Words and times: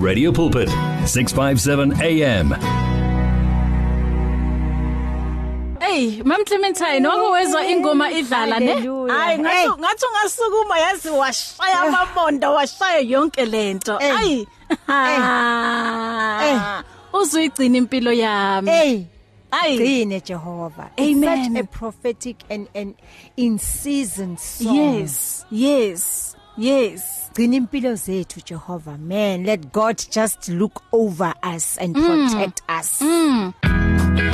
Radio 0.00 0.32
Pulpit 0.32 0.68
657 1.06 1.92
AM 2.00 2.50
Hey, 5.80 6.22
Mam 6.22 6.44
Clementine, 6.44 7.00
nokuwezwa 7.00 7.66
ingoma 7.66 8.10
idlala 8.12 8.60
ne? 8.60 8.74
Hayi, 8.74 9.38
ngathi 9.38 9.56
Hey. 9.56 9.68
ngathi 9.78 10.04
ungasukuma 10.06 10.78
yazi 10.78 11.08
washaya 11.08 11.80
amabondo, 11.80 12.52
washaya 12.54 12.98
yonke 13.00 13.44
lento. 13.46 13.98
Hey. 13.98 14.14
Ayi. 14.16 14.46
Ah. 14.88 16.82
Uzuyigcina 17.12 17.78
impilo 17.78 18.12
yami. 18.12 18.70
Hey, 18.70 19.04
gcine 19.78 20.20
Jehovah. 20.24 20.90
Amen. 21.00 21.54
Such 21.54 21.60
a 21.60 21.66
prophetic 21.66 22.36
and 22.50 22.68
and 22.74 22.94
in 23.36 23.58
season 23.58 24.36
song. 24.38 24.76
Yes, 24.76 25.44
yes, 25.50 26.36
yes. 26.56 27.19
Gcina 27.34 27.56
impilo 27.56 27.94
zethu 27.94 28.40
Jehovah. 28.44 28.98
Man, 28.98 29.44
let 29.44 29.72
God 29.72 29.98
just 30.10 30.48
look 30.48 30.82
over 30.92 31.32
us 31.42 31.78
and 31.78 31.94
protect 31.94 32.62
us. 32.68 33.00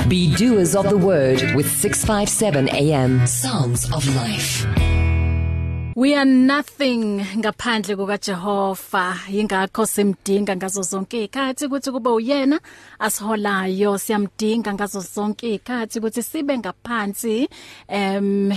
Be 0.09 0.35
doers 0.37 0.75
of 0.75 0.89
the 0.89 0.97
word 0.97 1.55
with 1.55 1.71
657 1.71 2.69
AM. 2.71 3.27
Songs 3.27 3.93
of 3.93 4.07
Life. 4.17 5.06
We 5.97 6.15
are 6.15 6.27
nothing 6.27 7.21
ngaphandle 7.41 7.97
kuka 7.97 8.19
Jehova 8.19 9.17
ingakho 9.31 9.87
simdinga 9.87 10.57
ngazo 10.57 10.83
zonke 10.83 11.17
izikhathi 11.25 11.65
ukuthi 11.67 11.91
kube 11.91 12.11
uyena 12.11 12.61
asiholayo. 13.01 13.99
Siyamdinga 13.99 14.75
ngazo 14.75 15.01
zonke 15.01 15.49
izikhathi 15.49 15.99
ukuthi 15.99 16.23
sibe 16.23 16.59
ngaphansi 16.59 17.49
em 17.89 18.53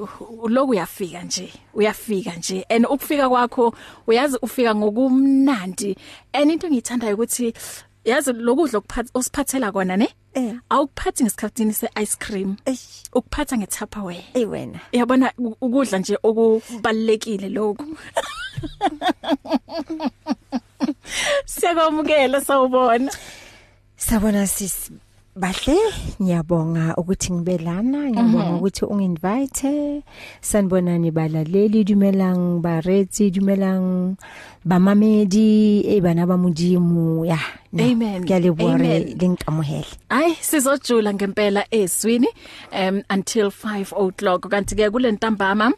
uh, 0.00 0.50
loku 0.50 0.70
uyafika 0.70 1.22
nje 1.22 1.52
uyafika 1.74 2.32
nje. 2.36 2.64
And 2.68 2.86
ukufika 2.86 3.28
kwakho 3.28 3.74
uyazi 4.06 4.38
ufika 4.42 4.74
ngokumnandi. 4.74 5.96
And 6.32 6.50
into 6.50 6.66
engiyithandayo 6.66 7.14
ukuthi 7.14 7.54
yazi 8.04 8.32
lokudla 8.32 8.82
osiphathela 9.14 9.72
kona 9.72 9.96
ne? 9.96 10.08
Eh. 10.34 10.54
awukuphathi 10.70 11.24
ngesikhathini 11.24 11.72
se-ice 11.72 12.16
cream 12.18 12.56
ukuphatha 13.14 13.56
nge-Tupperware. 13.56 14.24
Hey 14.34 14.44
wena. 14.44 14.80
yabona 14.92 15.32
u- 15.38 15.56
ukudla 15.60 15.98
nje 15.98 16.18
okubalekile 16.22 17.48
lokho 17.48 17.84
Siyakwamukela 21.46 22.40
sawubona 22.40 23.10
Sabona 23.96 24.46
sis 24.46 24.90
bahle 25.36 25.76
ngiyabonga 26.20 26.94
ukuthi 26.96 27.32
ngibe 27.32 27.58
lana 27.58 27.98
ngiyabonga 28.10 28.56
ukuthi 28.56 28.84
unginvite 28.84 30.02
sanibonani 30.40 31.10
balaleli 31.10 31.84
dumelang 31.84 32.60
baretsi 32.60 33.30
dumelang 33.30 34.16
bamamedi 34.64 35.80
e 35.80 36.00
bana 36.00 36.26
ba 36.26 36.36
modimo 36.36 37.24
ya 37.24 37.40
Amen. 37.72 38.24
ke 38.24 38.34
a 38.36 38.40
leboha 38.40 38.76
re 38.76 38.96
Amen. 38.96 39.18
le 39.20 39.28
nkamohele 39.28 39.92
Ay 40.08 40.36
sizojula 40.40 41.14
ngempela 41.14 41.64
ezwini 41.70 42.28
um 42.72 43.00
until 43.08 43.48
5 43.48 43.96
o'clock. 43.96 44.48
Kanti 44.48 44.76
ke 44.76 44.90
kule 44.92 45.12
ntambama 45.12 45.72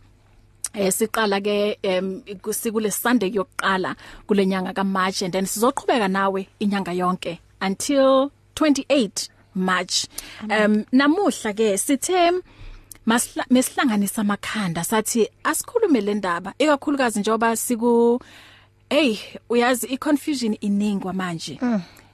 eh 0.75 0.91
siqala 0.91 1.39
ke 1.41 1.79
kusikule 2.43 2.91
Sunday 2.91 3.31
yokuqala 3.31 3.95
kulenyanga 4.27 4.75
kaMarch 4.75 5.23
and 5.23 5.33
then 5.33 5.47
sizoqhubeka 5.47 6.09
nawe 6.11 6.47
inyanga 6.59 6.93
yonke. 6.93 7.39
Until 7.61 8.31
28 8.55 9.29
March. 9.55 10.07
Um 10.43 10.85
namuhla 10.93 11.53
ke 11.55 11.79
sithe 11.79 12.33
masihla- 13.07 13.47
mesihlanganisa 13.51 14.21
amakhanda 14.23 14.85
sathi 14.85 15.29
asikhulume 15.45 16.01
le 16.01 16.15
ndaba 16.15 16.55
ikakhulukazi 16.59 17.21
njoba 17.21 17.57
siku 17.57 18.21
hey 18.91 19.17
uyazi 19.49 19.87
i-confusion 19.87 20.57
iningwa 20.61 21.13
manje 21.13 21.59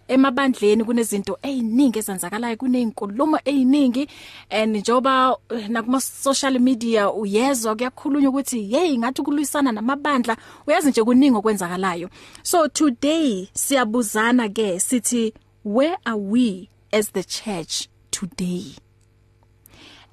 emabandleni 0.08 0.84
kunezinto 0.84 1.38
eziningi 1.42 1.98
ezenzakalayo 1.98 2.56
kunezinkulumo 2.56 3.38
eziningi. 3.44 4.08
And 4.50 4.76
njoba 4.76 5.36
eh, 5.50 5.68
nakuma 5.68 6.00
social 6.00 6.58
media 6.58 7.10
uyezwa 7.10 7.76
kuyakhulunywa 7.76 8.30
ukuthi 8.30 8.62
hey 8.62 8.98
ngathi 8.98 9.22
kulwisana 9.22 9.72
namabandla 9.72 10.36
uyazi 10.66 10.88
nje 10.88 11.04
kuningi 11.04 11.36
okwenzakalayo. 11.36 12.08
So 12.42 12.68
today 12.68 13.48
siyabuzana 13.52 14.48
ke 14.48 14.80
sithi 14.80 15.34
where 15.64 15.96
are 16.04 16.18
we 16.18 16.68
as 16.92 17.12
the 17.12 17.24
church 17.24 17.88
today? 18.10 18.76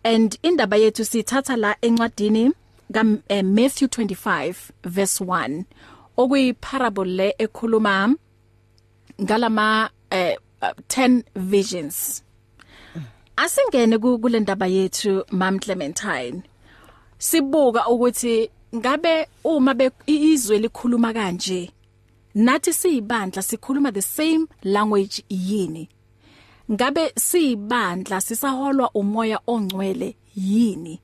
And 0.04 0.38
indaba 0.44 0.78
yethu 0.78 1.06
sithatha 1.06 1.58
la 1.58 1.76
encwadini 1.82 2.52
ka 2.94 3.06
eh, 3.30 3.44
Matthew 3.44 3.88
25 3.88 4.56
verse 4.84 5.24
1 5.24 5.64
okuyi 6.18 6.54
parable 6.54 7.06
le 7.06 7.36
ekhuluma 7.38 8.16
ngalama 9.24 9.90
eh, 10.10 10.38
uh, 10.62 10.68
10 10.88 11.24
visions. 11.36 12.24
Asingene 13.36 13.98
ku- 13.98 14.20
kule 14.20 14.40
ndaba 14.40 14.68
yethu 14.68 15.24
mam 15.32 15.60
Clementine. 15.60 16.44
Sibuka 17.18 17.88
ukuthi 17.88 18.50
ngabe 18.76 19.28
uma 19.44 19.74
be 19.74 19.92
izwe 20.08 20.58
likhuluma 20.60 21.14
kanje 21.14 21.72
nathi 22.36 22.74
siyibandla 22.74 23.42
sikhuluma 23.42 23.92
the 23.94 24.02
same 24.02 24.48
language 24.64 25.24
yini? 25.30 25.90
Ngabe 26.72 27.12
siyibandla 27.18 28.22
sisaholwa 28.22 28.92
umoya 28.92 29.40
ongcwele 29.48 30.16
yini? 30.36 31.02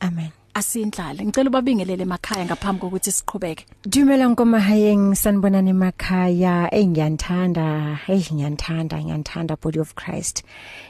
Amen. 0.00 0.30
Asindlale 0.58 1.20
ngicela 1.24 1.50
ubabingelele 1.50 2.02
emakhaya 2.02 2.44
ngaphambi 2.46 2.80
kokuthi 2.80 3.12
siqhubeke. 3.12 3.64
Dumela 3.84 4.24
ngomahayeng 4.30 5.14
sanibonani 5.14 5.70
emakhaya. 5.70 6.72
Engiyanthanda 6.72 7.98
hey 8.06 8.24
ngiyanthanda 8.32 8.96
ngiyanthanda 9.04 9.60
body 9.60 9.80
of 9.80 9.94
Christ. 9.94 10.42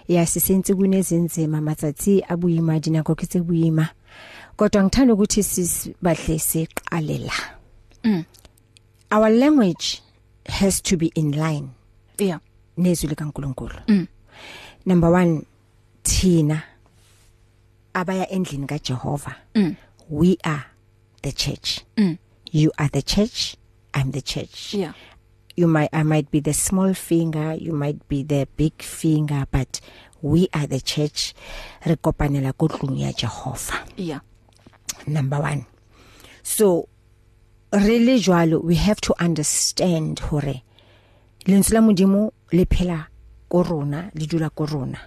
Ya 0.09 0.27
sisenzi 0.27 0.75
kunezenzima 0.75 1.61
matsatsi 1.61 2.23
abuyima 2.29 2.81
dina 2.81 3.03
koketse 3.03 3.41
buyima 3.41 3.89
kodwa 4.57 4.83
ngithanda 4.83 5.15
ukuthi 5.15 5.43
sisibahle 5.43 6.39
siqale 6.39 7.19
la 7.19 7.39
our 9.11 9.31
language 9.31 10.03
has 10.47 10.81
to 10.81 10.97
be 10.97 11.07
in 11.15 11.33
line. 11.33 11.71
Yeah. 12.19 12.39
Nezwi 12.79 13.09
likaNkuluNkulu. 13.09 14.07
Number 14.87 15.11
1 15.11 15.43
thina. 16.05 16.63
Abaya 17.97 18.29
endlini 18.31 18.67
kaJehova. 18.67 19.35
We 20.09 20.37
are 20.45 20.67
the 21.23 21.33
church. 21.33 21.81
You 22.53 22.71
are 22.79 22.89
the 22.89 23.03
church 23.03 23.57
i'm 23.95 24.13
the 24.13 24.21
church. 24.21 24.75
Yeah. 24.75 24.93
You 25.57 25.67
might 25.67 25.89
I 25.93 26.03
might 26.03 26.31
be 26.31 26.41
the 26.41 26.53
small 26.53 26.93
finger 26.95 27.55
you 27.55 27.73
might 27.73 28.07
be 28.09 28.23
the 28.23 28.47
big 28.57 28.83
finger 28.83 29.47
but 29.51 29.81
we 30.23 30.49
are 30.53 30.67
the 30.67 30.81
church. 30.81 31.35
Re 31.87 31.97
kopanela 31.97 32.53
ko 32.57 32.69
tlung 32.69 32.99
ya 33.01 33.13
Jehova. 33.13 33.89
Yeah. 33.97 34.21
Number 35.07 35.39
1 35.39 35.65
so 36.43 36.89
really 37.73 38.21
jwalo 38.21 38.63
we 38.63 38.75
have 38.75 39.01
to 39.01 39.15
understand 39.19 40.21
hore 40.21 40.63
lentswe 41.47 41.73
la 41.75 41.81
modimo 41.81 42.33
le 42.53 42.67
phela 42.67 43.07
ko 43.49 43.63
rona 43.63 44.11
le 44.15 44.27
dula 44.27 44.51
ko 44.51 44.67
rona. 44.67 44.99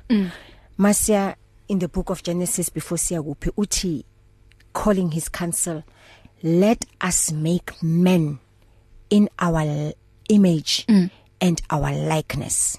Masia 0.77 1.35
in 1.69 1.79
the 1.79 1.87
book 1.87 2.09
of 2.09 2.23
genesis 2.23 2.69
before 2.69 2.97
siya 2.97 3.23
kuphi 3.23 3.51
uthi 3.57 4.03
calling 4.73 5.11
his 5.11 5.29
council 5.29 5.83
let 6.43 6.85
us 7.01 7.31
make 7.31 7.81
men 7.83 8.39
in 9.09 9.29
our 9.39 9.93
image 10.29 10.85
mm. 10.87 11.09
and 11.41 11.61
our 11.69 11.91
likeness. 11.91 12.77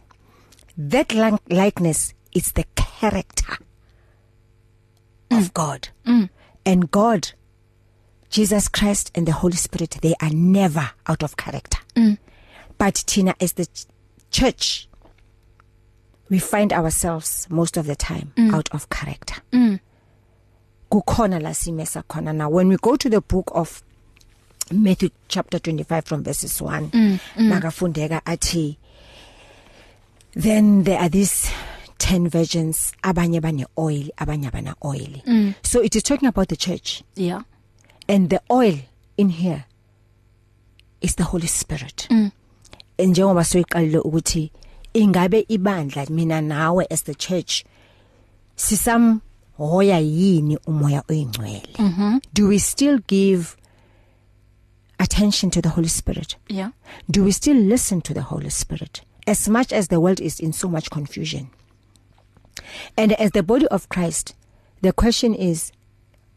That 0.78 1.12
li- 1.14 1.38
likeness 1.48 2.14
is 2.32 2.52
the 2.52 2.64
character 2.74 3.58
of 5.30 5.52
god. 5.52 5.88
And 6.64 6.90
god 6.90 7.32
Jesus 8.30 8.68
Christ 8.68 9.10
and 9.14 9.26
the 9.26 9.32
Holy 9.32 9.56
Spirit 9.56 9.98
they 10.02 10.14
are 10.22 10.30
never 10.30 10.90
out 11.06 11.22
of 11.22 11.36
character. 11.36 11.78
Mm. 11.94 12.18
but 12.78 12.94
Tina 13.06 13.34
as 13.40 13.52
the 13.54 13.66
ch- 13.66 13.86
church 14.30 14.88
we 16.30 16.38
find 16.38 16.72
ourselves 16.72 17.46
most 17.50 17.76
of 17.76 17.86
the 17.86 17.96
time 17.96 18.32
mm. 18.36 18.54
out 18.54 18.68
of 18.72 18.88
character 18.88 19.36
mm. 19.52 19.78
kukhona 20.90 21.40
la 21.40 21.50
simesa 21.50 22.02
khona 22.02 22.32
now 22.34 22.48
when 22.48 22.68
we 22.68 22.76
go 22.76 22.96
to 22.96 23.10
the 23.10 23.20
book 23.20 23.50
of 23.54 23.82
Matthew 24.72 25.10
chapter 25.28 25.58
25 25.58 26.04
from 26.04 26.22
verses 26.22 26.60
1 26.60 26.90
mm. 26.92 27.18
makafundeka 27.36 28.22
athi 28.26 28.78
then 30.32 30.84
there 30.84 30.98
are 30.98 31.08
these 31.08 31.50
10 31.98 32.28
virgins 32.28 32.92
abanye 33.02 33.40
bane 33.40 33.66
oil 33.76 34.08
abanye 34.16 34.50
bana 34.50 34.74
oil 34.84 35.22
mm. 35.26 35.54
so 35.62 35.82
it 35.82 35.96
is 35.96 36.02
talking 36.02 36.28
about 36.28 36.48
the 36.48 36.56
church 36.56 37.02
yeah 37.16 37.42
and 38.08 38.30
the 38.30 38.40
oil 38.50 38.78
in 39.16 39.28
here 39.28 39.64
is 41.00 41.16
the 41.16 41.24
holy 41.24 41.48
spirit 41.48 42.06
mm. 42.10 42.30
njengoba 42.98 43.44
soyiqalile 43.44 43.98
ukuthi 43.98 44.52
ingabe 44.94 45.46
ibandla 45.48 46.06
mina 46.10 46.40
nawe 46.40 46.86
as 46.90 47.04
the 47.04 47.14
church 47.14 47.64
sisam 48.56 49.20
hoya 49.58 49.98
yini 49.98 50.58
umoya 50.66 51.02
oyingcwele? 51.08 51.62
Mm 51.78 51.94
-hmm. 51.96 52.20
do 52.34 52.48
we 52.48 52.58
still 52.58 53.00
give 53.08 53.56
attention 54.98 55.50
to 55.50 55.60
the 55.60 55.68
holy 55.68 55.88
spirit? 55.88 56.36
Yeah. 56.48 56.70
Do 57.10 57.24
we 57.24 57.32
still 57.32 57.56
listen 57.56 58.00
to 58.02 58.14
the 58.14 58.22
holy 58.22 58.50
spirit? 58.50 59.02
As 59.26 59.48
much 59.48 59.72
as 59.72 59.88
the 59.88 59.96
world 59.96 60.20
is 60.20 60.40
in 60.40 60.52
so 60.52 60.68
much 60.68 60.90
confusion. 60.90 61.48
And 62.96 63.12
as 63.12 63.30
the 63.30 63.42
body 63.42 63.66
of 63.66 63.88
Christ 63.88 64.34
the 64.82 64.92
question 64.92 65.34
is 65.34 65.72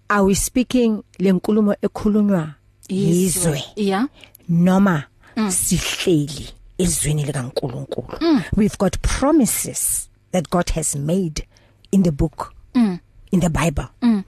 are 0.09 0.25
we 0.25 0.33
speaking 0.35 1.03
lenkulumo 1.19 1.75
ekhulunywa 1.81 2.55
yizwe? 2.89 3.63
Yeah. 3.75 4.07
Noma 4.49 5.05
mm. 5.35 5.51
sihleli? 5.51 6.53
Ezweni 6.77 7.23
likaNkuluNkulu 7.23 8.17
mm. 8.21 8.41
we've 8.57 8.77
got 8.77 8.97
promises 8.99 10.09
that 10.31 10.49
God 10.49 10.69
has 10.71 10.95
made 10.95 11.47
in 11.91 12.03
the 12.03 12.11
book 12.11 12.53
mm. 12.75 12.99
in 13.31 13.39
the 13.39 13.49
bible 13.49 13.85
mm. 14.01 14.23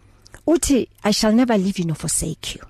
uthi 0.48 0.90
i 1.04 1.14
shall 1.14 1.34
never 1.36 1.58
leave 1.58 1.80
you 1.82 1.88
nor 1.88 1.96
forsake 1.98 2.56
you 2.56 2.66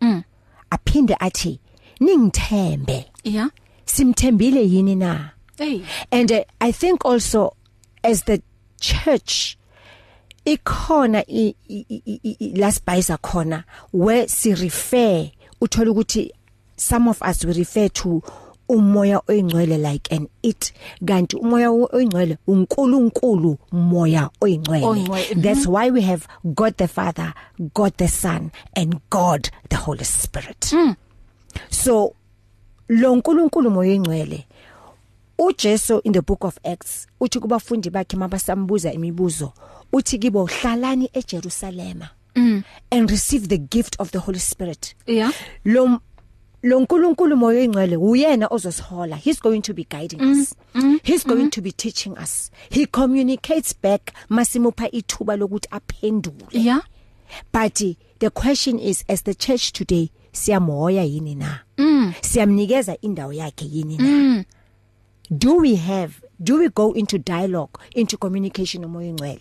Mm. 0.00 0.22
aphinde 0.70 1.16
athi 1.20 1.60
ningithembe 2.00 3.04
yeah 3.24 3.50
simthembile 3.84 4.68
yini 4.68 4.94
na 4.96 5.30
hey 5.58 5.80
and 6.10 6.32
uh, 6.32 6.38
i 6.60 6.72
think 6.72 7.04
also 7.06 7.56
as 8.02 8.24
the 8.24 8.42
church 8.80 9.56
ikhona 10.44 11.24
i- 11.28 11.54
i- 11.68 11.86
i- 11.88 12.02
i- 12.06 12.36
i- 12.40 12.56
la 12.58 12.72
sibhayisa 12.72 13.16
khona 13.16 13.64
where 13.92 14.28
si 14.28 14.54
refer 14.54 15.30
uthola 15.60 15.90
ukuthi 15.90 16.32
some 16.76 17.10
of 17.10 17.22
us 17.22 17.44
we 17.44 17.52
refer 17.52 17.88
to 17.88 18.22
umoya 18.68 19.22
oyingcwele 19.28 19.78
like 19.92 20.14
an 20.14 20.28
it. 20.42 20.72
Kanti 21.04 21.36
umoya 21.36 21.70
oyingcwele 21.70 22.38
uNkulunkulu 22.46 23.58
umoya 23.72 24.30
oyingcwele. 24.40 24.86
Oyingcwele, 24.86 25.42
that's 25.42 25.66
why 25.66 25.90
we 25.90 26.02
have 26.02 26.26
God 26.54 26.76
the 26.76 26.88
Father 26.88 27.34
God 27.74 27.96
the 27.96 28.08
Son 28.08 28.52
and 28.76 29.00
God 29.10 29.50
the 29.68 29.76
Holy 29.76 30.04
Spirit. 30.04 30.74
So 31.70 32.14
lo 32.88 33.16
nkulunkulu 33.16 33.70
moya 33.70 33.90
oyingcwele 33.90 34.46
uJesu 35.38 36.00
in 36.04 36.12
the 36.12 36.22
book 36.22 36.44
of 36.44 36.58
Acts 36.64 37.06
uthi 37.20 37.40
kubafundi 37.40 37.90
bakhe 37.90 38.16
mabasambuza 38.16 38.92
imibuzo 38.92 39.52
uthi 39.92 40.18
kibo 40.18 40.46
hlalani 40.46 41.10
eJerusalema 41.12 42.08
mm. 42.34 42.62
and 42.90 43.10
receive 43.10 43.48
the 43.48 43.58
gift 43.58 43.96
of 43.98 44.10
the 44.10 44.18
Holy 44.18 44.38
Spirit. 44.38 44.94
Yeah. 45.06 45.32
Lo 45.64 46.00
lo 46.62 46.80
nkulunkulu 46.80 47.36
moya 47.36 47.58
oyingcwele 47.58 47.96
uyena 47.96 48.46
ozosihola 48.50 49.16
he's 49.16 49.42
going 49.42 49.60
to 49.60 49.74
be 49.74 49.86
guiding 49.90 50.20
mm. 50.20 50.40
us 50.40 50.54
mm. 50.74 51.00
he's 51.02 51.26
going 51.26 51.44
mm. 51.44 51.50
to 51.50 51.60
be 51.60 51.72
teaching 51.72 52.12
us 52.22 52.50
he 52.70 52.86
communicates 52.86 53.74
back 53.82 54.12
masimupha 54.28 54.90
ithuba 54.90 55.36
lokuthi 55.36 55.68
aphendule 55.70 56.46
yeah 56.50 56.82
but 57.52 57.96
the 58.18 58.30
question 58.30 58.78
is 58.78 59.04
as 59.08 59.24
the 59.24 59.34
church 59.34 59.72
today 59.72 60.10
siyamoya 60.32 61.04
yini 61.04 61.34
na 61.34 61.60
mm. 61.78 62.12
siyamnikeza 62.20 63.00
indawo 63.00 63.32
yakhe 63.32 63.64
yini 63.72 63.96
na 63.96 64.04
mm. 64.04 64.44
do 65.30 65.56
we 65.56 65.76
have 65.76 66.14
do 66.40 66.56
we 66.56 66.68
go 66.68 66.94
into 66.94 67.18
dialogue 67.18 67.78
into 67.94 68.16
communication 68.16 68.82
nomoya 68.82 69.08
ingcwele 69.08 69.40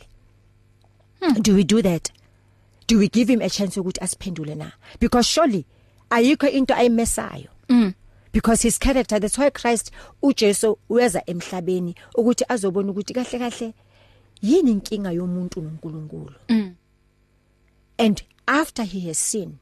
hmm. 1.19 1.41
do 1.41 1.55
we 1.55 1.63
do 1.63 1.81
that 1.81 2.11
do 2.87 2.97
we 2.97 3.07
give 3.07 3.33
him 3.33 3.41
a 3.41 3.49
chance 3.49 3.79
ukuthi 3.79 3.99
asiphendule 4.01 4.55
na 4.55 4.71
because 4.99 5.27
surely 5.27 5.65
ayikho 6.11 6.47
into 6.47 6.75
ayimesayo 6.75 7.49
mm. 7.69 7.93
because 8.31 8.61
his 8.63 8.79
character 8.79 9.19
that's 9.19 9.37
why 9.37 9.49
Christ 9.49 9.91
uJesu 10.21 10.77
weza 10.89 11.23
emhlabeni 11.25 11.95
ukuthi 12.15 12.45
azobona 12.49 12.91
ukuthi 12.91 13.13
kahle 13.13 13.39
kahle 13.39 13.73
yini 14.41 14.71
inkinga 14.71 15.11
yomuntu 15.11 15.61
noNkulunkulu 15.61 16.33
And 18.01 18.23
after 18.47 18.83
he 18.83 19.01
has 19.01 19.19
sinned, 19.19 19.59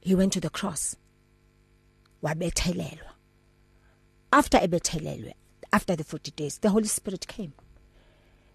he 0.00 0.14
went 0.14 0.32
to 0.34 0.40
the 0.40 0.50
cross. 0.50 0.94
Wabethelelwa. 2.22 3.10
After 4.32 4.58
ebethelelwe, 4.58 5.32
after 5.72 5.96
the 5.96 6.04
40 6.04 6.30
days, 6.30 6.58
the 6.58 6.70
Holy 6.70 6.86
Spirit 6.86 7.26
came. 7.26 7.54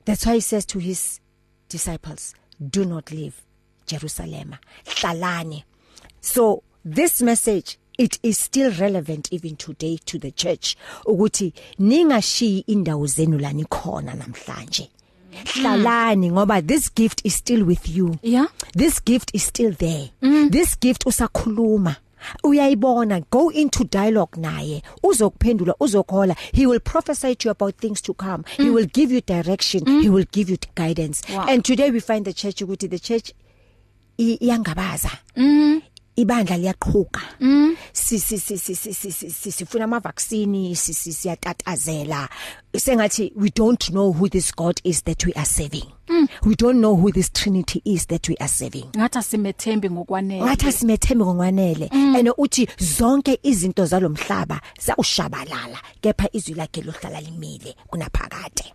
That's 0.05 0.25
why 0.25 0.35
he 0.35 0.39
says 0.39 0.65
to 0.67 0.79
his 0.79 1.19
disciples, 1.67 2.33
do 2.65 2.85
not 2.85 3.11
leave 3.11 3.41
Jerusalem. 3.85 4.55
Hlalani. 4.85 5.63
So 6.21 6.63
this 6.85 7.21
message 7.21 7.77
it 7.97 8.19
is 8.23 8.37
still 8.39 8.71
relevant 8.79 9.27
even 9.33 9.55
today 9.55 9.97
to 10.05 10.17
the 10.19 10.31
church 10.31 10.75
ukuthi 11.05 11.53
ningashiyi 11.79 12.59
indawo 12.67 13.05
zenu 13.07 13.39
la 13.39 13.53
nikhona 13.53 14.13
namhlanje 14.13 14.89
hlalani 15.45 16.31
ngoba 16.31 16.61
this 16.61 16.93
gift 16.95 17.21
is 17.25 17.35
still 17.35 17.63
with 17.63 17.89
you 17.89 18.15
Yeah. 18.23 18.47
this 18.77 19.03
gift 19.05 19.29
is 19.35 19.43
still 19.47 19.73
there 19.75 20.09
mm. 20.21 20.49
this 20.51 20.79
gift 20.79 21.05
usakhuluma 21.05 21.95
uyayibona 22.43 23.21
go 23.31 23.51
into 23.51 23.83
dialogue 23.83 24.41
naye 24.41 24.81
uzokuphendula 25.03 25.75
uzokhola 25.79 26.35
he 26.53 26.65
will 26.67 26.79
prophesy 26.79 27.35
to 27.35 27.47
you 27.49 27.51
about 27.51 27.75
things 27.77 28.01
to 28.01 28.13
come 28.13 28.43
mm. 28.57 28.63
he 28.65 28.69
will 28.69 28.85
give 28.93 29.13
you 29.15 29.21
direction 29.27 29.83
mm. 29.85 30.01
he 30.01 30.09
will 30.09 30.27
give 30.31 30.51
you 30.51 30.57
guidance 30.75 31.21
Wow. 31.33 31.45
and 31.49 31.63
today 31.63 31.91
we 31.91 31.99
find 32.01 32.25
the 32.25 32.33
church 32.33 32.61
ukuthi 32.61 32.87
the 32.89 32.99
church 32.99 33.31
iyangabaza 34.17 35.11
mm. 35.35 35.81
Ibandla 36.15 36.57
liyaqhuka. 36.57 37.21
Mm. 37.39 37.77
si 37.93 38.19
si 38.19 38.37
si 38.37 38.57
si 38.57 38.75
si 38.75 38.93
si- 38.93 39.11
si- 39.11 39.29
si- 39.29 39.51
sifuna 39.51 39.83
ama 39.83 39.99
vaccine 39.99 40.75
si 40.75 40.93
si- 40.93 41.13
siyatatazela. 41.13 42.29
Sengathi 42.75 43.31
we 43.35 43.49
don't 43.49 43.89
know 43.91 44.11
who 44.13 44.29
this 44.29 44.51
god 44.55 44.79
is 44.83 45.01
that 45.03 45.25
we 45.25 45.33
are 45.33 45.45
serving. 45.45 45.85
Mm. 46.07 46.27
we 46.43 46.55
don't 46.55 46.79
know 46.81 46.95
who 46.95 47.11
this 47.11 47.29
trinity 47.29 47.81
is 47.85 48.05
that 48.07 48.27
we 48.29 48.35
are 48.39 48.47
serving. 48.47 48.85
Ngathi 48.91 49.17
asimethembi 49.19 49.89
ngokwanele. 49.89 50.41
Ngathi 50.43 50.67
asimethembe 50.67 51.25
ngokwanele. 51.25 51.89
And 51.91 52.27
uthi 52.37 52.67
zonke 52.77 53.39
izinto 53.43 53.85
zalomhlaba 53.85 54.61
zawushabalala 54.79 55.77
kepha 56.01 56.29
izwi 56.33 56.55
lakhe 56.55 56.81
lohlala 56.81 57.21
limile 57.21 57.75
kunaphakade. 57.89 58.73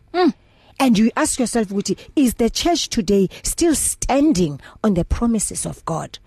And 0.78 0.98
you 0.98 1.10
ask 1.16 1.38
yourself 1.38 1.68
ukuthi 1.68 1.96
is 2.16 2.34
the 2.34 2.50
church 2.50 2.88
today 2.90 3.28
still 3.42 3.74
standing 3.74 4.60
on 4.84 4.94
the 4.94 5.04
promises 5.04 5.64
of 5.64 5.82
God? 5.86 6.18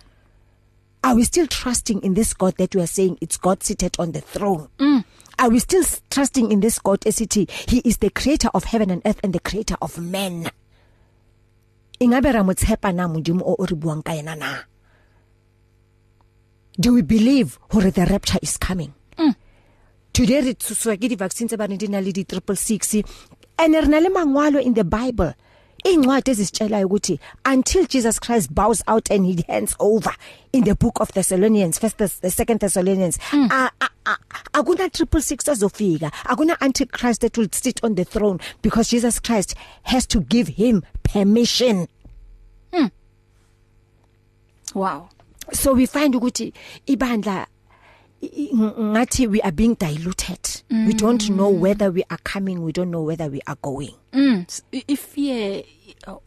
Are 1.03 1.15
we 1.15 1.23
still 1.23 1.47
trusting 1.47 2.01
in 2.03 2.13
this 2.13 2.33
God 2.33 2.55
that 2.57 2.75
we 2.75 2.81
are 2.81 2.87
saying 2.87 3.17
it's 3.21 3.37
God 3.37 3.63
seated 3.63 3.95
on 3.99 4.11
the 4.11 4.21
throne? 4.21 4.69
Mm. 4.79 5.03
are 5.39 5.49
we 5.49 5.59
still 5.59 5.83
trusting 6.11 6.51
in 6.51 6.59
this 6.59 6.79
God 6.79 6.99
esithi 7.01 7.49
he 7.69 7.79
is 7.79 7.97
the 7.97 8.09
creator 8.09 8.49
of 8.53 8.65
heaven 8.65 8.91
and 8.91 9.01
earth 9.05 9.19
and 9.23 9.33
the 9.33 9.39
creator 9.39 9.75
of 9.81 9.97
men. 9.97 10.51
Ingabe 12.01 12.33
ra 12.33 12.43
motshepa 12.43 12.93
na 12.93 13.07
modimo 13.07 13.43
o 13.45 13.55
re 13.59 13.75
buang 13.75 14.03
ka 14.03 14.11
yena 14.11 14.37
na? 14.37 14.57
Do 16.79 16.93
we 16.93 17.01
believe 17.01 17.57
hore 17.71 17.91
the 17.91 18.05
rapture 18.05 18.39
is 18.41 18.57
coming? 18.57 18.93
Mm. 19.17 19.35
today 20.13 20.41
re 20.41 20.53
tswa 20.53 20.95
ke 20.99 21.07
di 21.07 21.15
vaccines 21.15 21.55
ba 21.55 21.67
ne 21.67 21.77
di 21.77 21.87
na 21.87 21.99
le 21.99 22.11
di 22.11 22.23
666 22.23 23.03
and 23.59 23.73
re 23.75 23.87
na 23.87 23.99
le 23.99 24.09
mangwalo 24.09 24.61
in 24.61 24.73
the 24.73 24.83
bible. 24.83 25.33
Incwadi 25.83 26.31
ezisitshela 26.31 26.85
ukuthi 26.85 27.19
until 27.45 27.85
Jesus 27.87 28.19
Christ 28.19 28.53
bows 28.53 28.83
out 28.87 29.11
and 29.11 29.25
he 29.25 29.43
hands 29.47 29.75
over 29.79 30.15
in 30.53 30.63
the 30.63 30.75
book 30.75 30.99
of 30.99 31.11
Thessalonians 31.13 31.79
first 31.79 31.97
the 31.97 32.31
second 32.31 32.59
Thessalonians 32.59 33.17
mm. 33.31 33.49
akuna 34.53 34.91
triple 34.91 35.21
six 35.21 35.45
azofika 35.45 36.11
akuna 36.25 36.59
antichrist 36.61 37.21
that 37.21 37.37
will 37.37 37.49
sit 37.51 37.83
on 37.83 37.95
the 37.95 38.05
throne 38.05 38.39
because 38.61 38.89
Jesus 38.89 39.19
Christ 39.19 39.55
has 39.83 40.05
to 40.07 40.21
give 40.21 40.47
him 40.47 40.83
permission 41.03 41.87
mm. 42.73 42.91
wow 44.73 45.09
so 45.51 45.73
we 45.73 45.85
find 45.85 46.15
ukuthi 46.15 46.53
ibandla 46.87 47.47
ngathi 48.79 49.27
we 49.27 49.41
are 49.41 49.51
being 49.51 49.75
diluted 49.75 50.39
mm. 50.69 50.87
we 50.87 50.93
don't 50.93 51.29
know 51.29 51.49
whether 51.49 51.89
we 51.89 52.03
are 52.09 52.19
coming 52.23 52.57
we 52.57 52.71
don't 52.71 52.91
know 52.91 53.05
whether 53.05 53.29
we 53.29 53.41
are 53.45 53.57
going 53.61 53.95
mm 54.13 54.45
if 54.87 55.17
ye 55.17 55.65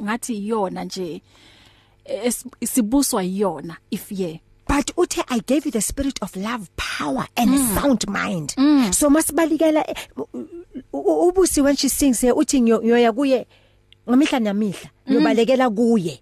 ngathi 0.02 0.48
yona 0.48 0.84
nje 0.84 1.22
isibuswa 2.60 3.22
yona 3.22 3.76
if 3.90 4.12
ye 4.12 4.40
but 4.68 4.92
uthe 4.96 5.24
i 5.28 5.40
gave 5.40 5.66
you 5.66 5.72
the 5.72 5.80
spirit 5.80 6.22
of 6.22 6.36
love 6.36 6.70
power 6.76 7.26
and 7.36 7.50
mm. 7.50 7.54
a 7.54 7.80
sound 7.80 8.08
mind 8.08 8.54
mm. 8.56 8.92
so 8.92 9.10
masibalikela 9.10 9.84
ubusi 10.92 11.60
when 11.60 11.76
she 11.76 11.88
sings 11.88 12.22
uthi 12.22 12.60
ngiyoya 12.60 13.12
kuye 13.12 13.46
ngamihla 14.08 14.40
namihla 14.40 14.90
ngiyobalekela 15.08 15.70
kuye. 15.70 16.20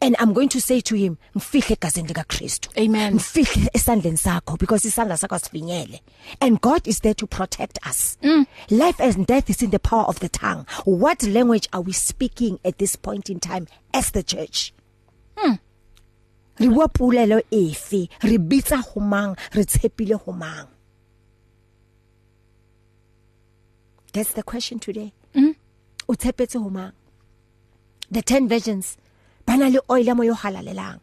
And 0.00 0.16
i'm 0.20 0.32
going 0.32 0.48
to 0.48 0.60
say 0.60 0.80
to 0.80 0.94
him 0.94 1.16
ngifihle 1.34 1.76
egazini 1.76 2.08
lika 2.08 2.24
Kristu 2.24 2.68
amen. 2.78 3.14
Ngifihle 3.14 3.70
esandleni 3.74 4.16
sakho 4.16 4.58
because 4.58 4.84
isandla 4.88 5.16
sakho 5.16 5.38
sifinyele 5.38 6.00
and 6.40 6.60
god 6.60 6.86
is 6.86 7.00
there 7.00 7.14
to 7.14 7.26
protect 7.26 7.78
us. 7.86 8.16
Mm. 8.22 8.46
life 8.70 9.00
and 9.00 9.26
death 9.26 9.50
is 9.50 9.62
in 9.62 9.70
the 9.70 9.78
power 9.78 10.04
of 10.04 10.20
the 10.20 10.28
tongue. 10.28 10.66
What 10.84 11.22
language 11.24 11.68
are 11.72 11.80
we 11.80 11.92
speaking 11.92 12.58
at 12.64 12.78
this 12.78 12.94
point 12.96 13.28
in 13.30 13.40
time 13.40 13.66
as 13.92 14.10
the 14.12 14.22
church? 14.22 14.72
Mm. 15.36 15.58
re 16.60 16.68
bua 16.68 16.88
pulelo 16.88 17.42
efe? 17.50 18.08
Re 18.22 18.38
bitsa 18.38 18.82
ho 18.82 19.00
mang? 19.00 19.36
Re 19.54 19.64
tshepile 19.64 20.20
ho 20.20 20.32
mang? 20.32 20.66
That's 24.12 24.32
the 24.32 24.42
question 24.42 24.78
today. 24.78 25.12
Mm. 25.34 25.56
o 26.08 26.12
tshepetse 26.14 26.62
ho 26.62 26.70
mang? 26.70 26.92
The 28.10 28.22
10 28.22 28.48
virgins 28.48 28.96
bana 29.46 29.70
le 29.70 29.80
oil 29.90 30.06
ya 30.06 30.14
moyo 30.14 30.34
halalelang. 30.34 31.00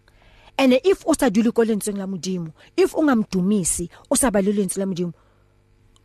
And 0.58 0.74
if 0.86 1.04
o 1.08 1.14
sa 1.14 1.30
dule 1.30 1.52
ko 1.52 1.64
lentsweng 1.64 1.98
la 1.98 2.06
modimo 2.06 2.54
if 2.78 2.94
o 2.96 3.02
ngamdumisi 3.02 3.90
o 4.12 4.16
sa 4.16 4.30
ba 4.30 4.42
le 4.42 4.54
lentswe 4.54 4.78
la 4.78 4.86
modimo 4.86 5.14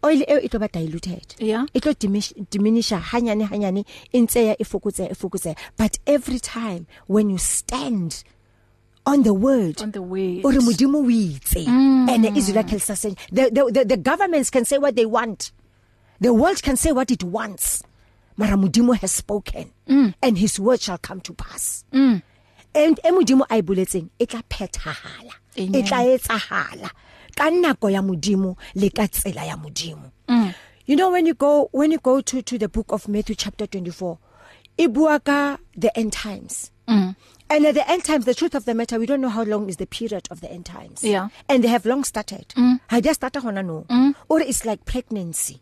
oil 0.04 0.22
e 0.22 0.38
e 0.44 0.48
tlo 0.48 0.60
ba 0.60 0.68
diluted. 0.68 1.34
Yeah. 1.38 1.66
E 1.74 1.80
tlo 1.80 1.92
diminish 1.98 2.32
diminish 2.50 2.90
hanyane 2.90 3.44
hanyane 3.44 3.84
e 4.12 4.20
ntse 4.20 4.46
ya 4.46 4.54
e 4.58 4.64
fokotsa 4.64 5.10
e 5.10 5.14
fokotsa 5.14 5.56
but 5.76 5.98
every 6.06 6.38
time 6.38 6.86
when 7.06 7.30
you 7.30 7.38
stand 7.38 8.24
on 9.06 9.22
the 9.22 9.34
word 9.34 9.82
on 9.82 9.92
the 9.92 10.02
way 10.02 10.40
ore 10.44 10.60
modimo 10.60 11.04
o 11.04 11.10
itse. 11.10 11.66
Mm. 11.66 12.08
and 12.08 12.36
Israel 12.36 12.64
can 12.64 12.78
sustain 12.78 13.16
the, 13.32 13.50
the 13.50 13.70
the 13.72 13.84
the 13.84 13.96
governments 13.96 14.50
can 14.50 14.64
say 14.64 14.78
what 14.78 14.96
they 14.96 15.06
want. 15.06 15.52
The 16.20 16.34
world 16.34 16.62
can 16.62 16.76
say 16.76 16.90
what 16.90 17.10
it 17.10 17.22
wants. 17.22 17.82
Mara 18.38 18.56
modimo 18.56 18.96
has 18.96 19.10
spoken 19.12 19.70
mm. 19.88 20.14
and 20.22 20.38
his 20.38 20.58
word 20.60 20.80
shall 20.80 20.98
come 20.98 21.20
to 21.20 21.34
pass 21.34 21.84
mm. 21.92 22.22
and 22.74 23.00
e 23.04 23.10
modimo 23.10 23.44
a 23.50 23.60
ibuletseng 23.60 24.08
e 24.18 24.26
tla 24.26 24.42
phethahala 24.48 25.34
e 25.56 25.82
tla 25.82 25.98
etsahala 26.06 26.90
ka 27.36 27.50
nako 27.50 27.90
ya 27.90 28.00
modimo 28.02 28.56
le 28.74 28.90
ka 28.90 29.06
tsela 29.08 29.44
ya 29.44 29.56
modimo 29.56 30.10
mm. 30.28 30.54
you 30.86 30.96
know 30.96 31.10
when 31.10 31.26
you 31.26 31.34
go 31.34 31.68
when 31.72 31.90
you 31.90 31.98
go 31.98 32.20
to 32.20 32.40
to 32.42 32.56
the 32.58 32.68
book 32.68 32.92
of 32.92 33.08
Matthew 33.08 33.34
chapter 33.34 33.66
24 33.66 34.18
e 34.78 34.86
bua 34.86 35.18
ka 35.20 35.58
the 35.76 35.90
end 35.98 36.12
times 36.12 36.70
mm. 36.86 37.16
and 37.50 37.66
at 37.66 37.74
the 37.74 37.90
end 37.90 38.04
times 38.04 38.24
the 38.24 38.34
truth 38.34 38.54
of 38.54 38.64
the 38.66 38.74
matter 38.74 38.98
we 39.00 39.06
don't 39.06 39.20
know 39.20 39.28
how 39.28 39.42
long 39.42 39.68
is 39.68 39.76
the 39.78 39.86
period 39.86 40.28
of 40.30 40.40
the 40.40 40.50
end 40.50 40.64
times 40.64 41.02
yeah 41.02 41.28
and 41.48 41.64
they 41.64 41.68
have 41.68 41.84
long 41.84 42.04
started 42.04 42.46
mm. 42.56 42.78
ha 42.88 43.00
just 43.00 43.18
started 43.18 43.42
hona 43.42 43.64
no 43.66 43.84
mm. 43.90 44.14
or 44.28 44.40
it's 44.40 44.64
like 44.64 44.84
pregnancy 44.84 45.60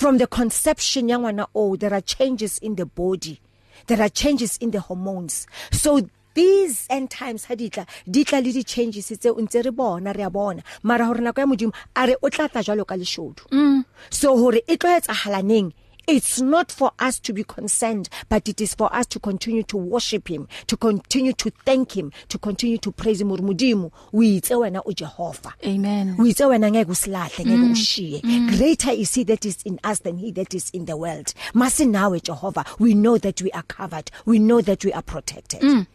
from 0.00 0.16
the 0.16 0.26
conception 0.26 1.08
ya 1.10 1.18
ngwana 1.18 1.46
oh 1.54 1.76
there 1.76 1.92
are 1.92 2.00
changes 2.00 2.58
in 2.58 2.74
the 2.76 2.86
body. 2.86 3.38
There 3.86 4.00
are 4.00 4.08
changes 4.08 4.56
in 4.56 4.70
the 4.70 4.80
hormones. 4.80 5.46
So 5.72 6.00
these 6.32 6.86
end 6.88 7.10
times 7.10 7.44
ha 7.44 7.54
ditla 7.54 7.86
ditla 8.08 8.40
le 8.42 8.52
di 8.52 8.64
changes 8.64 9.12
tse 9.12 9.28
o 9.28 9.34
ntse 9.34 9.62
re 9.62 9.70
bona 9.70 10.14
re 10.16 10.22
a 10.22 10.30
bona. 10.30 10.62
Mara 10.82 11.04
hore 11.04 11.20
nako 11.20 11.38
ya 11.40 11.46
modimo 11.46 11.74
are 11.94 12.16
o 12.22 12.30
tla 12.30 12.48
tla 12.48 12.62
jwalo 12.62 12.86
ka 12.86 12.94
leshodu. 12.94 13.44
Mm. 13.52 13.84
so 14.08 14.36
hore 14.38 14.62
e 14.66 14.76
tlo 14.76 14.88
etsa 14.88 15.12
halaneng 15.12 15.72
It's 16.10 16.40
not 16.40 16.72
for 16.72 16.90
us 16.98 17.20
to 17.20 17.32
be 17.32 17.44
concerned, 17.44 18.08
but 18.28 18.48
it 18.48 18.60
is 18.60 18.74
for 18.74 18.92
us 18.94 19.06
to 19.06 19.20
continue 19.20 19.62
to 19.64 19.76
worship 19.76 20.28
him, 20.28 20.48
to 20.66 20.76
continue 20.76 21.32
to 21.34 21.50
thank 21.64 21.96
him, 21.96 22.12
to 22.28 22.38
continue 22.38 22.78
to 22.78 22.90
praise 22.92 23.20
him 23.20 23.28
Mudimu. 23.30 23.92
We 24.12 24.38
itse 24.40 24.50
wena 24.56 24.82
u 24.86 24.92
Jehovah. 24.92 25.54
amen 25.64 26.16
We 26.18 26.30
itse 26.30 26.44
wena 26.44 26.70
ngeke 26.70 26.90
usilahle 26.90 27.44
ngeke 27.44 27.58
Mm. 27.60 27.72
ushiye. 27.72 28.20
Greater 28.56 28.90
is 28.90 29.14
he 29.14 29.24
that 29.24 29.44
is 29.46 29.58
in 29.64 29.78
us 29.84 30.00
than 30.00 30.18
he 30.18 30.32
that 30.32 30.52
is 30.54 30.70
in 30.70 30.84
the 30.86 30.96
world. 30.96 31.32
Masi 31.54 31.86
nawe 31.88 32.18
Jehovah, 32.22 32.64
we 32.78 32.94
know 32.94 33.16
that 33.18 33.40
we 33.42 33.50
are 33.52 33.62
covered. 33.62 34.10
We 34.26 34.38
know 34.38 34.60
that 34.60 34.84
we 34.84 34.92
are 34.92 35.02
protected. 35.02 35.60
Mm. 35.60 35.86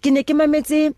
Ke 0.00 0.06
ne 0.12 0.22
ke 0.22 0.28
mametse 0.34 0.94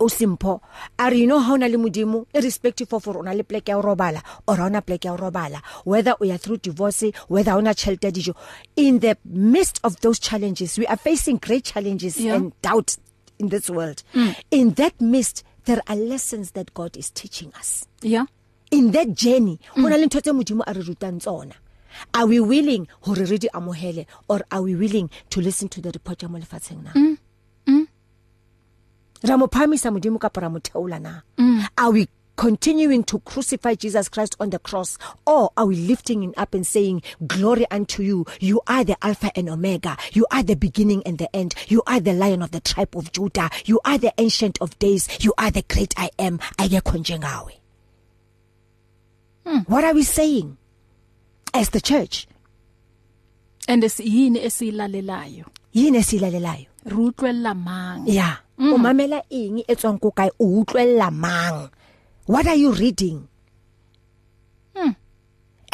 o 0.00 0.08
simpho 0.08 0.60
are 0.98 1.14
you 1.14 1.26
know 1.26 1.38
how 1.40 1.56
na 1.56 1.66
le 1.68 1.76
modimo 1.76 2.26
irrespective 2.34 2.92
of 2.96 3.06
rona 3.06 3.34
le 3.34 3.42
plek 3.42 3.68
ya 3.68 3.80
robala 3.80 4.22
or 4.46 4.60
ona 4.60 4.80
plek 4.80 5.04
ya 5.04 5.16
robala 5.16 5.60
whether 5.84 6.14
we 6.20 6.30
are 6.32 6.38
through 6.38 6.58
divorce 6.62 7.12
whether 7.28 7.52
ona 7.54 7.74
shelter 7.76 8.10
dijo 8.10 8.34
in 8.76 9.00
the 9.00 9.16
midst 9.24 9.80
of 9.84 10.00
those 10.00 10.18
challenges 10.18 10.78
we 10.78 10.86
are 10.86 10.96
facing 10.96 11.36
great 11.38 11.64
challenges 11.64 12.18
Yeah. 12.20 12.36
and 12.36 12.52
doubt 12.62 12.96
in 13.38 13.48
this 13.48 13.68
world 13.68 14.02
Mm. 14.14 14.34
in 14.50 14.74
that 14.74 15.00
midst 15.00 15.44
there 15.64 15.82
are 15.86 15.96
lessons 15.96 16.52
that 16.52 16.72
God 16.74 16.96
is 16.96 17.10
teaching 17.12 17.52
us 17.60 17.84
yeah 18.02 18.24
in 18.70 18.92
that 18.92 19.08
journey 19.14 19.58
hona 19.76 19.96
le 19.98 20.06
ntho 20.06 20.20
tse 20.20 20.32
modimo 20.32 20.62
a 20.66 20.72
re 20.72 20.82
rutang 20.82 21.18
tsona 21.20 21.54
are 22.12 22.26
we 22.26 22.40
willing 22.40 22.86
hore 23.02 23.24
re 23.24 23.38
di 23.38 23.48
amohele 23.52 24.06
or 24.28 24.40
are 24.50 24.62
we 24.62 24.74
willing 24.74 25.08
to 25.30 25.40
listen 25.40 25.68
to 25.68 25.80
the 25.80 25.90
report 25.92 26.22
ya 26.22 26.28
mo 26.28 26.38
lefatsheng 26.38 26.82
na 26.82 26.90
Mm. 26.94 27.02
Mm. 27.06 27.16
Ra 29.24 29.36
mo 29.36 29.46
phamisa 29.46 29.90
modimo 29.90 30.20
ka 30.20 30.28
para 30.28 30.48
motheola 30.48 31.00
na? 31.00 31.20
Mm. 31.38 31.66
are 31.78 31.90
we 31.90 32.08
continuing 32.36 33.04
to 33.04 33.20
crucify 33.20 33.74
Jesus 33.74 34.08
Christ 34.08 34.34
on 34.40 34.50
the 34.50 34.58
cross? 34.58 34.98
Or 35.24 35.50
are 35.56 35.66
we 35.66 35.76
lifting 35.76 36.22
him 36.22 36.34
up 36.36 36.52
and 36.52 36.66
saying 36.66 37.02
glory 37.26 37.64
unto 37.70 38.02
you. 38.02 38.26
You 38.40 38.60
are 38.66 38.82
the 38.84 38.96
alpha 39.04 39.30
and 39.36 39.48
omega. 39.48 39.96
You 40.12 40.26
are 40.32 40.42
the 40.42 40.56
beginning 40.56 41.02
and 41.06 41.18
the 41.18 41.34
end. 41.34 41.54
You 41.68 41.82
are 41.86 42.00
the 42.00 42.12
lion 42.12 42.42
of 42.42 42.50
the 42.50 42.58
tribe 42.60 42.96
of 42.96 43.12
Judah. 43.12 43.50
You 43.64 43.78
are 43.84 43.98
the 43.98 44.12
ancient 44.18 44.58
of 44.60 44.76
days. 44.80 45.08
You 45.20 45.32
are 45.38 45.52
the 45.52 45.62
great 45.62 45.94
I 45.96 46.10
am. 46.18 46.38
Ayekho 46.58 46.98
njengawe 46.98 47.52
Hmm. 49.46 49.58
what 49.68 49.84
are 49.84 49.94
we 49.94 50.02
saying? 50.02 50.56
As 51.52 51.68
the 51.70 51.80
church. 51.80 52.26
And 53.68 53.82
yini 53.82 54.38
esilalelayo 54.44 55.44
yini 55.74 55.98
esilalelayo 55.98 56.66
re 56.84 56.96
utlwella 56.96 57.54
mang 57.54 58.06
yeah. 58.06 58.36
Mm. 58.36 58.43
O 58.58 58.78
mamela 58.78 59.22
eng 59.30 59.62
e 59.66 59.74
tswang 59.74 60.00
ko 60.00 60.10
kae? 60.10 60.30
O 60.38 60.62
utlwella 60.62 61.10
mang? 61.12 61.70
What 62.26 62.46
are 62.46 62.56
you 62.56 62.72
reading? 62.72 63.28
Hmm. 64.74 64.98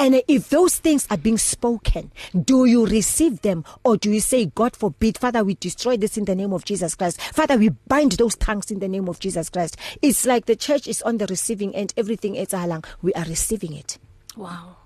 and 0.01 0.23
if 0.29 0.49
those 0.49 0.79
things 0.79 1.07
are 1.11 1.17
being 1.19 1.37
spoken 1.37 2.11
do 2.45 2.65
you 2.65 2.87
receive 2.87 3.43
them 3.43 3.65
or 3.85 3.97
do 3.99 4.11
you 4.11 4.21
say 4.21 4.47
god 4.47 4.75
forbid 4.75 5.19
father 5.19 5.45
we 5.45 5.55
destroy 5.55 5.97
this 5.97 6.17
in 6.17 6.25
the 6.25 6.35
name 6.35 6.53
of 6.53 6.65
Jesus 6.65 6.95
Christ. 6.95 7.21
Father 7.21 7.59
we 7.59 7.69
bind 7.87 8.13
those 8.13 8.35
tongues 8.37 8.71
in 8.71 8.79
the 8.79 8.89
name 8.89 9.09
of 9.09 9.21
Jesus 9.21 9.51
Christ. 9.51 9.77
It's 10.01 10.25
like 10.25 10.47
the 10.47 10.57
church 10.57 10.89
is 10.89 11.03
on 11.03 11.19
the 11.19 11.27
receiving 11.27 11.75
end. 11.77 11.93
Everything 11.97 12.35
etsahalang 12.35 12.85
we 13.03 13.13
are 13.13 13.25
receiving 13.25 13.75
it. 13.75 13.99
Wow. 14.37 14.77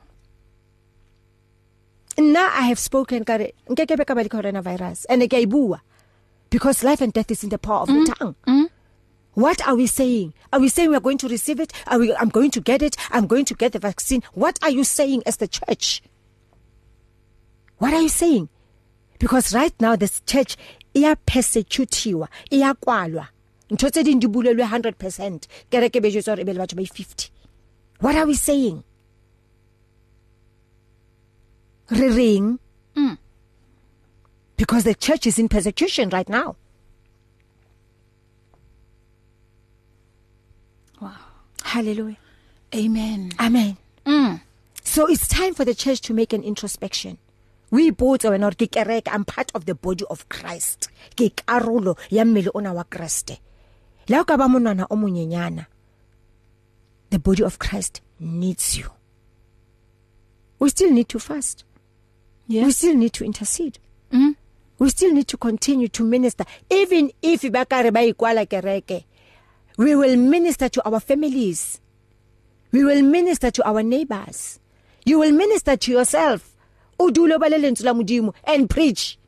Nna 2.16 2.50
i 2.54 2.62
have 2.70 2.78
spoken 2.78 3.24
ka 3.24 3.36
re 3.36 3.52
nkeke 3.68 3.96
be 3.98 4.04
ka 4.04 4.14
ba 4.14 4.22
le 4.22 4.28
coronavirus 4.28 5.06
and 5.08 5.22
ke 5.30 5.34
a 5.34 5.42
e 5.42 5.46
bua. 5.46 5.80
Because 6.54 6.84
life 6.84 7.00
and 7.00 7.12
death 7.12 7.32
is 7.32 7.42
in 7.42 7.48
the 7.50 7.58
power 7.58 7.80
of 7.80 7.88
mm. 7.88 8.06
the 8.06 8.14
tongue. 8.14 8.36
Mm. 8.46 8.70
what 9.32 9.66
are 9.66 9.74
we 9.74 9.88
saying? 9.88 10.32
Are 10.52 10.60
we 10.60 10.68
saying 10.68 10.88
we 10.88 10.94
are 10.94 11.00
going 11.00 11.18
to 11.18 11.26
receive 11.26 11.58
it? 11.58 11.72
Are 11.88 11.98
we 11.98 12.14
i'm 12.14 12.28
going 12.28 12.52
to 12.52 12.60
get 12.60 12.80
it? 12.80 12.96
I'm 13.10 13.26
going 13.26 13.44
to 13.46 13.54
get 13.54 13.72
the 13.72 13.80
vaccine. 13.80 14.22
What 14.34 14.60
are 14.62 14.70
you 14.70 14.84
saying 14.84 15.24
as 15.26 15.38
the 15.38 15.48
church? 15.48 16.00
What 17.78 17.92
are 17.92 18.00
you 18.00 18.08
saying? 18.08 18.48
Because 19.18 19.52
right 19.52 19.74
now 19.80 19.96
this 19.96 20.20
church 20.26 20.56
iya 20.94 21.16
persecutiwa 21.16 22.28
iyakwalwa 22.52 23.26
ntho 23.70 23.90
tse 23.90 24.04
ding 24.04 24.20
di 24.20 24.28
bulelwe 24.28 24.64
100% 24.64 25.48
kereke 25.70 26.00
be 26.00 26.10
jwetsa 26.12 26.30
hore 26.36 26.44
be 26.44 26.52
le 26.52 26.60
batho 26.60 26.76
ba 26.76 26.82
50 26.82 27.30
what 27.98 28.14
are 28.14 28.26
we 28.26 28.34
saying? 28.34 28.84
Re 31.90 32.08
reng? 32.10 32.58
Mm. 32.94 33.18
Because 34.56 34.84
the 34.84 34.94
church 34.94 35.26
is 35.26 35.38
in 35.38 35.48
persecution 35.48 36.08
right 36.10 36.28
now 36.28 36.56
wow 41.00 41.16
hallelujah 41.62 42.16
amen 42.74 43.30
amen 43.40 43.76
mm 44.04 44.40
So 44.94 45.06
it's 45.08 45.26
time 45.26 45.54
for 45.54 45.64
the 45.64 45.74
church 45.74 46.02
to 46.02 46.14
make 46.14 46.32
an 46.32 46.44
introspection. 46.44 47.18
We 47.70 47.90
both 47.90 48.24
are 48.24 48.38
not 48.38 48.54
ke 48.58 48.70
kereke 48.70 49.08
I'm 49.10 49.24
part 49.24 49.50
of 49.52 49.64
the 49.64 49.74
body 49.74 50.04
of 50.08 50.28
Christ. 50.28 50.88
Ke 51.16 51.34
karolo 51.34 51.98
ya 52.10 52.22
mmele 52.22 52.50
ona 52.54 52.72
wa 52.72 52.84
Kriste. 52.84 53.38
La 54.08 54.22
ka 54.22 54.36
ba 54.36 54.44
monwana 54.44 54.86
o 54.88 54.94
monyenyana. 54.94 55.66
The 57.10 57.18
body 57.18 57.42
of 57.42 57.58
Christ 57.58 58.02
needs 58.20 58.78
you. 58.78 58.90
We 60.60 60.68
still 60.70 60.92
need 60.92 61.08
to 61.08 61.18
fast. 61.18 61.64
We 62.46 62.56
yes 62.60 62.76
still 62.76 62.94
need 62.94 63.14
to 63.14 63.24
intercede. 63.24 63.80
mm 64.12 64.36
We 64.78 64.90
still 64.90 65.12
need 65.12 65.28
to 65.28 65.36
continue 65.36 65.88
to 65.88 66.04
minister 66.04 66.44
even 66.70 67.10
if 67.22 67.42
ba 67.52 67.64
ka 67.64 67.80
re 67.80 67.90
ba 67.90 68.00
ikwala 68.00 68.46
kereke. 68.46 69.04
We 69.76 69.94
will 69.96 70.16
minister 70.16 70.68
to 70.68 70.88
our 70.88 71.00
families. 71.00 71.80
We 72.72 72.84
will 72.84 73.02
minister 73.02 73.50
to 73.50 73.68
our 73.68 73.82
neighbors. 73.82 74.58
You 75.04 75.18
will 75.20 75.32
minister 75.32 75.76
to 75.76 75.92
yourself. 75.92 76.54
Udulo 76.98 77.38
balelentsi 77.38 77.84
la 77.84 77.92
modimo 77.92 78.34
and 78.44 78.68
preach. 78.70 79.18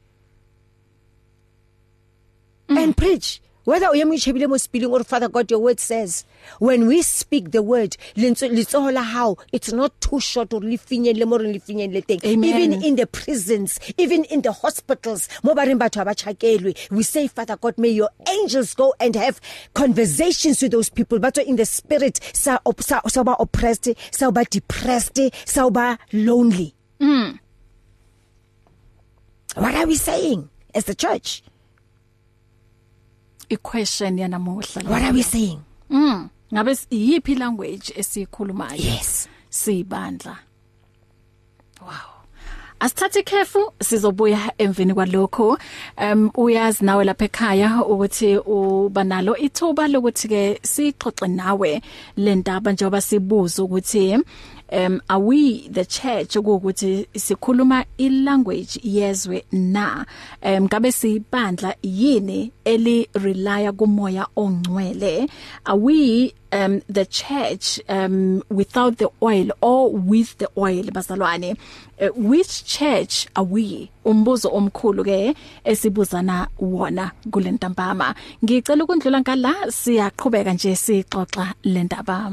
Mm. 2.68 2.78
And 2.78 2.96
preach. 2.96 3.40
Whether 3.66 3.88
o 3.88 3.94
ye 3.94 4.04
moitshebile 4.04 4.48
mo 4.48 4.56
spilling 4.58 4.92
or 4.92 5.02
Father 5.02 5.28
God 5.28 5.50
your 5.50 5.58
word 5.58 5.80
says 5.80 6.24
when 6.60 6.86
we 6.86 7.02
speak 7.02 7.50
the 7.50 7.62
word 7.62 7.96
letsoho 8.14 8.92
la 8.94 9.02
hao 9.02 9.36
it's 9.50 9.72
not 9.72 10.00
too 10.00 10.20
short 10.20 10.54
or 10.54 10.60
le 10.60 10.78
finyelle 10.78 11.26
mo 11.26 11.36
re 11.36 11.52
le 11.52 11.58
finyelle 11.58 12.06
teng. 12.06 12.22
Even 12.22 12.80
in 12.84 12.94
the 12.94 13.08
prisons 13.08 13.80
even 13.98 14.22
in 14.26 14.42
the 14.42 14.52
hospitals 14.52 15.28
mo 15.42 15.52
ba 15.52 15.62
reng 15.62 15.80
batho 15.80 16.04
ba 16.04 16.14
chakelwe 16.14 16.76
we 16.92 17.02
say 17.02 17.26
Father 17.26 17.56
God 17.56 17.76
may 17.76 17.88
your 17.88 18.10
angels 18.28 18.72
go 18.72 18.94
and 19.00 19.16
have 19.16 19.40
conversations 19.74 20.62
with 20.62 20.70
those 20.70 20.88
people. 20.88 21.18
But 21.18 21.36
in 21.38 21.56
the 21.56 21.66
spirit 21.66 22.20
sa 22.34 22.60
sa, 22.78 23.00
sa 23.08 23.24
ba 23.24 23.34
oppressed 23.40 23.88
sa 24.12 24.30
ba 24.30 24.44
depressed 24.48 25.18
sa 25.44 25.70
ba 25.70 25.98
lonely. 26.12 26.72
Mm. 27.00 27.40
What 29.56 29.74
are 29.74 29.88
we 29.88 29.96
saying 29.96 30.50
as 30.72 30.84
the 30.84 30.94
church? 30.94 31.42
Equation 33.48 34.18
yanamuhla 34.18 34.88
what 34.90 35.02
are 35.02 35.12
we 35.12 35.22
saying? 35.22 35.60
Mm 35.90 36.28
ngabe 36.54 36.76
yipi 36.90 37.34
language 37.34 37.92
esikhulumayo? 37.96 38.76
Yes. 38.76 39.28
Sibandla 39.50 40.36
wow. 41.82 42.16
Asithathe 42.80 43.20
ikhefu 43.20 43.72
sizobuya 43.82 44.52
emveni 44.58 44.94
kwalokho. 44.94 45.58
Um 45.98 46.30
uyazi 46.34 46.84
nawe 46.84 47.04
lapha 47.04 47.24
ekhaya 47.24 47.84
ukuthi 47.84 48.36
uba 48.36 49.04
nalo 49.04 49.36
ithuba 49.36 49.88
lokuthi 49.88 50.28
ke 50.28 50.60
sixoxe 50.62 51.28
nawe 51.28 51.82
lendaba 52.16 52.72
njengoba 52.72 53.00
sibuza 53.00 53.62
ukuthi 53.62 54.18
um 54.72 55.00
are 55.08 55.18
we 55.20 55.68
the 55.68 55.84
church 55.84 56.36
ukuthi 56.36 57.08
sikhuluma 57.14 57.84
i 57.98 58.08
language 58.08 58.80
yezwe 58.84 59.44
na? 59.52 60.06
Um 60.42 60.64
ngabe 60.64 60.92
sibandla 60.92 61.74
yini 61.82 62.52
eli 62.64 63.08
relya 63.14 63.72
kumoya 63.72 64.26
ongcwele? 64.36 65.28
Are 65.64 65.78
we 65.78 66.34
um 66.52 66.80
the 66.88 67.04
church 67.04 67.80
um 67.88 68.42
without 68.50 68.98
the 68.98 69.08
oil 69.22 69.50
or 69.60 69.90
with 69.92 70.38
the 70.38 70.48
oil 70.56 70.84
bazalwane? 70.84 71.56
Uh, 72.00 72.08
which 72.08 72.64
church 72.64 73.26
are 73.36 73.44
we? 73.44 73.90
Umbuzo 74.04 74.50
omkhulu 74.52 75.04
ke 75.04 75.34
esibuzana 75.64 76.48
wona 76.60 77.12
kulentambama 77.30 78.14
ngicela 78.44 78.84
ukundlula 78.84 79.20
ngala 79.20 79.54
siyaqhubeka 79.70 80.52
nje 80.52 80.76
sixoxa 80.76 81.54
lendaba 81.64 82.32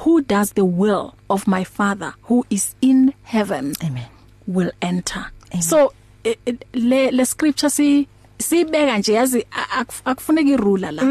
who 0.04 0.20
does 0.22 0.52
the 0.52 0.64
will 0.64 1.14
of 1.28 1.46
my 1.46 1.64
father 1.64 2.14
who 2.22 2.44
is 2.50 2.74
in 2.80 3.12
heaven 3.22 3.74
Amen. 3.84 4.06
will 4.46 4.72
enter. 4.80 5.26
Amen. 5.52 5.62
so 5.62 5.92
it, 6.24 6.38
it, 6.46 6.64
le 6.74 7.10
le 7.10 7.24
scripture 7.24 7.70
si 7.70 8.08
sibeka 8.38 8.98
nje 8.98 9.12
yazi 9.12 9.46
akufuneki 10.04 10.50
irula 10.50 10.90
la. 10.92 11.02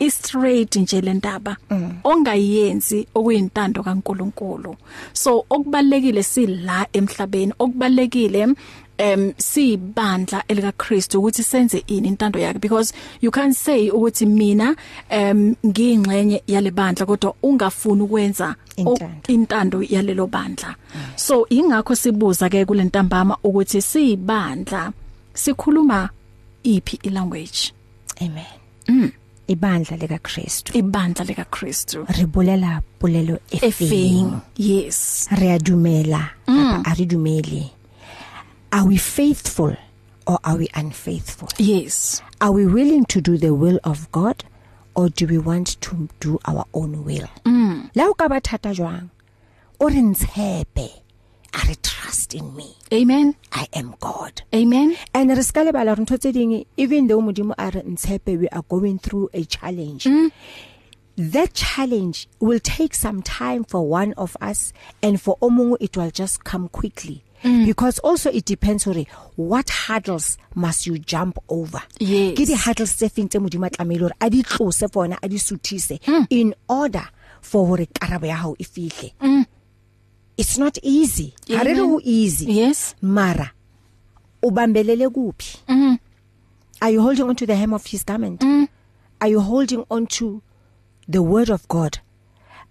I 0.00 0.10
straight 0.10 0.76
nje 0.76 1.00
lendaba 1.00 1.56
ongayenzi 2.04 3.06
okuyintando 3.14 3.82
kaNkuluNkulu. 3.82 4.76
So 5.12 5.46
okubalekile 5.50 6.22
sila 6.22 6.86
emhlabeni. 6.92 7.52
Okubalekile 7.58 8.54
em 8.98 9.32
sibandla 9.38 10.42
elika 10.48 10.72
Kristu 10.72 11.18
ukuthi 11.18 11.42
senze 11.42 11.84
ini 11.86 12.08
intando 12.08 12.38
yakhe. 12.38 12.60
Because 12.60 12.92
you 13.20 13.30
can 13.30 13.52
say 13.52 13.90
ukuthi 13.90 14.26
mina 14.26 14.76
em 15.10 15.56
ngiyingxenye 15.64 16.42
yale 16.46 16.70
bandla 16.70 17.06
kodwa 17.06 17.34
ungafuni 17.42 18.02
ukwenza 18.02 18.54
Intando. 19.28 19.82
yalelo 19.82 20.26
bandla. 20.26 20.74
So 21.16 21.46
ingakho 21.50 21.94
sibuza 21.94 22.48
ke 22.48 22.64
kulentambama 22.64 23.38
ukuthi 23.42 23.82
sibandla 23.82 24.92
sikhuluma 25.34 26.10
iphi 26.62 26.98
ilanguage? 27.02 27.72
Amen. 28.20 28.44
Mm. 28.88 29.12
Ibandla 29.48 29.96
lika 29.96 30.18
Kristu 30.18 30.78
ibandla 30.78 31.24
lika 31.24 31.44
bolela 32.26 32.82
polelo 32.98 33.38
e 33.50 33.58
efeng 33.62 33.88
feng 33.88 34.40
yes. 34.56 35.28
Re 35.30 35.52
a 35.52 35.58
dumela 35.58 36.30
mm. 36.48 36.82
a 36.84 36.94
re 36.94 37.06
dumele 37.06 37.70
are 38.72 38.86
we 38.86 38.96
faithful 38.96 39.76
or 40.26 40.38
are 40.44 40.56
we 40.56 40.68
unfaithful? 40.74 41.48
Yes. 41.58 42.22
Are 42.40 42.52
we 42.52 42.66
willing 42.66 43.04
to 43.06 43.20
do 43.20 43.36
the 43.36 43.54
will 43.54 43.80
of 43.84 44.10
God 44.12 44.44
or 44.94 45.08
do 45.08 45.26
we 45.26 45.38
want 45.38 45.80
to 45.82 46.08
do 46.20 46.38
our 46.46 46.64
own 46.74 47.04
will? 47.04 47.28
Mm. 47.44 47.90
la 47.94 48.06
o 48.06 48.14
ka 48.14 48.28
ba 48.28 48.40
thata 48.40 48.74
jwang? 48.74 49.10
O 49.80 49.88
re 49.88 49.94
ntshepe 50.00 51.02
a 51.54 51.66
re 51.68 51.74
trust 51.82 52.34
in 52.34 52.54
me. 52.56 52.76
Amen. 52.92 53.34
I 53.52 53.66
am 53.72 53.94
God. 54.00 54.42
Amen. 54.54 54.96
And 55.14 55.30
re 55.30 55.42
ska 55.42 55.60
lebala 55.64 55.96
re 55.96 56.04
ntho 56.04 56.18
tse 56.18 56.32
ding 56.32 56.64
even 56.76 57.06
though 57.06 57.20
modimo 57.20 57.54
a 57.58 57.70
re 57.70 57.82
ntshepe 57.82 58.38
we 58.38 58.48
are 58.48 58.62
going 58.68 58.98
through 58.98 59.30
a 59.32 59.44
challenge. 59.44 60.04
Mm. 60.04 60.32
that 61.18 61.54
challenge 61.54 62.28
will 62.40 62.60
take 62.60 62.92
some 62.94 63.22
time 63.22 63.64
for 63.64 63.88
one 63.88 64.12
of 64.14 64.36
us 64.40 64.72
and 65.02 65.18
for 65.20 65.38
omongwe 65.40 65.76
it 65.80 65.96
will 65.96 66.10
just 66.10 66.44
come 66.44 66.68
quickly. 66.68 67.22
Mm. 67.44 67.66
because 67.66 67.98
also 68.02 68.30
it 68.30 68.44
depends 68.46 68.84
hore 68.84 69.04
what 69.36 69.70
hurdles 69.70 70.38
must 70.54 70.86
you 70.86 70.98
jump 70.98 71.38
over 71.48 71.82
Yes. 72.00 72.34
ke 72.34 72.46
di 72.46 72.54
hurdles 72.54 72.96
tse 72.96 73.08
feng 73.08 73.28
tse 73.28 73.38
modimo 73.38 73.68
tlamehile 73.68 74.02
hore 74.02 74.14
a 74.20 74.30
di 74.30 74.42
tlose 74.42 74.88
bona 74.92 75.18
a 75.22 75.28
di 75.28 75.38
suthise 75.38 75.98
mm. 76.06 76.26
in 76.30 76.54
order 76.68 77.08
for 77.40 77.66
hore 77.66 77.86
karabo 77.86 78.26
ya 78.26 78.36
hao 78.36 78.54
e 78.58 78.64
fihle 78.64 79.12
mm. 79.20 79.44
it's 80.36 80.58
not 80.58 80.78
easy 80.82 81.34
ha 81.56 81.62
re 81.64 81.74
ho 81.74 82.00
easy 82.04 82.58
yes 82.58 82.94
mara 83.02 83.50
ubambelele 84.42 85.08
kuphi 85.08 85.58
Mhm. 85.68 85.98
are 86.80 86.92
you 86.94 87.02
holding 87.02 87.22
on 87.28 87.36
to 87.36 87.46
the 87.46 87.54
hem 87.56 87.72
of 87.72 87.86
his 87.86 88.04
garment 88.06 88.40
mm. 88.42 88.68
are 89.20 89.30
you 89.32 89.40
holding 89.40 89.84
on 89.90 90.06
to 90.06 90.42
the 91.10 91.18
word 91.22 91.50
of 91.50 91.66
god 91.68 91.98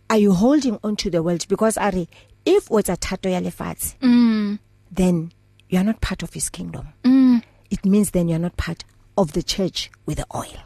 are 0.10 0.22
you 0.22 0.34
holding 0.34 0.78
on 0.84 0.96
to 0.96 1.10
the 1.10 1.20
world 1.24 1.48
because 1.48 1.78
are 1.82 2.08
if 2.46 2.70
what's 2.70 2.90
a 2.90 2.96
thato 2.96 3.30
ya 3.30 3.40
lefatshe 3.40 3.96
mm. 4.02 4.58
then 4.92 5.32
you 5.70 5.80
are 5.80 5.86
not 5.86 6.00
part 6.02 6.24
of 6.24 6.34
his 6.34 6.50
kingdom. 6.50 6.88
Mm. 7.04 7.42
It 7.70 7.86
means 7.86 8.12
then 8.12 8.30
you 8.30 8.36
are 8.36 8.40
not 8.40 8.56
part 8.56 8.84
of 9.18 9.34
the 9.34 9.44
church 9.44 9.90
with 10.06 10.18
the 10.18 10.26
oil. 10.36 10.62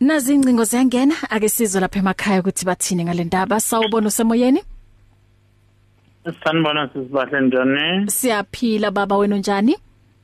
Nazi 0.00 0.34
incingo 0.34 0.64
ziyangena. 0.64 1.14
Ake 1.30 1.48
sizwe 1.48 1.80
lapha 1.80 1.98
emakhaya 1.98 2.40
ukuthi 2.40 2.64
bathini 2.64 3.04
ngalendaba 3.04 3.60
sawubona 3.60 4.08
usemoyeni? 4.08 4.62
Sanibona 6.44 6.88
sisibahle 6.88 7.40
njani? 7.40 8.10
siyaphila 8.10 8.90
baba 8.90 9.16
wena 9.16 9.36
njani? 9.36 9.76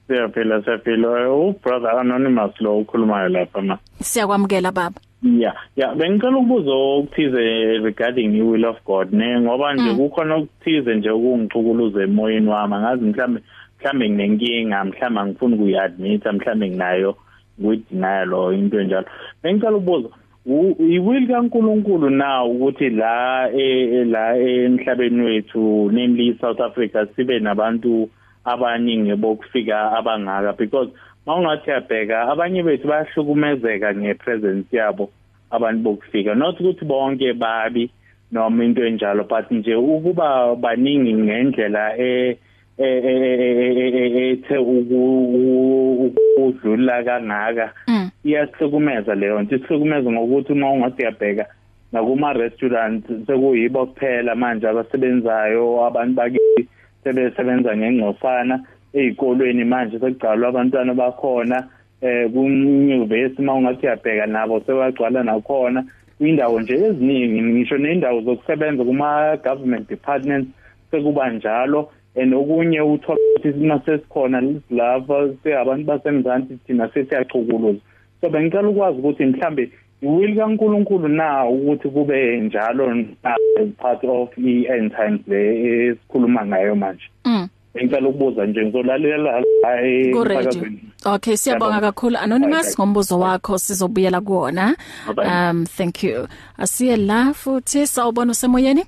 Siyaphila 0.06 0.64
siyaphila. 0.64 1.30
ubrother 1.30 1.98
anonymous 1.98 2.60
lo 2.60 2.78
ukhulumayo 2.78 3.28
lapha 3.28 3.62
ma. 3.62 3.78
siyakwamukela 4.02 4.72
baba. 4.72 5.00
Yeah, 5.22 5.54
yeah, 5.76 5.94
bengicela 5.94 6.36
ukubuza 6.38 6.70
okuthize 6.72 7.78
regarding 7.82 8.32
the 8.32 8.42
will 8.42 8.64
of 8.66 8.76
God 8.84 9.12
ne 9.12 9.40
ngoba 9.40 9.74
nje 9.74 9.94
kukhona 9.94 10.34
okuthize 10.34 10.94
nje 10.94 11.10
okungicukuluza 11.10 12.02
emoyeni 12.02 12.48
wami. 12.48 12.74
Ngazi 12.76 13.04
mhlambe 13.04 13.40
mhlambe 13.80 14.10
nginenkinga 14.10 14.84
mhlambe 14.84 15.20
angifuni 15.20 15.56
kuyiadmit 15.56 16.24
mhlambe 16.26 16.68
nginayo 16.70 17.16
kuyidenial 17.62 18.34
or 18.34 18.54
into 18.54 18.80
enjalo. 18.80 19.06
Bengicela 19.42 19.76
ukubuza 19.76 20.08
u- 20.46 20.76
iwill 20.78 21.26
kaNkuluNkulu 21.28 22.10
na 22.10 22.44
ukuthi 22.44 22.90
la 22.90 23.48
e- 23.52 24.04
la 24.04 24.36
emhlabeni 24.38 25.22
wethu 25.22 25.90
namely 25.92 26.38
South 26.40 26.60
Africa 26.60 27.06
sibe 27.16 27.38
nabantu 27.38 28.08
abaningi 28.44 29.14
bokufika 29.14 29.92
abangaka? 29.98 30.52
Because 30.52 30.90
mawungathi 31.26 31.70
yabheka 31.70 32.28
abanye 32.32 32.62
bethu 32.62 32.88
bayahlukumezeka 32.88 33.94
ngepresence 33.94 34.76
yabo 34.76 35.10
abantu 35.50 35.82
bokufika. 35.82 36.34
Not 36.34 36.60
ukuthi 36.60 36.84
bonke 36.84 37.32
babi 37.32 37.90
noma 38.32 38.64
into 38.64 38.82
enjalo 38.82 39.24
but 39.28 39.50
nje 39.50 39.74
ukuba 39.74 40.56
baningi 40.56 41.14
ngendlela 41.14 41.96
e 41.98 42.36
e- 42.78 42.84
e- 42.84 43.00
e- 43.04 43.78
e- 43.86 43.98
e- 43.98 44.30
ethe 44.32 44.56
uku- 44.58 46.12
ukudlula 46.36 47.02
kangaka. 47.04 47.72
Mm. 47.88 48.10
iyasihlukumeza 48.24 49.14
leyo 49.14 49.42
nto 49.42 49.56
isihlukumeza 49.56 50.10
ngokuthi 50.12 50.52
uma 50.52 50.72
ungathi 50.72 51.02
uyabheka 51.02 51.46
nakuma 51.92 52.32
restaurants 52.32 53.06
sekuyibo 53.26 53.86
kuphela 53.86 54.34
manje 54.34 54.68
abasebenzayo 54.68 55.86
abantu 55.86 56.14
bakithi 56.14 56.68
sebesebenza 57.04 57.76
ngengcosana 57.76 58.60
ezikolweni 58.98 59.64
manje 59.64 59.98
sekugcwala 59.98 60.48
abantwana 60.48 60.94
bakhona 60.94 61.58
eh 62.00 62.30
kunyuvesi 62.32 63.42
mawungathi 63.42 63.86
uyabheka 63.86 64.26
nabo 64.26 64.60
sebagcwala 64.60 65.22
nakhona. 65.22 65.84
Indawo 66.20 66.60
nje 66.60 66.74
eziningi 66.74 67.42
ngisho 67.42 67.78
nendawo 67.78 68.20
zokusebenza 68.20 68.84
kuma 68.84 69.36
government 69.36 69.88
departments 69.88 70.48
sekuba 70.90 71.30
njalo 71.30 71.90
and 72.16 72.34
okunye 72.34 72.80
uthola 72.80 73.18
ukuthi 73.36 73.66
masesikhona 73.66 74.42
lapha 74.70 75.28
seabantu 75.42 75.84
basemzansi 75.84 76.58
thina 76.66 76.88
sesiyachukuluza 76.88 77.80
so 78.20 78.30
bengicela 78.30 78.68
ukwazi 78.68 78.98
ukuthi 78.98 79.26
mhlambe 79.26 79.70
iwill 80.02 80.36
kaNkuluNkulu 80.36 81.08
na 81.08 81.48
ukuthi 81.48 81.88
kube 81.88 82.40
njalo 82.40 82.94
na 82.94 83.36
as 83.60 83.68
part 83.78 84.04
of 84.04 84.38
i-end 84.38 84.96
times 84.96 85.20
le 85.26 85.40
esikhuluma 85.88 86.46
ngayo 86.46 86.76
manje? 86.76 87.04
Mm. 87.24 87.48
Bengicela 87.76 88.08
ukubuza 88.08 88.46
nje 88.46 88.60
ngizolalela 88.64 89.42
hayi 89.62 90.12
ku 90.12 90.24
radio 90.24 90.40
emsakazweni. 90.40 90.80
okay 91.04 91.36
siyabonga 91.36 91.72
Siyabonga. 91.72 91.92
kakhulu. 91.92 92.16
Anonymous 92.18 92.66
Right, 92.66 92.78
ngombuzo 92.78 93.18
wakho 93.20 93.58
sizobuyela 93.58 94.20
kuona 94.20 94.76
Bye-bye. 95.06 95.50
um 95.50 95.66
thank 95.66 96.04
you. 96.04 96.28
Asiye 96.58 96.96
la 96.96 97.32
futhi 97.34 97.86
sawubona 97.86 98.32
usemoyeni? 98.32 98.84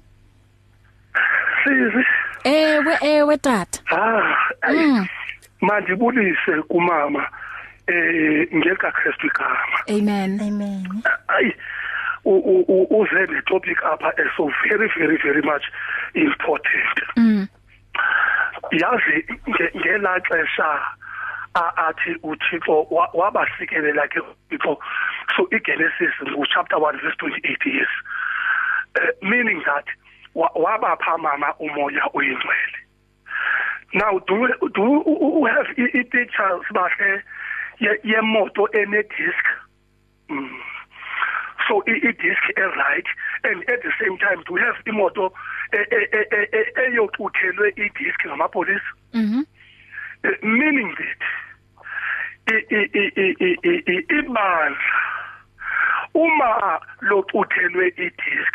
Sizi. 1.65 2.05
Ewe 2.45 2.95
ewe 3.03 3.37
tata. 3.37 3.81
Ah 3.91 4.35
ay, 4.63 4.77
Mm. 4.77 5.07
mandibulise 5.61 6.63
kumama 6.69 7.27
eh 7.87 8.49
ngeka 8.55 8.93
Christu 8.93 9.27
igama. 9.27 9.79
Amen. 9.89 10.41
Amen. 10.41 11.03
Ay 11.29 11.53
u- 12.25 12.45
u- 12.53 12.65
u- 12.69 13.01
uze 13.01 13.27
le 13.33 13.43
topic 13.47 13.79
apha 13.85 14.13
is 14.23 14.31
so 14.37 14.51
very 14.69 14.89
very 14.99 15.17
very 15.17 15.43
much 15.43 15.65
important. 16.15 16.97
Mm. 17.17 17.28
Yazi 18.73 19.25
nge- 19.49 19.73
ngela 19.77 20.21
xesha 20.21 20.81
athi 21.55 22.15
uThixo 22.23 22.87
wa- 22.91 23.11
wabasikelela 23.15 24.09
ke 24.09 24.21
uThixo 24.21 24.79
so 25.37 25.43
iGenesis 25.51 26.15
chapter 26.53 26.79
1 26.79 27.01
verse 27.03 27.17
28 27.19 27.67
yes 27.67 27.89
uh, 29.01 29.11
meaning 29.23 29.63
that 29.67 29.85
wa- 30.35 30.53
wabapha 30.55 31.19
mama 31.19 31.53
umoya 31.61 32.05
oyingcwele 32.15 32.79
now 33.95 34.19
do 34.27 34.49
do 34.75 35.03
we- 35.41 35.51
have 35.51 35.69
i-pictures 35.79 36.65
bahle 36.73 37.23
ye- 37.81 38.01
yemoto 38.05 38.69
ene 38.75 39.03
disc 39.03 39.45
mm. 40.29 40.61
So 41.69 41.83
i- 41.87 42.01
i-disc 42.09 42.43
e-right 42.57 43.07
and 43.45 43.63
at 43.71 43.83
the 43.83 43.93
same 44.01 44.17
time 44.19 44.43
do 44.47 44.55
we 44.55 44.61
have 44.61 44.77
imoto 44.87 45.33
e- 45.73 45.89
e- 45.97 46.09
e- 46.19 46.29
e- 46.33 46.49
e- 46.59 46.73
eyoxuthelwe 46.83 47.69
i-disc 47.77 48.27
ngamapolisa. 48.27 48.93
Mhm 49.15 49.45
Eh, 50.25 50.39
meaning 50.43 50.95
that 50.97 51.23
ibandla 54.09 54.77
uma 56.15 56.81
loxuthelwe 57.01 57.89
i-disc 57.97 58.55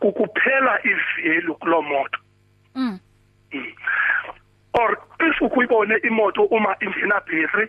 kukuphela 0.00 0.78
ivelu 0.84 1.54
kuloo 1.54 1.82
moto. 1.82 2.18
Mm. 2.74 2.98
Or 4.74 4.98
if 5.20 5.40
ukuyibone 5.40 5.96
imoto 6.04 6.42
uma 6.44 6.76
ingena 6.80 7.20
battery 7.20 7.68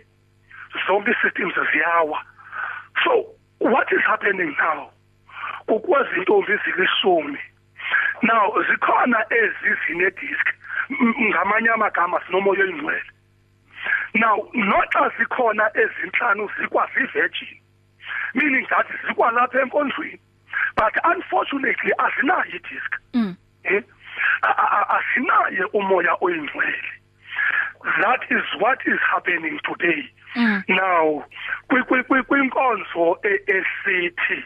zonke 0.86 1.10
i-systems 1.10 1.54
ziyawa. 1.72 2.22
So 3.04 3.26
what 3.64 3.88
is 3.92 4.00
happening 4.06 4.54
now? 4.58 4.90
Kukwazi 5.66 6.16
intombi 6.18 6.52
zilishumi 6.64 7.38
now 8.22 8.62
zikhona 8.70 9.24
ezizine 9.30 10.10
disk 10.10 10.46
ngamanye 11.22 11.68
amagama 11.70 12.20
sinomoya 12.26 12.62
oyingcwele. 12.62 13.10
Now 14.14 14.48
noxa 14.54 15.10
zikhona 15.18 15.70
ezinhlanu 15.74 16.50
zikwazi 16.60 17.06
virgin 17.12 17.60
meaning 18.34 18.66
that 18.70 18.86
zikwalapha 19.06 19.60
enkonzweni 19.60 20.20
but 20.76 20.94
unfortunately 21.04 21.92
azinayo 21.98 22.44
idisk. 22.56 22.92
Mm. 23.14 23.36
Eh? 23.64 23.82
Asinaye 24.88 25.64
umoya 25.72 26.16
oyingcwele. 26.20 26.88
That 28.02 28.20
is 28.30 28.44
what 28.60 28.78
is 28.86 28.98
happening 29.12 29.60
today 29.64 30.02
mm. 30.36 30.62
now 30.68 31.24
kwinkonzo 32.28 33.18
e, 33.24 33.40
esithi 33.46 34.44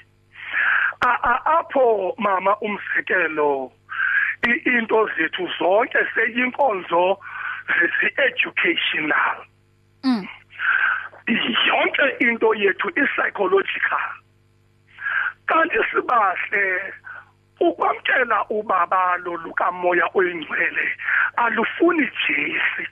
apho 1.01 2.15
mama 2.19 2.57
umzekelo 2.61 3.73
into 4.43 5.09
zethu 5.17 5.49
zonke 5.59 5.99
seyinkonzo 6.15 7.19
zesi-educational 7.67 9.47
mm. 10.05 10.29
yonke 11.67 12.17
into 12.21 12.55
yethu 12.55 12.89
i-psychological 12.89 14.09
kanti 15.47 15.79
sibahle 15.91 16.95
ukwamkela 17.61 18.45
ubabalo 18.51 19.37
lukamoya 19.37 20.09
oyingcwele 20.15 20.97
alufuni 21.37 22.11
jesi 22.29 22.89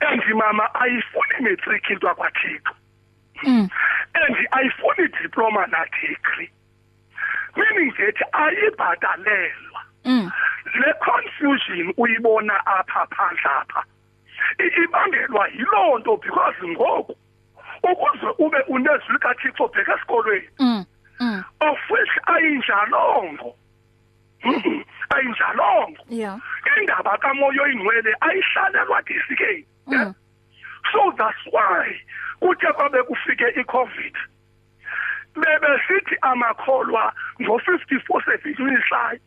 and 0.00 0.22
mama 0.34 0.74
ayifuni 0.74 1.40
matric 1.40 1.90
into 1.90 2.08
akwathixo 2.08 2.74
and 4.14 4.36
ayifuni 4.52 5.08
diploma 5.22 5.66
na 5.66 5.84
degree 5.84 6.50
meaning 7.56 7.92
that 7.98 8.14
ayibhatalelwa. 8.32 9.80
Le 10.74 10.94
confusion 11.04 11.92
uyibona 11.96 12.66
apha 12.66 13.06
phandle 13.06 13.50
apha 13.60 13.84
ibangelwa 14.84 15.48
yiloo 15.48 15.98
nto 15.98 16.16
because 16.16 16.54
ngoku 16.64 17.16
ukuze 17.82 18.26
ube 18.38 18.58
unezwi 18.68 19.12
likathixo 19.12 19.68
bheka 19.68 19.94
esikolweni. 19.94 20.48
Of 21.60 21.76
which 21.90 22.10
ayinjalongo 22.26 23.54
ayinjalongo 25.10 26.02
yeah 26.08 26.38
indaba 26.80 27.18
kamoya 27.18 27.62
oyingcwele 27.62 28.14
ayihlalelwa 28.20 29.02
disikeni 29.02 29.66
so 30.92 31.12
that's 31.18 31.46
why 31.52 31.86
kuthe 32.40 32.72
kwabe 32.72 33.02
kufike 33.02 33.48
icovid 33.60 34.16
bebesithi 35.34 36.16
amakholwa 36.20 37.12
ngo54 37.40 38.24
sevinyishayo 38.24 39.18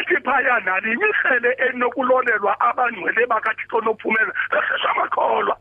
ethi 0.00 0.16
phaya 0.24 0.60
nali 0.60 0.92
imisele 0.92 1.56
enokulolelwa 1.68 2.60
abangcwele 2.60 3.26
bakathixo 3.26 3.80
nophumela 3.80 4.32
besisho 4.50 4.88
amakholwa. 4.88 5.56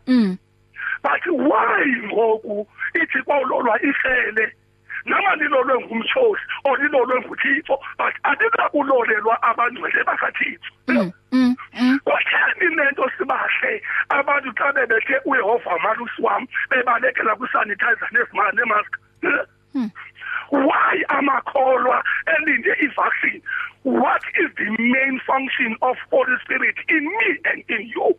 But 1.04 1.26
why 1.28 1.86
ngoku 2.06 2.68
ithi 2.94 3.22
kwawulolwa 3.24 3.80
isele 3.82 4.54
noma 5.06 5.36
lilolwe 5.36 5.80
ngumshosi 5.86 6.42
or 6.66 6.78
lilolwe 6.78 7.20
nguthixo 7.22 7.80
but 7.98 8.14
alikakulolelwa 8.24 9.42
abangcwele 9.44 10.04
bakathixo. 10.04 10.72
Kwatheni 12.04 12.76
lento 12.76 13.10
sibahle 13.18 13.82
abantu 14.10 14.52
xa 14.54 14.74
bebethe 14.74 15.16
uyehova 15.26 15.80
malusi 15.84 16.22
wami 16.22 16.48
bebalekela 16.70 17.36
kwisanitizer 17.36 18.10
nezimali 18.12 18.58
nemask 18.58 18.98
why 20.52 21.04
amakholwa 21.10 22.04
elinde 22.26 22.74
ivaccine? 22.82 23.42
What 23.84 24.22
is 24.42 24.50
the 24.58 24.70
main 24.82 25.22
function 25.26 25.76
of 25.82 25.96
holy 26.12 26.36
spirit 26.44 26.76
in 26.90 27.06
me 27.06 27.38
and 27.46 27.64
in 27.70 27.88
you? 27.88 28.16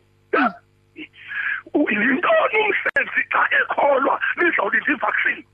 Yintoni 1.74 2.58
umsebenzi 2.58 3.22
xa 3.30 3.42
ekholwa 3.60 4.20
lizawulinda 4.36 4.92
ivaccine? 4.92 5.44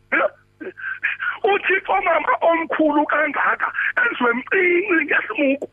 Uthixo 1.45 1.95
mama 2.05 2.33
omkhulu 2.40 3.07
kangaka 3.07 3.73
enziwe 4.03 4.33
mcinci 4.35 5.05
ngesimuku 5.05 5.69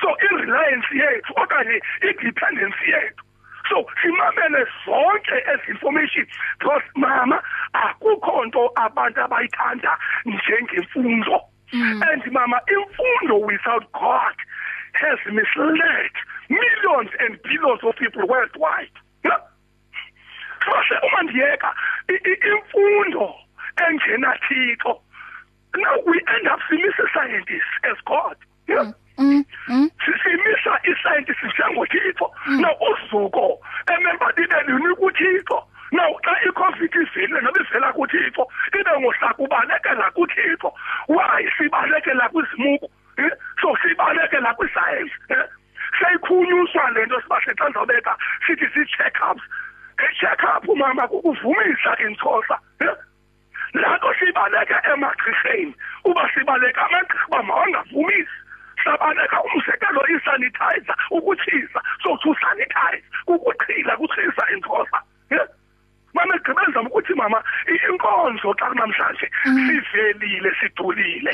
so 0.00 0.08
i-reliance 0.24 0.88
yethu 0.92 1.32
okanye 1.36 1.80
i-dependency 2.02 2.90
yethu 2.90 3.26
so 3.68 3.86
simamele 4.02 4.66
zonke 4.84 5.34
ezi 5.34 5.70
information. 5.70 6.26
Because 6.58 6.82
mama 6.94 7.42
akukho 7.72 8.44
nto 8.44 8.72
abantu 8.76 9.20
abayithanda 9.20 9.98
njengemfundo. 10.24 11.40
And 11.72 12.32
mama 12.32 12.60
imfundo 12.68 13.40
without 13.40 13.92
god 13.92 14.36
has 14.92 15.18
misled 15.26 16.10
millions 16.48 17.10
and 17.18 17.42
billions 17.42 17.82
of 17.82 17.96
people 17.96 18.26
worldwide. 18.28 18.96
So 20.64 20.94
uma 21.02 21.22
ndiyeka 21.22 21.74
imfundo 22.52 23.34
engena 23.88 24.32
thixo. 24.48 25.00
Now 25.76 25.96
we 26.06 26.20
end 26.34 26.48
up 26.48 26.60
simisa 26.68 27.04
scientists 27.12 27.76
as 27.84 27.98
god. 28.06 28.36
Yeah? 28.68 28.92
Mm 29.18 29.44
mm 29.68 29.88
simisa 30.22 30.72
iscientist 30.84 31.42
njengothixo. 31.42 32.26
Now 32.60 32.74
uzuko 32.90 33.58
emembalibeni 33.86 34.92
ukuthixo 34.92 35.58
now 35.92 36.12
xa 36.24 36.34
icovid 36.48 36.94
ivele 36.94 37.40
noba 37.40 37.60
ivela 37.60 37.92
kuthixo 37.92 38.46
ibe 38.78 38.92
ngohlakubalekela 39.00 40.10
kuthixo. 40.10 40.72
Why 41.08 41.48
sibalekela 41.58 42.28
kwizimuku 42.28 42.90
so 43.60 43.76
sibalekela 43.82 44.54
kwiscience 44.54 45.12
seyikhunyuswa 45.98 46.90
lento 46.90 47.20
sibahle 47.20 47.54
xa 47.54 47.68
ndizawubeka 47.68 48.16
sithi 48.46 48.66
zii-check 48.74 49.16
ups 49.30 49.42
i-check 50.04 50.42
up 50.44 50.64
mama 50.76 51.08
kukuvumisa 51.08 51.96
intshosa 51.98 52.58
lakho 53.82 54.14
sibaleka 54.18 54.76
emagqirheni 54.92 55.74
uba 56.04 56.24
sibaleka 56.34 56.80
amagqirha 56.86 57.26
uba 57.28 57.42
mawangavumisi 57.42 58.38
sabaleka 58.84 59.42
umzekelo 59.42 60.02
isanitizer 60.14 60.96
ukutshisa 61.10 61.80
sothi 62.02 62.28
usanitize 62.28 63.04
kukuqhila 63.26 63.96
kuchisa 63.96 64.42
inkosa 64.54 65.00
mama 66.16 66.34
egqibeza 66.34 66.80
ukuthi 66.80 67.14
mama 67.14 67.38
inkonzo 67.88 68.54
xa 68.58 68.68
namhlanje 68.74 69.26
sivelile 69.44 70.50
sidulile 70.60 71.30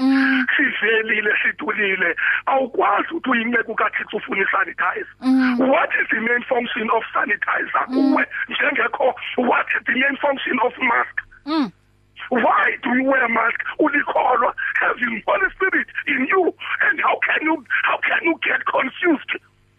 sivelile 0.57 1.33
sidulile 1.43 2.11
awukwazi 2.47 3.11
ukuthi 3.15 3.31
uyinceku 3.31 3.75
kathixo 3.75 4.17
ufuna 4.17 4.43
isanitizer. 4.43 5.15
What 5.71 5.91
is 6.01 6.07
the 6.11 6.21
main 6.21 6.43
function 6.51 6.91
of 6.91 7.03
sanitizer 7.15 7.85
kuwe? 7.95 8.27
Njengekho 8.49 9.15
what 9.39 9.67
is 9.77 9.83
the 9.87 9.93
main 9.93 10.17
function 10.17 10.59
of 10.67 10.73
mask? 10.79 11.17
Why 12.31 12.77
do 12.83 12.91
you 12.95 13.05
wear 13.05 13.25
a 13.25 13.29
mask? 13.29 13.61
Ulikholwa 13.79 14.55
having 14.81 15.23
holy 15.27 15.49
spirit 15.55 15.89
in 16.07 16.27
you? 16.27 16.55
And 16.83 17.01
how 17.01 17.19
can 17.27 17.43
you 17.43 17.65
how 17.83 17.99
can 17.99 18.23
you 18.23 18.39
get 18.43 18.65
confused? 18.67 19.31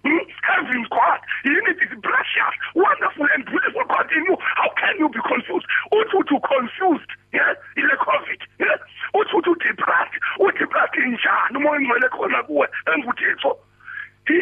Hmm? 0.03 0.19
having 0.41 0.85
god? 0.91 1.19
Yini 1.45 1.79
this 1.79 1.95
precious 2.03 2.55
wonderful 2.75 3.27
and 3.33 3.45
beautiful 3.45 3.83
god 3.87 4.11
in 4.11 4.25
you. 4.25 4.37
How 4.39 4.69
can 4.75 4.99
you 4.99 5.09
be 5.09 5.19
confused? 5.23 5.65
Uthi 5.91 6.15
uthi 6.19 6.37
confused 6.43 7.11
yeah? 7.31 7.53
Ile 7.77 7.95
covid 8.03 8.41
yeah? 8.59 8.77
Uthi 9.15 9.33
uthi 9.39 9.53
depressed 9.63 10.15
udepressed 10.39 10.99
njani 10.99 11.57
umoya 11.57 11.79
ngcwele 11.79 12.09
khona 12.09 12.43
kuwe 12.43 12.67
enguthixo 12.93 13.57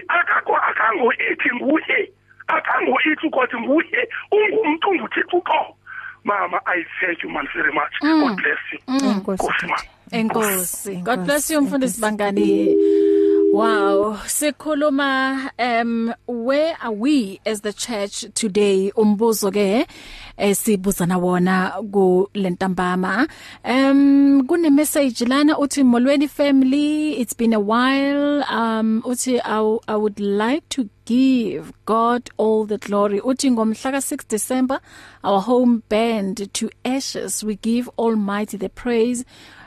akakho 0.08 0.56
akango 0.58 1.14
ithi 1.14 1.50
nguye 1.56 2.12
akango 2.48 2.98
ithi 3.12 3.30
kodwa 3.30 3.62
nguye 3.62 4.10
ungumuntu 4.32 4.90
unguthixo 4.90 5.38
uqobo. 5.38 5.78
Mama 6.24 6.60
i 6.66 6.84
thank 7.02 7.24
you 7.24 7.30
man 7.30 7.48
very 7.56 7.74
much. 7.74 7.94
Mm. 8.04 8.22
god 8.28 8.36
bless 8.38 8.60
you. 8.74 9.10
Enkosi 9.10 9.48
enkosi 10.12 10.96
god 10.96 11.20
bless 11.26 11.50
you 11.52 11.62
mfundisi 11.62 12.02
bangani 12.02 12.76
Wow, 13.52 14.18
sikhuluma 14.28 15.52
um 15.60 16.14
where 16.26 16.78
are 16.82 16.94
we 16.94 17.42
as 17.46 17.60
the 17.62 17.74
church 17.74 18.26
today? 18.34 18.92
Umbuzo 18.96 19.52
ke 19.52 19.88
esibuzana 20.38 21.18
wona 21.20 21.74
ku 21.92 22.30
lentambama 22.34 23.28
um 23.66 24.48
kune 24.48 24.70
message 24.74 25.22
lana 25.28 25.56
uthi 25.58 25.84
Molweni 25.84 26.30
family 26.30 27.20
it's 27.20 27.34
been 27.34 27.52
a 27.52 27.60
while. 27.60 28.42
Um 28.44 29.02
uthi 29.06 29.42
I, 29.44 29.78
I 29.94 29.98
would 29.98 30.22
like 30.22 30.70
to 30.70 30.90
give 31.04 31.74
God 31.86 32.30
all 32.38 32.64
the 32.66 32.78
glory. 32.78 33.20
Uthi 33.20 33.52
ngomhla 33.52 33.92
ka 33.92 34.00
6 34.00 34.28
December 34.30 34.80
our 35.26 35.42
home 35.42 35.84
burned 35.90 36.54
to 36.54 36.70
ashes 36.86 37.44
we 37.44 37.58
give 37.58 37.90
almighty 37.98 38.56
the 38.56 38.70
praise. 38.70 39.26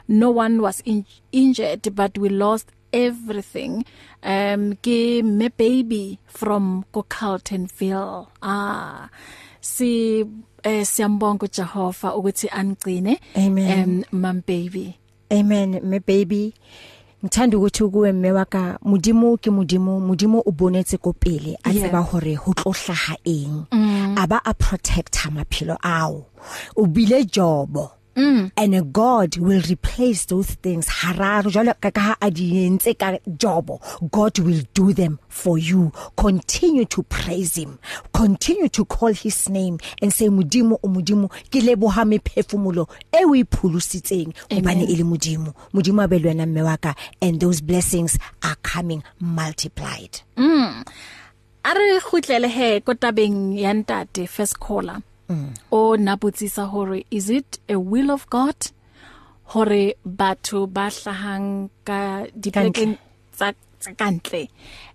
No 0.08 0.30
one 0.30 0.62
was 0.62 0.80
in 0.86 1.04
injured 1.32 1.94
but 1.94 2.16
we 2.16 2.30
lost 2.30 2.70
everything 2.94 3.82
um 4.22 4.74
ke 4.82 5.22
me 5.22 5.48
baby 5.58 6.18
from 6.26 6.84
Cocartonville 6.94 8.26
ah 8.42 9.08
si 9.60 10.24
eh 10.62 10.84
siyambonga 10.86 11.44
uJehova 11.46 12.14
ukuthi 12.14 12.48
angcine 12.52 13.18
Amen. 13.36 14.04
um 14.12 14.20
mam 14.20 14.40
baby. 14.46 14.94
Amen 15.32 15.80
me 15.82 15.98
baby. 15.98 16.54
Ngithanda 17.24 17.56
ukuthi 17.58 17.84
kuwe 17.88 18.12
mme 18.12 18.32
wa 18.32 18.44
ka 18.44 18.78
modimo 18.82 19.36
ke 19.36 19.50
modimo 19.50 20.00
modimo 20.00 20.42
o 20.46 20.50
bonetse 20.52 20.96
ko 21.00 21.12
pele 21.12 21.56
a 21.64 21.70
Yeah. 21.72 21.88
tseba 21.88 22.00
hore 22.00 22.34
ho 22.34 22.52
tlo 22.54 22.72
hlaha 22.72 23.16
eng? 23.24 23.64
Mm. 23.72 24.14
aba 24.18 24.40
a 24.44 24.52
protecta 24.54 25.30
maphelo 25.30 25.76
ao. 25.82 26.26
O 26.76 26.86
bile 26.86 27.24
jobo. 27.24 27.90
Mm. 28.16 28.50
and 28.56 28.92
God 28.92 29.36
will 29.38 29.62
replace 29.68 30.24
those 30.26 30.50
things. 30.54 30.86
Hararo 30.88 31.50
jalo 31.50 31.74
ka 31.80 31.90
ka 31.90 32.16
a 32.20 32.30
di 32.30 32.66
entse 32.66 32.96
ka 32.98 33.18
jobo 33.28 33.80
God 34.10 34.38
will 34.38 34.62
do 34.74 34.92
them 34.92 35.18
for 35.28 35.58
you. 35.58 35.92
Continue 36.16 36.84
to 36.86 37.02
praise 37.04 37.56
him. 37.56 37.78
Continue 38.12 38.68
to 38.68 38.84
call 38.84 39.12
his 39.12 39.48
name 39.48 39.78
and 40.00 40.12
say 40.12 40.28
modimo 40.28 40.78
o 40.82 40.88
modimo 40.88 41.28
ke 41.50 41.60
leboha 41.62 42.04
mephefumulo 42.04 42.88
e 43.12 43.24
o 43.24 43.34
iphulusitseng 43.34 44.34
hobane 44.50 44.88
e 44.88 44.96
le 44.96 45.04
modimo. 45.04 45.54
Modimo 45.72 46.04
a 46.04 46.08
be 46.08 46.18
le 46.18 46.30
wena 46.30 46.46
mme 46.46 46.62
wa 46.64 46.76
ka 46.76 46.94
and 47.20 47.40
those 47.40 47.60
blessings 47.60 48.18
are 48.42 48.56
coming 48.56 49.02
multiplied. 49.20 50.20
Mm. 50.36 50.86
Are 51.64 52.00
khutlele 52.00 52.48
he 52.48 52.80
kotabeng 52.80 53.58
ya 53.58 53.72
ntate 53.72 54.28
first 54.28 54.58
caller. 54.60 55.02
Mm. 55.28 55.50
o 55.70 55.96
naputsisa 55.96 56.66
hore 56.68 57.04
is 57.10 57.30
it 57.30 57.58
a 57.68 57.76
will 57.78 58.10
of 58.10 58.28
god? 58.30 58.56
Hore 59.52 59.94
batho 60.06 60.66
ba 60.66 60.88
hlahang 60.88 61.68
ka 61.84 62.24
diplekeng 62.32 62.96
tsa 63.32 63.52
kantle 63.92 64.48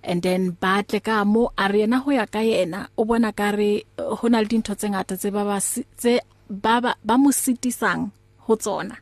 and 0.04 0.24
then 0.26 0.58
ba 0.58 0.82
tle 0.82 1.00
ka 1.00 1.22
mo 1.24 1.54
are 1.58 1.78
yena 1.78 2.02
ho 2.02 2.10
ya 2.12 2.26
ka 2.26 2.40
yena 2.40 2.90
o 2.98 3.06
bona 3.06 3.30
ka 3.32 3.54
re 3.54 3.86
hona 3.98 4.42
le 4.42 4.50
dintho 4.50 4.74
tse 4.74 4.90
ngata 4.90 5.14
tse 5.18 5.30
ba 5.30 5.46
ba 5.46 5.62
tse 5.62 6.20
ba 6.50 6.82
ba 6.82 7.16
mo 7.22 7.30
sitisang 7.30 8.10
ho 8.50 8.56
tsona. 8.58 8.98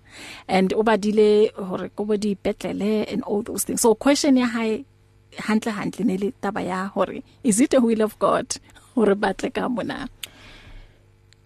And 0.47 0.73
o 0.73 0.83
badile 0.83 1.55
hore 1.55 1.87
go 1.95 2.03
bo 2.03 2.15
di 2.17 2.35
petlele 2.35 3.07
and 3.11 3.23
all 3.23 3.41
those 3.41 3.63
things. 3.63 3.81
So 3.81 3.95
question 3.95 4.35
ya 4.37 4.45
hae 4.45 4.83
hantle 5.47 5.71
hantle 5.71 6.03
ne 6.05 6.17
le 6.17 6.31
taba 6.43 6.61
ya 6.61 6.87
hore 6.87 7.23
is 7.43 7.61
it 7.63 7.73
a 7.73 7.79
will 7.79 8.01
of 8.01 8.19
god? 8.19 8.47
Hore 8.95 9.15
batle 9.15 9.53
ka 9.53 9.69
mona. 9.69 10.09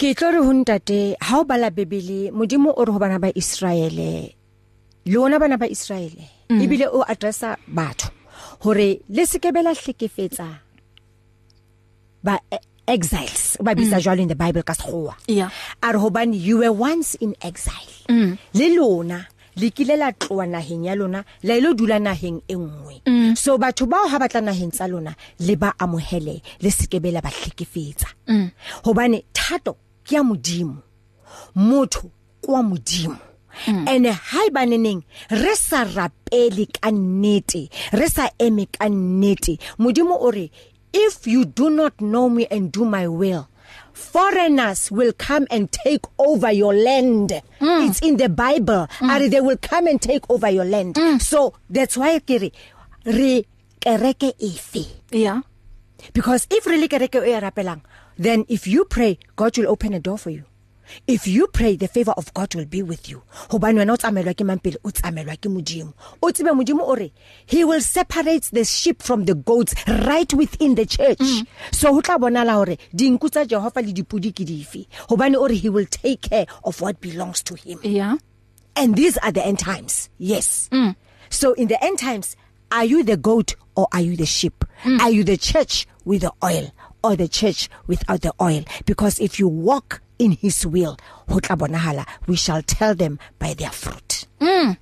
Ke 0.02 0.16
tlo 0.18 0.32
re 0.34 0.40
ho 0.42 0.50
ntate 0.50 1.14
ha 1.22 1.38
o 1.38 1.44
bala 1.46 1.70
bebele 1.70 2.34
modimo 2.34 2.74
o 2.74 2.82
re 2.82 2.90
ho 2.90 2.98
bana 2.98 3.22
ba 3.22 3.30
Israele 3.38 4.34
lona 5.06 5.38
bana 5.38 5.62
ba 5.62 5.70
Israele 5.70 6.26
mm. 6.50 6.58
ebile 6.58 6.90
o 6.90 7.06
addressa 7.06 7.54
batho 7.70 8.10
hore 8.66 9.06
le 9.06 9.24
sekebela 9.30 9.78
hlekefetsa 9.78 10.48
ba 12.26 12.42
exiles 12.90 13.62
ba 13.62 13.78
bisa 13.78 14.02
mm. 14.02 14.02
jwalo 14.02 14.26
in 14.26 14.34
the 14.34 14.40
bible 14.42 14.66
ka 14.66 14.74
sekgowa 14.74 15.14
yeah 15.30 15.54
are 15.86 16.02
hobane 16.02 16.34
you 16.34 16.66
were 16.66 16.74
once 16.74 17.14
in 17.22 17.38
exile 17.38 17.94
mm. 18.10 18.42
le 18.58 18.68
lona 18.74 19.30
le 19.62 19.70
kile 19.70 20.02
la 20.02 20.10
tloa 20.18 20.50
naheng 20.50 20.90
ya 20.90 20.98
lona 20.98 21.22
la 21.46 21.62
ile 21.62 21.78
dula 21.78 22.02
naheng 22.02 22.42
e 22.50 22.58
nngwe 22.58 23.06
mm. 23.06 23.38
so 23.38 23.54
batho 23.62 23.86
bao 23.86 24.10
ha 24.10 24.18
batla 24.18 24.42
naheng 24.50 24.74
tsa 24.74 24.90
lona 24.90 25.14
le 25.46 25.54
ba 25.54 25.78
amohele 25.78 26.42
le 26.42 26.70
sekebela 26.74 27.22
ba 27.22 27.30
hlekefetsa 27.30 28.10
mm. 28.26 28.50
hobane 28.90 29.30
thato 29.30 29.78
ke 30.04 30.16
ya 30.16 30.24
modimo 30.24 30.78
motho 31.56 32.12
kwa 32.42 32.64
modimo 32.64 33.18
Mm. 33.68 33.84
and 33.88 34.06
haibaneneng 34.08 35.04
re 35.30 35.56
sa 35.60 35.84
rapele 35.84 36.72
ka 36.72 36.88
nnete 36.90 37.68
re 37.92 38.08
sa 38.08 38.32
eme 38.40 38.64
ka 38.72 38.88
nnete 38.88 39.60
modimo 39.78 40.16
o 40.16 40.32
re 40.32 40.48
if 40.96 41.28
you 41.28 41.44
do 41.44 41.70
not 41.70 42.00
know 42.00 42.30
me 42.30 42.48
and 42.48 42.72
do 42.72 42.86
my 42.88 43.06
will 43.12 43.48
foreigners 43.92 44.90
will 44.90 45.12
come 45.14 45.46
and 45.52 45.70
take 45.72 46.00
over 46.18 46.50
your 46.52 46.74
land 46.74 47.42
mm. 47.60 47.88
it's 47.88 48.00
in 48.00 48.16
the 48.16 48.30
bible 48.30 48.88
mm. 49.00 49.10
are 49.10 49.28
they 49.28 49.42
will 49.42 49.60
come 49.60 49.86
and 49.86 50.02
take 50.02 50.24
over 50.32 50.50
your 50.50 50.66
land 50.66 50.96
mm. 50.96 51.20
so 51.22 51.52
that's 51.70 51.98
why 52.00 52.20
ke 52.24 52.40
re 52.40 52.52
re 53.04 53.46
kereke 53.84 54.32
efe 54.40 54.88
yeah 55.12 55.42
because 56.14 56.48
if 56.50 56.66
really 56.66 56.88
kereke 56.88 57.20
o 57.20 57.28
ya 57.28 57.44
rapelang 57.44 57.84
then 58.21 58.45
if 58.47 58.67
you 58.67 58.86
pray 58.86 59.17
god 59.36 59.57
will 59.57 59.67
open 59.69 59.93
a 59.93 59.99
door 59.99 60.17
for 60.17 60.29
you. 60.29 60.45
If 61.07 61.27
you 61.27 61.47
pray 61.47 61.75
the 61.75 61.88
favor 61.88 62.12
of 62.17 62.34
God 62.34 62.53
will 62.55 62.65
be 62.65 62.84
with 62.84 63.10
you. 63.10 63.23
Hobane 63.49 63.77
wena 63.79 63.93
o 63.93 63.97
tsamelwa 63.97 64.34
ke 64.36 64.43
mampele 64.45 64.75
o 64.84 64.89
tsamelwa 64.89 65.38
ke 65.39 65.47
modimo. 65.49 65.93
O 66.21 66.27
tsebe 66.31 66.51
modimo 66.51 66.81
o 66.81 66.95
re 66.95 67.12
he 67.45 67.63
will 67.63 67.81
separate 67.81 68.49
the 68.51 68.63
sheep 68.65 69.01
from 69.01 69.25
the 69.25 69.34
goats 69.36 69.73
right 69.88 70.34
within 70.34 70.75
the 70.75 70.86
church. 70.86 71.17
Mm. 71.19 71.47
so 71.71 71.93
ho 71.93 72.01
tla 72.01 72.17
bonala 72.17 72.53
hore 72.53 72.77
dinku 72.95 73.29
tsa 73.31 73.45
Jehova 73.45 73.86
le 73.86 73.93
dipudi 73.93 74.31
ke 74.34 74.45
dife? 74.45 74.86
Hobane 75.07 75.36
o 75.36 75.47
re 75.47 75.55
he 75.55 75.69
will 75.69 75.86
take 75.86 76.21
care 76.21 76.45
of 76.63 76.81
what 76.81 76.99
belongs 77.01 77.41
to 77.43 77.55
him. 77.55 77.79
Yeah. 77.84 78.17
And 78.75 78.95
these 78.95 79.17
are 79.19 79.31
the 79.31 79.45
end 79.45 79.60
times. 79.60 80.10
Yes. 80.17 80.69
Mm. 80.71 80.95
so 81.29 81.53
in 81.53 81.67
the 81.69 81.81
end 81.84 81.99
times 81.99 82.36
are 82.71 82.86
you 82.86 83.03
the 83.03 83.17
goat 83.17 83.55
or 83.75 83.88
are 83.93 84.01
you 84.01 84.15
the 84.17 84.25
sheep? 84.25 84.65
Mm. 84.84 84.99
are 84.99 85.12
you 85.12 85.23
the 85.23 85.38
church 85.38 85.88
with 86.03 86.21
the 86.21 86.34
oil? 86.43 86.71
Or 87.04 87.16
the 87.16 87.28
church 87.28 87.70
without 87.88 88.22
the 88.22 88.34
oil. 88.42 88.64
Because 88.86 89.20
if 89.20 89.40
you 89.40 89.48
walk 89.48 90.02
in 90.20 90.34
his 90.34 90.66
will 90.66 90.98
ho 91.30 91.40
tla 91.40 91.58
bonahala 91.58 92.06
we 92.28 92.36
shall 92.36 92.62
tell 92.62 92.96
them 92.96 93.20
by 93.40 93.54
their 93.54 93.72
fruit. 93.72 94.28
Mm 94.40 94.78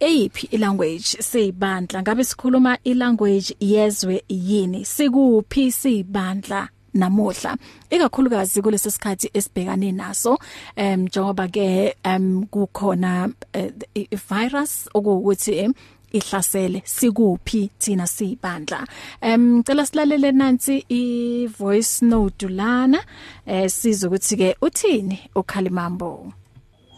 eyiphi 0.00 0.46
ilanguage 0.46 1.22
sibandla 1.22 2.02
ngabe 2.02 2.24
sikhuluma 2.24 2.78
ilanguage 2.84 3.56
yezwe 3.60 4.24
yini? 4.28 4.84
Sikuphi 4.84 5.72
sibandla 5.72 6.68
namuhla. 6.94 7.56
Ikakhulukazi 7.90 8.62
kulesi 8.62 8.90
sikhathi 8.90 9.30
esibhekane 9.34 9.92
naso 9.92 10.38
em 10.76 11.02
njengoba 11.02 11.48
ke 11.48 11.94
em 12.04 12.46
kukhona 12.46 13.30
uh, 13.54 14.18
virus 14.28 14.88
okuwukuthi 14.94 15.70
ihlasele 16.12 16.82
sikuphi 16.84 17.70
thina 17.78 18.06
sibandla 18.06 18.86
em 19.20 19.62
cela 19.62 19.86
silalele 19.86 20.32
nansi 20.32 20.84
i 20.88 21.46
voice 21.46 22.04
note 22.04 22.48
lana 22.48 23.00
eh 23.46 23.70
sizokuthi 23.70 24.36
ke 24.36 24.56
uthini 24.62 25.18
ukhalimambo? 25.34 26.39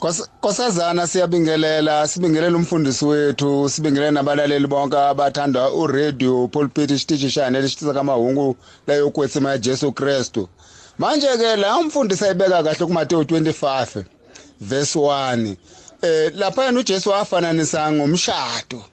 Nkosazana 0.02 1.06
siyabingelela 1.06 2.08
sibingelela 2.08 2.56
umfundisi 2.56 3.04
wethu 3.04 3.68
sibingelela 3.68 4.10
nabalaleli 4.10 4.66
bonke 4.66 4.96
abathanda 4.98 5.70
uradio 5.70 6.48
pulpit 6.48 6.90
isiteshi 6.90 7.30
shane 7.30 7.60
lesitisa 7.60 7.94
kamahungu 7.94 8.56
leyo 8.86 9.10
kwetsima 9.10 9.50
ya 9.50 9.58
Jesu 9.58 9.92
Kristu. 9.92 10.48
Manje 10.98 11.26
ke 11.26 11.56
la 11.56 11.78
umfundisi 11.78 12.24
ayibeka 12.24 12.62
kahle 12.62 12.86
kuMateyu 12.86 13.22
25 13.22 14.04
verse 14.60 14.98
1 14.98 15.56
eh 16.02 16.32
lapha 16.34 16.64
yena 16.64 16.80
uJesu 16.80 17.10
wafananisa 17.10 17.92
ngomshado. 17.92 18.84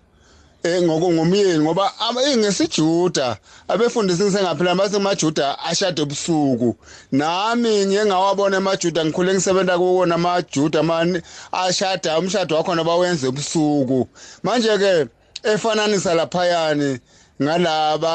Eh 0.64 0.82
ngokungumyeni 0.84 1.60
ngoba 1.60 1.94
ingesijuda 2.34 3.38
abefundisi 3.68 4.24
ngisengaphela 4.24 4.76
base 4.76 5.00
majuda 5.00 5.60
ashade 5.60 6.02
ebusuku 6.02 6.76
nami 7.12 7.86
ngeke 7.86 8.06
ngawabona 8.06 8.58
emajuda 8.58 9.06
ngikhule 9.06 9.34
ngisebenza 9.34 9.78
kuwo 9.78 10.06
namajuda 10.06 10.84
mani 10.84 11.22
ashada 11.52 12.20
umshado 12.20 12.56
wakho 12.56 12.76
nabawenze 12.76 13.28
ebusuku 13.28 14.08
manje 14.44 14.78
ke 14.78 15.08
efananisa 15.44 16.14
laphayani 16.14 17.00
ngalaba 17.42 18.14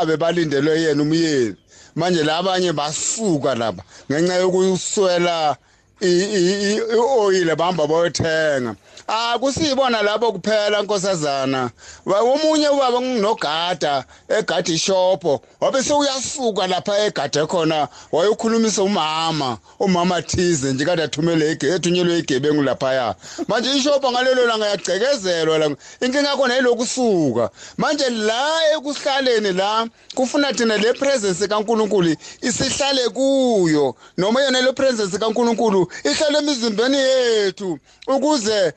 abebalindelwe 0.00 0.80
yena 0.82 1.02
umyeni 1.02 1.56
manje 1.94 2.22
labanye 2.24 2.72
basuka 2.72 3.54
lapha 3.54 3.82
ngenxa 4.08 4.34
yokuswela 4.42 5.56
i-oyile 6.04 7.54
bahamba 7.56 7.86
bayothenga 7.86 8.74
akusibona 9.06 10.02
lapho 10.02 10.32
kuphela 10.32 10.82
nkosazana. 10.82 11.70
Omunye 12.06 12.68
ubaba 12.68 13.00
nginogada 13.00 14.04
egada 14.28 14.72
ishopo 14.72 15.42
wabe 15.60 15.82
sewuyasuka 15.82 16.66
lapha 16.66 16.98
egade 17.06 17.46
khona 17.46 17.88
wayokhulumisa 18.12 18.82
umama 18.82 19.58
umama 19.80 20.22
thize 20.22 20.72
nje 20.72 20.84
kade 20.84 21.02
athumele 21.02 21.50
ethunyelwe 21.50 22.18
igebengu 22.18 22.62
laphaya. 22.62 23.14
Manje 23.48 23.76
ishopo 23.76 24.10
ngalelo 24.12 24.46
langa 24.46 24.66
yagcekezelwa 24.66 25.58
la 25.58 25.66
inkinga 26.00 26.28
yakho 26.28 26.48
neyilokusuka 26.48 27.50
manje 27.76 28.10
la 28.10 28.72
ekusihlaleni 28.76 29.52
la 29.52 29.86
kufuna 30.14 30.52
thina 30.52 30.76
le 30.76 30.92
presence 30.92 31.48
kaNkuluNkulu 31.48 32.16
isihlale 32.42 33.08
kuyo 33.08 33.94
noma 34.18 34.42
yona 34.42 34.60
le 34.60 34.72
presence 34.72 35.18
kaNkuluNkulu 35.18 35.88
ihlale 36.04 36.38
emizimbeni 36.38 36.96
yethu 36.96 37.78
ukuze 38.06 38.72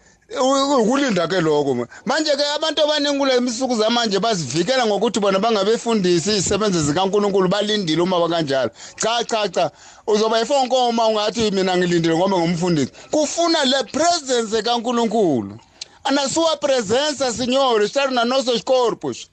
ukulinda 0.80 1.28
ke 1.28 1.42
lokho. 1.42 1.88
Manje 2.06 2.32
ke 2.36 2.44
abantu 2.56 2.84
abaningi 2.84 3.18
kule 3.18 3.40
misuku 3.40 3.76
zamanje 3.76 4.20
bazivikela 4.20 4.86
ngokuthi 4.86 5.20
bona 5.20 5.40
bangabefundisi 5.40 6.30
izisebenzi 6.32 6.82
zikaNkuluNkulu 6.84 7.48
balindile 7.48 8.02
uma 8.02 8.20
bakanjalo 8.20 8.72
cha 8.96 9.24
cha 9.24 9.48
cha. 9.50 9.72
Uzoba 10.08 10.42
ifonkoma 10.42 11.08
ungathi 11.08 11.52
mina 11.52 11.78
ngilindile 11.78 12.16
ngoba 12.16 12.38
ngumfundisi. 12.40 12.92
Kufuna 13.12 13.66
le 13.66 13.84
presence 13.84 14.62
kaNkuluNkulu. 14.62 15.58
Anasuwa 16.04 16.58
presence 16.58 17.32
signore 17.32 17.88
sta 17.88 18.08
na 18.08 18.26
nosso 18.26 18.60
corpos 18.66 19.28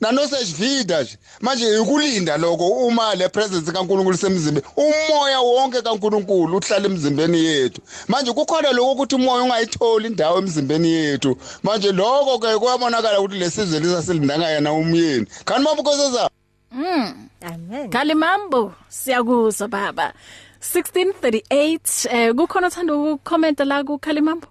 nanosejivida 0.00 1.02
nje 1.02 1.18
manje 1.40 1.78
ukulinda 1.78 2.36
lokho 2.36 2.66
uma 2.66 3.14
le 3.14 3.28
presence 3.28 3.72
kaNkuluNkulu 3.72 4.16
semzimbe 4.16 4.62
umoya 4.76 5.40
wonke 5.40 5.82
kaNkuluNkulu 5.82 6.56
uhlala 6.56 6.86
emzimbeni 6.86 7.44
yethu 7.44 7.80
manje 8.08 8.32
kukhona 8.32 8.72
lokho 8.72 8.92
ukuthi 8.92 9.14
umoya 9.14 9.42
ungayitholi 9.44 10.06
indawo 10.06 10.38
emzimbeni 10.38 10.92
yethu 10.92 11.36
manje 11.62 11.92
lokho 11.92 12.38
ke 12.38 12.58
kuyabonakala 12.58 13.20
ukuthi 13.20 13.38
lesizwe 13.38 13.80
lisasilindanga 13.80 14.48
yena 14.50 14.72
umyeni 14.72 15.26
kanti 15.44 15.62
mabukoseza 15.62 16.30
Mm. 16.72 17.28
Amen. 17.42 17.90
Kalimambo 17.90 18.74
siyakuzwa 18.88 19.68
baba. 19.68 20.12
1638 20.60 22.08
eh 22.10 22.34
kukhona 22.34 22.66
uthanda 22.66 22.94
ukucomment 22.94 23.60
la 23.60 23.84
ku 23.84 23.98
Kalimambo? 23.98 24.46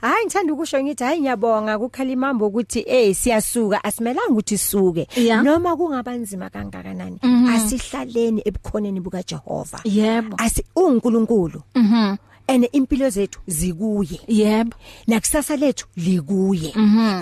Hayi 0.00 0.24
ngithanda 0.26 0.52
ukusho 0.52 0.82
ngithi 0.82 1.04
hayi 1.04 1.20
ngiyabonga 1.20 1.78
kukhalimambo 1.78 2.46
ukuthi 2.46 2.84
eh 2.86 3.14
siyasuka. 3.14 3.84
Asimelanga 3.84 4.30
ukuthi 4.30 4.58
suke. 4.58 5.06
Yeah. 5.16 5.42
noma 5.42 5.76
kungabanzima 5.76 6.50
kangakanani 6.50 7.18
asihlaleni 7.54 8.42
ebukhoneni 8.44 9.00
buka 9.00 9.22
Jehova 9.22 9.80
Yebo. 9.84 10.36
asi 10.38 10.64
uNkulunkulu. 10.76 11.62
Mhm. 11.74 12.16
ene 12.46 12.66
impilo 12.72 13.10
zethu 13.10 13.40
zikuye. 13.46 14.20
Yebo. 14.28 14.76
nakusasa 15.06 15.56
lethu 15.56 15.86
likuye. 15.96 16.72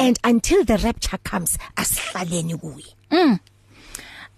And 0.01 0.19
until 0.25 0.65
the 0.65 0.77
rapture 0.77 1.19
comes 1.25 1.59
asihlaleni 1.77 2.57
kuye. 2.57 3.39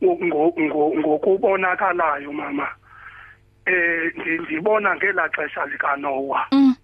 ngo- 0.03 0.53
ngo- 0.59 0.99
ngokubonakalayo 0.99 2.33
mama. 2.33 2.69
Eh 3.67 4.13
ndi- 4.17 4.43
ndibona 4.43 4.97
ngela 4.97 5.29
xesha 5.29 5.67
lika 5.67 5.97
Noah 5.97 6.47
mm. 6.53 6.75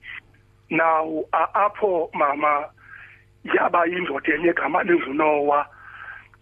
Now 0.71 1.25
apho 1.33 2.11
mama 2.15 2.65
yaba 3.45 3.87
indoda 3.87 4.35
enye 4.35 4.51
igama 4.51 4.83
linguNoah 4.83 5.67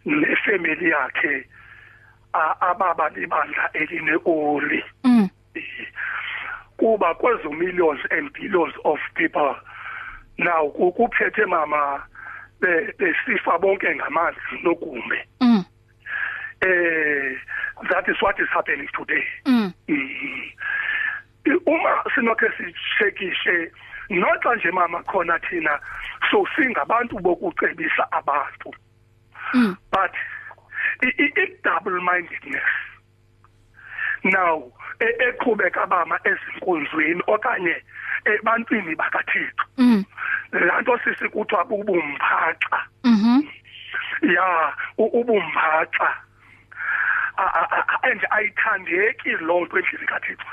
nefamily 0.05 0.91
yakhe 0.91 1.45
ababa 2.61 3.09
libandla 3.09 3.71
elineoli. 3.73 4.85
Mm. 5.05 5.29
Kuba 6.77 7.15
kwezo 7.15 7.51
millions 7.51 8.01
and 8.11 8.31
billions 8.33 8.75
of 8.85 8.99
people 9.15 9.55
now 10.39 10.69
ku- 10.71 10.93
kuphethe 10.93 11.47
mama 11.47 12.03
be- 12.61 12.93
besifa 12.99 13.59
bonke 13.59 13.95
ngamanzi 13.95 14.63
nogumbe 14.63 15.19
mm. 15.41 15.65
Eh 16.61 17.37
that 17.91 18.09
is 18.09 18.21
what 18.21 18.39
is 18.41 18.49
happening 18.49 18.89
today. 18.93 19.25
Mm. 19.47 19.73
Mhm. 19.89 20.51
uma 21.67 22.03
sinokhe 22.15 22.47
sichekishe 22.57 23.71
noxa 24.11 24.55
nje 24.57 24.71
mama 24.73 25.03
khona 25.03 25.39
thina 25.39 25.79
so 26.31 26.45
singabantu 26.57 27.19
bokucebisa 27.21 28.11
abantu. 28.13 28.75
Mm. 29.55 29.77
But 29.93 30.13
i- 31.03 31.57
double 31.63 32.01
mindedness 32.01 32.71
now 34.25 34.73
eqhubeka 35.01 35.87
bama 35.87 36.19
ezinkonzweni 36.25 37.23
okanye 37.27 37.77
ebantwini 38.25 38.95
bakaThixo. 38.95 39.65
Mm. 39.79 40.05
Lanto 40.53 40.99
sisi 41.05 41.29
kuthiwa 41.29 41.65
ubumphaxa 41.65 42.81
mhm 43.05 43.49
ya 44.23 44.73
ubumphaxa 44.99 46.11
and 48.03 48.21
ayithandeki 48.31 49.31
loo 49.41 49.65
nto 49.65 49.79
endlini 49.79 50.07
kaThixo. 50.07 50.47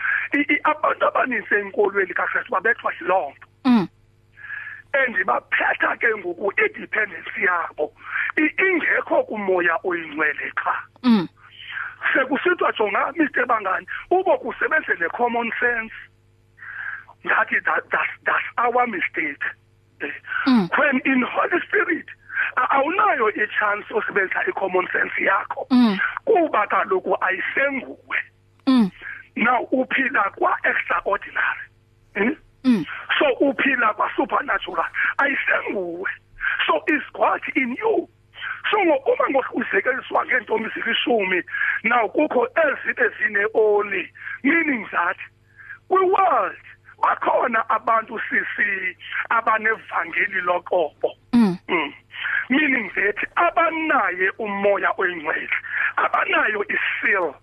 Abantu 0.63 1.05
abaninzi 1.07 1.55
enkolweni 1.55 2.13
kaKristu 2.13 2.51
babethwa 2.51 2.93
yiloo 2.99 3.31
nto. 3.31 3.47
Mm. 3.65 3.87
And 4.93 5.15
baphetha 5.25 5.97
ke 5.97 6.07
ngoku 6.17 6.53
independence 6.61 7.33
yabo. 7.41 7.93
Ingekho 8.37 9.23
kumoya 9.23 9.79
oyingcwele 9.83 10.51
qha 10.55 10.75
mm. 11.03 11.27
Sekusithiwa 12.14 12.72
jonga 12.78 13.14
Mr 13.16 13.45
Bangani 13.45 13.88
ubo 14.12 14.38
kusebenze 14.38 14.93
ne 14.99 15.08
common 15.10 15.51
sense. 15.60 15.93
Ngathi 17.26 17.60
that 17.66 17.84
that's, 17.91 18.14
that's 18.26 18.47
our 18.58 18.88
mistake. 18.88 19.43
Mm. 20.47 20.70
when 20.78 21.01
in 21.06 21.24
holy 21.24 21.60
spirit 21.68 22.06
awunayo 22.56 23.30
ichance 23.30 23.86
osebenzisa 23.93 24.43
i-common 24.47 24.88
sense 24.91 25.14
yakho. 25.24 25.68
Mm. 25.72 25.97
kuba 26.26 26.68
kaloku 26.68 27.18
ayisenguwe. 27.22 28.18
Mm. 28.68 28.91
Now 29.36 29.68
uphila 29.72 30.24
kwa-extraordinary. 30.38 31.66
Eh? 32.16 32.38
mm. 32.64 32.86
So 33.20 33.26
uphila 33.39 33.93
kwa-supernatural. 33.93 34.86
Ayisenguwe. 35.18 36.10
So 36.68 36.84
is 36.88 37.01
god 37.14 37.41
in 37.56 37.76
you. 37.80 38.10
So 38.71 38.77
uma 38.81 39.29
ngokuzekeliswa 39.29 40.25
ngeentombi 40.25 40.69
zilishumi 40.75 41.43
now 41.83 42.09
kukho 42.09 42.47
ezibe 42.65 43.09
zine-oli 43.17 44.09
meaning 44.43 44.87
that 44.91 45.17
kwi-world 45.87 46.57
bakhona 47.01 47.69
abantu 47.69 48.19
sisi 48.29 48.97
abanevangeli 49.29 50.41
loqobo 50.41 51.11
mm 51.33 51.57
Mm. 51.67 51.93
meaning 52.49 52.91
that 52.95 53.17
abanaye 53.35 54.29
umoya 54.37 54.91
oyingcwele 54.97 55.49
abanayo 55.95 56.65
isil 56.69 57.33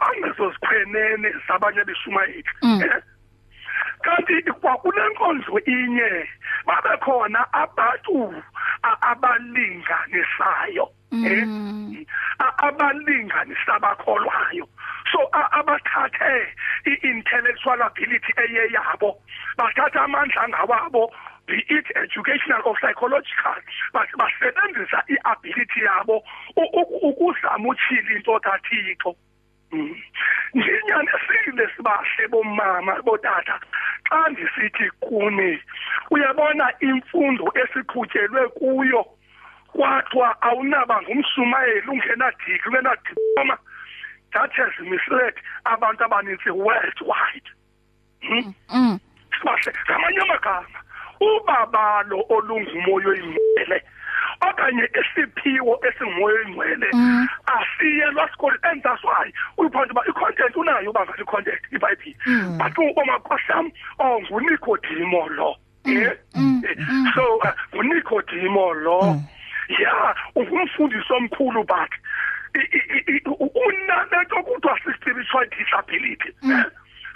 abangezozikhwenene 0.00 1.32
zabanye 1.48 1.84
beshumayeli 1.84 2.44
Mm. 2.62 2.82
eh? 2.82 3.02
Kanti 4.02 4.42
kwakule 4.60 5.02
nkonzo 5.10 5.58
inye 5.66 6.28
babekhona 6.66 7.52
abantu 7.52 8.34
a- 8.82 9.00
abalinganisayo 9.10 10.88
eh? 11.12 11.44
Mm. 11.46 12.06
A- 12.38 12.58
abalinganisa 12.68 13.74
abakholwayo 13.74 14.68
so 15.12 15.18
abathathe 15.32 16.46
i-intellectual 16.86 17.82
ability 17.82 18.32
eye 18.38 18.68
yabo 18.72 19.18
bathatha 19.58 20.02
amandla 20.04 20.48
ngawabo 20.48 21.10
be 21.46 21.58
it 21.68 21.86
educational 21.96 22.62
or 22.64 22.76
psychological 22.80 23.56
but 23.92 24.08
basebenzisa 24.18 25.02
iability 25.08 25.80
yabo 25.84 26.22
ukuzama 27.02 27.68
uchila 27.68 28.10
into 28.16 28.40
kaThixo 28.40 29.16
njinyane 29.72 31.12
sile 31.26 31.68
sibahle 31.76 32.28
bomama 32.28 33.02
botata. 33.02 33.60
Xa 34.08 34.28
ndisithi 34.28 34.90
kuni 35.00 35.62
uyabona 36.10 36.72
imfundo 36.80 37.52
esiqhutyelwe 37.54 38.48
kuyo. 38.48 39.04
Kwathiwa 39.72 40.42
awunaba 40.42 41.02
ngumshumayeli 41.02 41.88
ungenadiki 41.88 42.68
ungenadiploma 42.68 43.56
that 44.32 44.52
has 44.52 44.72
misled 44.80 45.34
abantu 45.64 46.04
abaninzi 46.04 46.50
worldwide. 46.50 47.50
Mm, 48.22 48.54
mm. 48.74 48.98
sibahle 49.38 49.72
ngamanye 49.84 50.20
amagama. 50.20 50.78
Ubabalo 51.20 52.24
olungumoya 52.28 53.08
oyingcwele 53.08 53.82
okanye 54.48 54.88
isiphiwo 55.00 55.80
esingumoya 55.88 56.36
oyingcwele 56.36 56.86
mm. 56.92 57.28
asiyelwa 57.46 58.30
sikole 58.30 58.58
and 58.62 58.82
that's 58.82 59.04
why 59.04 59.32
uyiphonto 59.58 59.92
uba 59.92 60.02
i-content 60.08 60.56
unayo 60.56 60.90
uba 60.90 61.04
ngale 61.04 61.22
i-content 61.22 61.60
ibhayibhile 61.72 62.16
but 62.58 62.78
umakwasam 62.96 63.70
oh 63.98 64.20
ngunikodimo 64.20 65.28
lo. 65.28 65.56
Yeah 65.84 66.14
so 67.14 67.36
uh, 67.36 67.52
ngunikodimo 67.74 68.74
lo. 68.74 69.20
Yeah 69.68 70.14
ungumfundisi 70.34 71.12
omkhulu 71.12 71.64
but 71.64 71.90
unalento 73.38 74.42
kuthiwa 74.42 74.78
si-spiritual 74.84 75.46
disability 75.58 76.32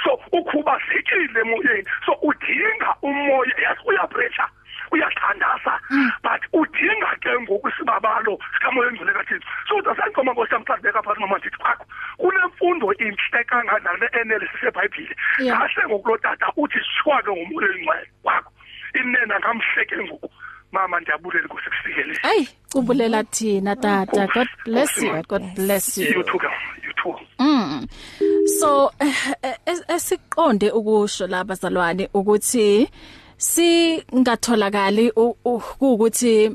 so 0.04 0.20
ukhubazekile 0.32 1.40
emoyeni. 1.40 1.84
So 2.06 2.12
udinga 2.22 2.94
umoya. 3.02 3.54
Yazi 3.62 3.80
uyapressure. 3.86 4.48
Uyathandaza 4.94 5.74
but 6.22 6.42
udinga 6.52 7.10
ke 7.22 7.30
ngokusibabalo 7.42 8.38
sikamoya 8.54 8.88
engcwele 8.88 9.12
kathixo. 9.12 9.48
So 9.68 9.82
zasangicoma 9.82 10.32
ngosamhlabeka 10.34 11.02
phakathi 11.02 11.20
mama 11.20 11.38
ndithi 11.38 11.58
kwakho 11.58 11.84
kunemfundo 12.18 12.92
inhle 13.04 13.40
kangaka 13.50 13.90
ne-analysis 14.00 14.62
ebhayibhile 14.68 15.14
kahle 15.38 15.82
ngokulotata 15.88 16.46
uthi 16.56 16.80
shwake 16.94 17.30
ngomoya 17.30 17.68
engcwele 17.74 18.08
wakho 18.24 18.50
inena 18.94 19.40
ngamhleke 19.40 19.96
ngoku. 20.04 20.30
Mama 20.72 21.00
ndiyabulela 21.00 21.48
kusikufikele 21.48 22.18
hey 22.22 22.46
kubulela 22.72 23.24
thina 23.24 23.76
tata. 23.76 24.26
God 24.26 24.48
bless 24.64 25.02
you 25.02 25.22
god 25.28 25.54
bless 25.54 25.98
you. 25.98 26.08
You 26.08 26.22
too 26.22 26.40
you 26.82 26.92
too. 27.02 27.14
Mm. 27.38 27.86
So 28.60 28.92
esiqonde 29.88 30.70
ukusho 30.70 31.26
labazalwane 31.26 32.08
ukuthi 32.14 32.90
singatholakali 33.38 35.12
ukuthi 35.80 36.50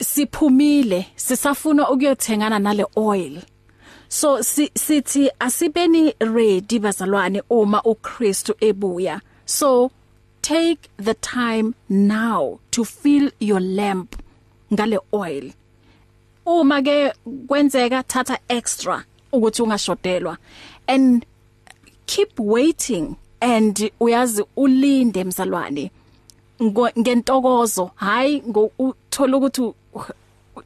siphumile 0.00 1.06
sisafuna 1.16 1.90
ukuyothengana 1.90 2.58
nale 2.58 2.86
oil. 2.96 3.42
So 4.08 4.42
sithi 4.42 5.30
asibeni 5.40 6.14
ready 6.20 6.78
bazalwane 6.78 7.42
uma 7.50 7.82
uKristu 7.82 8.54
ebuya. 8.60 9.20
So 9.44 9.90
take 10.42 10.88
the 10.96 11.14
time 11.14 11.74
now 11.88 12.60
to 12.70 12.84
fill 12.84 13.30
your 13.40 13.60
lamp 13.60 14.16
ngale 14.72 14.98
oil. 15.12 15.50
Uma 16.46 16.82
ke 16.82 17.12
kwenzeka 17.48 18.02
thatha 18.06 18.38
extra 18.48 19.04
ukuthi 19.32 19.62
ungashodelwa. 19.62 20.36
And 20.86 21.26
keep 22.06 22.38
waiting 22.38 23.16
and 23.46 23.90
uyazi 24.00 24.44
ulinde 24.56 25.24
mzalwane 25.24 25.90
ngentokozo. 26.98 27.90
Hayi 27.94 28.42
ngokuthola 28.48 29.36
ukuthi 29.36 29.72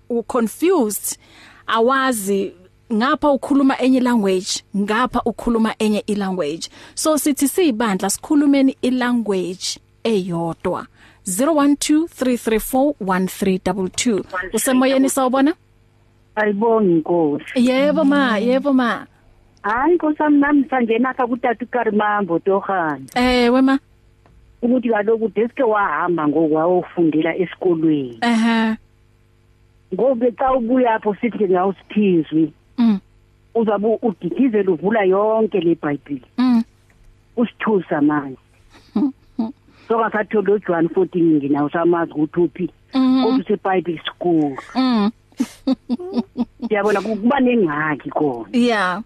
u 0.09 0.23
confused. 0.23 1.19
Awazi 1.67 2.53
ngapha 2.93 3.31
ukhuluma 3.31 3.81
enye 3.81 4.01
language 4.01 4.63
ngapha 4.77 5.23
ukhuluma 5.25 5.75
enye 5.79 6.05
ilanguage. 6.07 6.69
So 6.95 7.19
sithi 7.19 7.49
sibandla 7.49 8.11
sikhulumeni 8.11 8.77
ilanguage 8.83 9.79
eyodwa. 10.05 10.87
0123341322 11.29 14.25
usemoyeni 14.53 15.11
sawubona? 15.11 15.55
Ayibongi 16.35 16.93
inkosi 16.93 17.45
yebo 17.55 18.05
ma 18.05 18.39
yebo 18.39 18.73
ma. 18.73 19.07
Hayi 19.63 19.95
nkosami 19.95 20.39
nami 20.39 20.65
sangena 20.71 21.11
apha 21.11 21.27
kutata 21.27 21.65
ukarimambo 21.65 22.39
tohana 22.39 23.05
ewe 23.15 23.61
ma. 23.61 23.79
Ukuthi 24.63 24.89
kaloku 24.89 25.29
deske 25.29 25.63
wahamba 25.63 26.29
ngokwawofundela 26.29 27.37
esikolweni. 27.37 28.19
Ehe. 28.23 28.77
Ngobe 29.95 30.31
xa 30.31 30.53
ubuya 30.53 30.95
apho 30.95 31.15
sithi 31.15 31.39
ke 31.39 31.49
ngawusiphizwi 31.49 32.53
mm. 32.79 32.99
Uzabe 33.55 33.99
udidizela 34.03 34.73
uvula 34.73 35.05
yonke 35.05 35.61
le 35.61 35.75
bhayibhile 35.75 36.29
mm. 36.39 36.63
Usithusa 37.37 38.01
manje. 38.01 38.39
So 39.89 39.99
ngasathola 39.99 40.53
uJohn 40.53 40.87
14 40.87 41.23
nginawo 41.23 41.71
samazi 41.71 42.13
ukuthi 42.13 42.41
uphi. 42.41 42.71
Kodwa 42.93 43.37
useBible 43.37 44.01
school. 44.07 44.57
Mm. 44.75 45.11
Yabona 46.71 47.01
kuba 47.01 47.41
nengxaki 47.41 48.11
khona. 48.11 48.49
Yeah. 48.53 49.03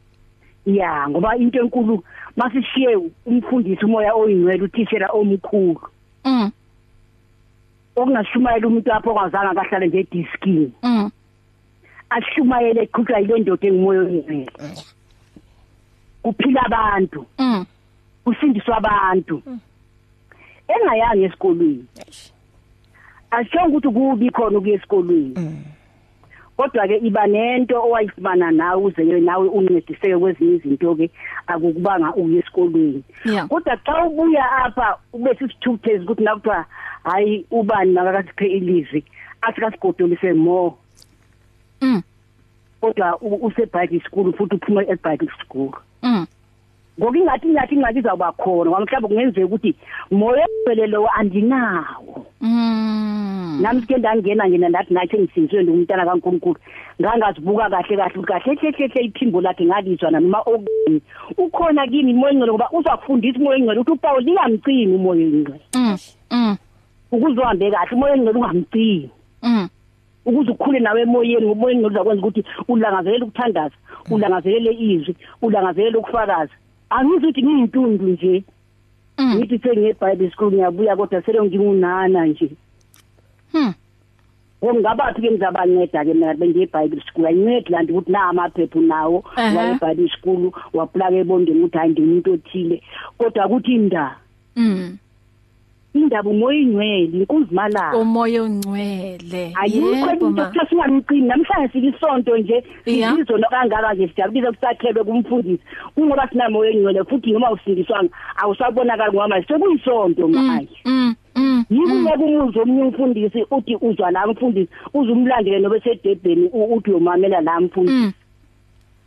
Ya 0.66 1.08
ngoba 1.08 1.36
into 1.36 1.60
enkulu 1.60 2.04
masishiye 2.36 2.96
umfundisi 3.26 3.84
umoya 3.84 4.14
oyingcwele 4.14 4.62
uthishela 4.64 5.08
omkhulu. 5.12 5.80
Mm. 6.24 6.50
Okungashumayela 7.96 8.66
umuntu 8.66 8.92
apho 8.92 9.14
kwazanga 9.14 9.54
kahlale 9.54 9.86
nje 9.86 10.06
diskini 10.12 10.72
mm. 10.82 11.10
Ashumayele 12.10 12.82
eqhutshwa 12.82 13.18
yile 13.18 13.38
ndoda 13.38 13.68
engimoya 13.68 14.00
oyingcwele 14.00 14.50
kuphila 16.22 16.62
abantu. 16.62 17.26
Mm. 17.38 17.66
Kusindiswa 18.24 18.76
abantu. 18.76 19.42
Engayanga 20.68 21.26
esikolweni. 21.26 21.86
Ashonga 23.30 23.68
ukuthi 23.68 23.88
kubi 23.88 24.30
khona 24.30 24.58
ukuya 24.58 24.74
esikolweni. 24.74 25.34
Kodwa 26.56 26.86
ke 26.88 26.96
iba 26.98 27.26
nento 27.26 27.82
owayifumana 27.82 28.50
nawe 28.50 28.82
uze 28.82 29.02
nawe 29.04 29.48
uncediseke 29.48 30.18
kwezinye 30.18 30.54
izinto 30.56 30.94
ke 30.94 31.10
akukubanga 31.46 32.14
uye 32.14 32.38
esikolweni 32.38 33.02
kodwa 33.48 33.76
xa 33.76 34.04
ubuya 34.06 34.52
apha 34.64 34.96
ube 35.12 35.34
sisithuphe 35.34 35.98
ukuthi 35.98 36.22
nakuthiwa 36.22 36.64
hayi 37.04 37.46
ubani 37.50 37.92
nakasiphe 37.92 38.46
ilizwi 38.46 39.04
athi 39.42 39.60
kasigodolise 39.60 40.32
more 40.32 40.72
mm 41.80 42.02
kodwa 42.80 43.18
u- 43.20 43.46
useBible 43.46 44.00
school 44.00 44.32
futhi 44.32 44.54
uphuma 44.56 44.82
eBible 44.82 45.30
school 45.44 45.72
mm 46.02 46.26
ngoba 46.98 47.18
ingathi 47.18 47.48
ingathi 47.48 47.74
ingxaki 47.74 47.98
izawuba 47.98 48.32
khona 48.32 48.70
ngoba 48.70 48.80
mhlawumbe 48.80 49.08
kungenzeka 49.08 49.46
ukuthi 49.46 49.74
moya 50.10 50.46
lo 50.86 51.08
andinawo. 51.18 52.26
Mm 52.40 53.24
nami 53.60 53.80
sike 53.80 53.96
ndangena 53.98 54.48
ngena 54.48 54.68
ndathi 54.68 54.94
nathi 54.94 55.18
ngisinzwe 55.18 55.64
ngumntana 55.64 56.06
kaNkulunkulu. 56.06 56.58
Ngangazibuka 57.00 57.70
kahle 57.70 57.96
kahle 57.96 58.22
kahle 58.22 58.54
hle 58.54 58.86
hle 58.88 59.04
iphimbo 59.04 59.40
lakhe 59.40 59.64
ngalizwa 59.64 60.10
noma 60.10 60.38
okuni 60.46 61.00
ukhona 61.38 61.86
kimi 61.86 62.14
moya 62.14 62.32
engcwele 62.32 62.52
ngoba 62.52 62.70
uzafundisa 62.72 63.38
moya 63.38 63.58
engcwele 63.58 63.80
ukuthi 63.80 63.92
uPaul 63.92 64.24
lingamcini 64.24 64.94
umoya 64.94 65.22
engcwele. 65.22 65.64
Mm 65.74 65.96
mm 66.30 66.56
ukuzohambe 67.12 67.70
kahle 67.70 67.96
moya 67.96 68.14
engcwele 68.14 68.38
ungamcini 68.38 69.10
mm 69.42 69.68
ukuze 70.26 70.50
ukhule 70.50 70.80
nawe 70.80 71.02
emoyeni 71.02 71.46
umoya 71.46 71.74
engcwele 71.74 71.94
uzakwenza 71.94 72.22
ukuthi 72.22 72.44
ulangazelele 72.68 73.24
ukuthandaza 73.24 73.76
ulangazelele 74.10 74.72
izwi 74.72 75.16
ulangazelele 75.42 75.98
ukufakaza. 75.98 76.54
Angizi 76.96 77.26
ukuthi 77.26 77.42
ngiyintundu 77.42 78.08
nje. 78.08 78.44
Mm. 79.18 79.34
Ngithi 79.34 79.58
sengiyeBible 79.58 80.30
school 80.30 80.52
ngiyabuya 80.52 80.96
kodwa 80.96 81.22
sele 81.22 81.42
ngingunana 81.42 82.26
nje. 82.26 82.50
Hmm. 83.52 83.74
Ngokungabathi 84.62 85.20
ke 85.20 85.30
ngizabanceda 85.30 86.04
ke 86.04 86.14
mina 86.14 86.34
bengiye 86.34 86.64
eBible 86.64 87.02
school. 87.06 87.26
Ayincedi 87.26 87.70
lanti 87.70 87.92
ukuthi 87.92 88.12
na 88.12 88.28
amaphepha 88.28 88.80
nawo 88.80 89.24
Ehhe. 89.36 89.56
wa 89.56 89.64
eBible 89.70 90.08
school 90.08 90.52
waplaka 90.72 91.16
ebondeni 91.16 91.60
ukuthi 91.60 91.78
hayi 91.78 91.90
ngimuntu 91.90 92.32
othile. 92.32 92.82
Kodwa 93.18 93.46
ukuthi 93.46 93.74
inda 93.74 94.16
mm. 94.56 94.98
Indaba 95.94 96.30
umoya 96.30 96.58
ingcwele 96.58 97.18
inkunzimalanga 97.18 97.96
umoya 97.98 98.42
ongcwele. 98.42 99.52
Ayikho 99.62 99.88
yebo 99.94 100.10
into 100.12 100.30
ma. 100.30 100.44
kuthiwa 100.44 100.68
singamcini 100.68 101.20
namhlanje 101.28 101.72
sike 101.72 101.86
isonto 101.96 102.36
nje 102.38 102.64
Yeah. 102.86 103.16
sizona 103.16 103.46
kangaka 103.48 103.94
nje 103.94 104.08
sijabulize 104.08 104.50
kusakhelwe 104.52 105.04
kumfundisi. 105.04 105.62
Kungoba 105.94 106.28
sinamoya 106.28 106.70
engcwele 106.70 107.04
futhi 107.04 107.32
noma 107.32 107.50
usindiswanga 107.50 108.10
awusabonakali 108.36 109.12
ngoba 109.12 109.28
manje 109.28 109.46
sekuyisonto 109.46 110.28
manje. 110.28 110.68
mm 110.84 111.14
mm 111.36 111.64
yikho 111.70 112.18
kumuzwa 112.18 112.62
omnye 112.62 112.82
umfundisi 112.82 113.46
uthi 113.50 113.76
uzwa 113.80 114.10
la 114.10 114.26
mfundisi 114.26 114.68
uzumlandele 114.94 115.58
nobe 115.58 115.80
sedebheni 115.80 116.48
u- 116.52 116.74
uthi 116.74 116.90
uyomamela 116.90 117.40
la 117.40 117.60
mfundisi. 117.60 117.94
Mm. 117.96 118.12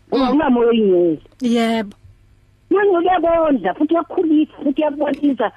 Ngoba 0.09 0.31
unamoya 0.31 0.69
oyingcwele 0.69 1.19
yebo. 1.41 1.95
Manje 2.69 2.97
uyabondla 2.97 3.73
futhi 3.73 3.93
uyakhulisa 3.93 4.53
futhi 4.63 4.81
uyabonisa. 4.81 5.51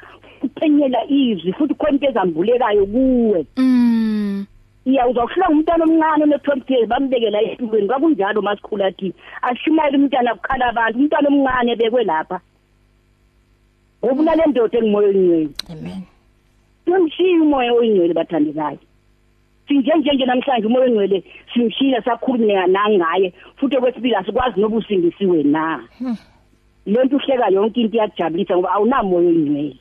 Uphenyela 0.47 1.01
izwi 1.09 1.53
futhi 1.53 1.75
khona 1.75 1.93
into 1.93 2.07
ezambulekayo 2.09 2.87
kuwe. 2.87 3.47
Mm. 3.57 4.47
iya 4.85 5.09
uzokuhlanga 5.09 5.53
umntana 5.53 5.85
omncane 5.85 6.25
one-20 6.25 6.73
years 6.73 6.89
bambeke 6.89 7.31
la 7.31 7.43
esitulweni 7.43 7.89
kwakunjalo 7.89 8.43
masikhulu 8.43 8.85
athi 8.85 9.13
ashumayele 9.43 9.97
umntana 9.99 10.35
kukhala 10.35 10.67
abantu 10.67 10.99
umntana 10.99 11.29
omncane 11.29 11.77
bekwe 11.77 12.05
lapha. 12.05 12.41
Ngoba 14.05 14.21
unale 14.23 14.43
ndoda 14.47 14.79
engimoya 14.79 15.09
oyingcwele 15.09 15.51
amen. 15.73 16.03
Simshiya 16.85 17.43
umoya 17.43 17.73
oyingcwele 17.73 18.15
bathandekayo. 18.15 18.79
Sinje 19.69 19.93
nje 19.97 20.11
nje 20.13 20.27
namhlanje 20.27 20.67
umoya 20.67 20.85
oyingcwele 20.85 21.25
simshiya 21.53 22.03
sakhuluma 22.03 22.67
nangaye 22.67 23.33
futhi 23.57 23.77
okwesibili 23.77 24.15
asikwazi 24.15 24.61
noba 24.61 24.77
usindisiwe 24.77 25.43
na. 25.43 25.85
Lento 26.87 27.17
uhleka 27.17 27.53
yonke 27.53 27.81
into 27.81 27.97
iyajabulisa 27.97 28.57
ngoba 28.57 28.73
awunamoya 28.73 29.29
oyingcwele 29.29 29.77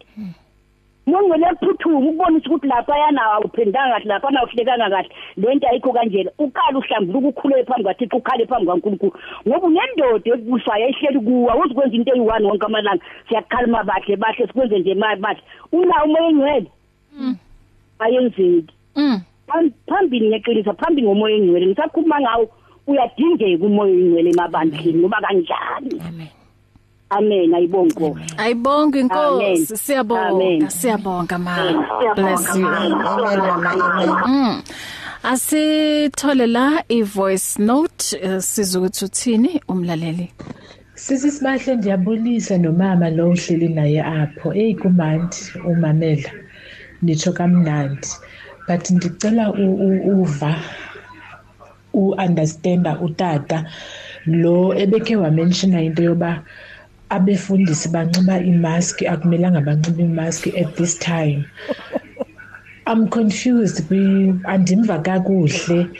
Mongwele 1.10 1.46
ephuthuma 1.52 1.98
ukubonisa 2.00 2.48
ukuthi 2.50 2.68
lapha 2.68 2.98
yana 2.98 3.22
awuphendanga 3.34 3.94
kahle 3.94 4.06
lapha 4.06 4.30
na 4.32 4.44
uhlekanga 4.44 4.90
kahle. 4.90 5.10
Lento 5.38 5.68
ayikho 5.68 5.94
kanjena. 5.94 6.32
Ukala 6.38 6.78
uhlambuluka 6.80 7.28
ukhulele 7.28 7.64
phambi 7.66 7.84
kwaThixo 7.84 8.18
ukhale 8.18 8.46
phambi 8.46 8.66
kwaNkulunkulu 8.66 9.14
ngoba 9.48 9.68
unendoda 9.68 10.32
ekubusayo 10.34 10.86
ehleli 10.90 11.20
kuwa 11.20 11.56
uzikwenza 11.56 11.96
into 11.96 12.12
eyi1 12.14 12.44
wonke 12.46 12.66
amalanga. 12.66 13.04
Siyakhalima 13.28 13.84
bahle 13.84 14.16
bahle 14.16 14.48
sikwenze 14.48 14.80
nje 14.80 14.92
imali 14.92 15.22
bahle 15.22 15.42
unawo 15.72 16.06
umoya 16.06 16.28
engcwele 16.30 16.70
ayenzeki. 18.00 18.74
Mm. 18.96 19.22
Pham- 19.48 19.72
phambili 19.88 20.30
ngeqinisa 20.30 20.74
phambili 20.74 21.08
ngomoya 21.08 21.36
engcwele 21.36 21.66
ngisakhuluma 21.68 22.22
ngawo 22.22 22.50
uyadingeka 22.88 23.66
umoya 23.66 23.94
engcwele 23.94 24.30
emabandleni 24.30 25.00
ngoba 25.00 25.18
kanjani? 25.22 26.02
Amen. 26.08 26.28
Amen 27.10 27.54
ayibonge 27.54 27.94
Nkosi 27.94 28.34
Ayibonga 28.38 29.00
inkosi 29.00 29.24
Amen. 29.24 29.66
siyabonga 29.66 30.28
Amen. 30.30 30.70
siyabonga 30.70 31.38
ma 31.40 31.56
bless 32.16 32.56
you 32.56 32.68
amen 32.68 32.92
mama 32.92 33.54
amen 33.54 34.10
Mm. 34.28 34.62
Asithole 35.24 36.48
la 36.48 36.84
i 36.90 37.02
voice 37.02 37.60
note 37.60 38.18
eh, 38.22 38.42
sizokuthi 38.42 39.06
uthini 39.06 39.62
umlaleli 39.68 40.32
Sisi 40.96 41.32
sibahle 41.32 41.76
ndiyabulisa 41.76 42.58
nomama 42.58 43.10
lo 43.10 43.30
uhleli 43.30 43.68
naye 43.70 44.04
apho. 44.04 44.54
Ey 44.54 44.76
kumandi 44.76 45.38
umamela. 45.66 46.30
Nitsho 47.02 47.32
kamnandi. 47.34 48.08
But 48.68 48.90
ndicela 48.90 49.52
u- 49.54 49.76
u- 49.76 50.22
uva 50.22 50.56
uunderstanda 51.94 53.00
utata 53.00 53.66
lo 54.26 54.74
ebekhe 54.76 55.16
wamentiona 55.16 55.82
into 55.82 56.04
yoba 56.04 56.44
abefundisi 57.10 57.90
banxiba 57.90 58.40
imaski 58.42 59.08
akumelanga 59.08 59.62
banxibe 59.62 60.04
imaski 60.04 60.50
at 60.62 60.76
this 60.76 60.98
time. 61.00 61.46
I'm 62.88 63.08
confused 63.10 63.88
kwi 63.88 64.34
andimva 64.44 65.00
kakuhle 65.04 65.92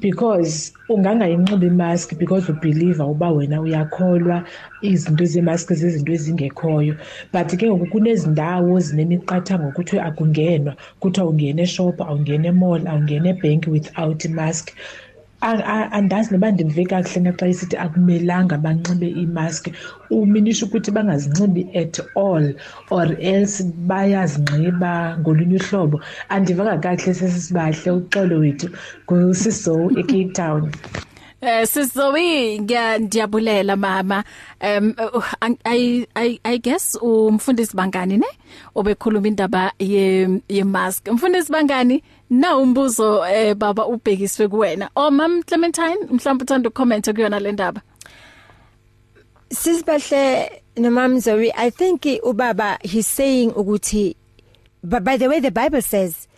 because 0.00 0.72
ungangayinxiba 0.88 1.66
imask 1.66 2.18
because 2.18 2.48
ubelieve 2.52 3.00
uba 3.00 3.30
wena 3.32 3.60
uyakholwa 3.62 4.44
izinto 4.80 5.24
zemask 5.24 5.72
zezinto 5.72 6.12
ezingekhoyo. 6.12 6.96
But 7.32 7.48
ke 7.58 7.66
ngoku 7.68 7.86
kunezindawo 7.86 8.80
zinemiqathango 8.80 9.68
ukuthi 9.68 9.98
akungenwa. 9.98 10.76
Kuthiwa 11.00 11.28
ungena 11.28 11.62
eshop 11.62 12.00
awungena 12.00 12.48
emall 12.48 12.88
awungena 12.88 13.28
ebhenki 13.28 13.70
without 13.70 14.24
imask 14.24 14.70
A- 14.70 14.76
a- 14.76 15.09
andazi 15.40 16.32
noba 16.32 16.50
ndimve 16.50 16.84
kakuhle 16.84 17.20
naxa 17.20 17.48
isithi 17.48 17.76
akumelanga 17.76 18.58
banxibe 18.58 19.08
iimaski. 19.08 19.72
Uminisho 20.10 20.66
ukuthi 20.66 20.90
bangazinxibi 20.90 21.70
at 21.74 22.00
all 22.14 22.54
or 22.90 23.16
else 23.20 23.62
bayazinxiba 23.62 25.18
ngolunye 25.18 25.56
uhlobo. 25.56 26.00
Andivanga 26.28 26.78
kakuhle 26.78 27.14
sesisibahle 27.14 27.90
uxolo 27.90 28.38
wethu 28.38 28.68
ngusiso 29.04 29.90
ecape 29.98 30.32
town. 30.32 30.72
Eh 31.42 31.66
sizowi 31.66 32.60
ngiyabulela 32.60 33.76
mama. 33.76 34.24
Um 34.60 34.94
I 35.64 36.06
I 36.14 36.38
I 36.44 36.58
guess 36.58 36.98
umfundisi 37.00 37.74
bangani 37.74 38.18
ne? 38.18 38.26
Obekhuluma 38.76 39.26
indaba 39.26 39.72
ye 39.78 40.28
ye 40.48 40.64
mask. 40.64 41.06
Umfundisi 41.08 41.50
bangani 41.50 42.02
na 42.30 42.56
umbuzo 42.56 43.26
eh 43.26 43.54
baba 43.54 43.86
ubhekiswe 43.86 44.48
kuwena. 44.48 44.90
Oh 44.96 45.10
mam 45.10 45.42
Clementine 45.42 46.06
mhlawumbe 46.10 46.44
uthanda 46.44 46.68
ucomment 46.68 47.12
kuyona 47.14 47.40
le 47.40 47.52
ndaba? 47.52 47.82
Sisibahle 49.50 50.62
nomam 50.76 51.20
Zoe 51.20 51.52
I 51.56 51.70
think 51.70 52.02
ubaba 52.22 52.78
he's 52.82 53.06
saying 53.06 53.50
ukuthi 53.52 54.14
but 54.82 55.02
by 55.02 55.16
the 55.16 55.28
way 55.28 55.40
the 55.40 55.50
Bible 55.50 55.82
says 55.82 56.28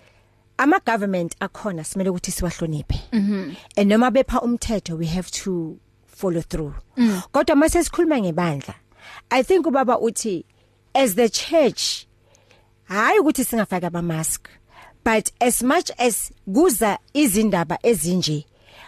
ama 0.58 0.80
government 0.80 1.36
akhona 1.40 1.84
simele 1.84 2.10
ukuthi 2.10 2.30
siwahloniphe. 2.30 3.00
Mhm. 3.12 3.56
And 3.76 3.88
noma 3.88 4.10
bepha 4.10 4.40
umthetho 4.42 4.98
we 4.98 5.06
have 5.06 5.30
to 5.30 5.78
follow 6.06 6.40
through. 6.40 6.74
Kodwa 7.32 7.56
mase 7.56 7.84
sikhuluma 7.84 8.20
ngebandla 8.20 8.74
I 9.30 9.42
think 9.42 9.66
ubaba 9.66 10.00
uthi 10.00 10.44
as 10.94 11.14
the 11.14 11.28
church 11.28 12.06
hayi 12.88 13.18
ukuthi 13.18 13.44
singafaka 13.44 13.86
ama 13.86 14.02
mask 14.02 14.48
but 15.04 15.32
as 15.40 15.62
much 15.62 15.90
as 15.98 16.30
kuza 16.46 16.98
izindaba 17.14 17.78
ezinje 17.82 18.44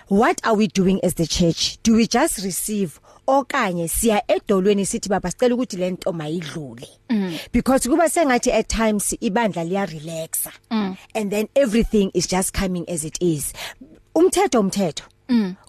what 0.09 0.41
are 0.45 0.55
we 0.55 0.67
doing 0.67 1.01
as 1.03 1.15
the 1.15 1.27
church? 1.27 1.79
Do 1.83 1.95
we 1.95 2.07
just 2.07 2.45
receive? 2.45 3.01
Okanye 3.27 3.89
siya 3.89 4.23
edolweni 4.29 4.87
sithi 4.87 5.09
baba 5.09 5.31
sicela 5.31 5.55
ukuthi 5.55 5.79
lento 5.79 6.13
mayidlule. 6.13 6.89
Because 7.53 7.89
kuba 7.89 8.11
sengathi 8.11 8.53
at 8.53 8.69
times 8.69 9.15
ibandla 9.23 9.65
liya 9.65 9.87
relaxa 9.87 10.53
and 11.15 11.31
then 11.31 11.49
everything 11.57 12.11
is 12.13 12.27
just 12.27 12.53
coming 12.53 12.85
as 12.87 13.03
it 13.03 13.17
is. 13.23 13.55
Umthetho 14.15 14.61
umthetho. 14.61 15.03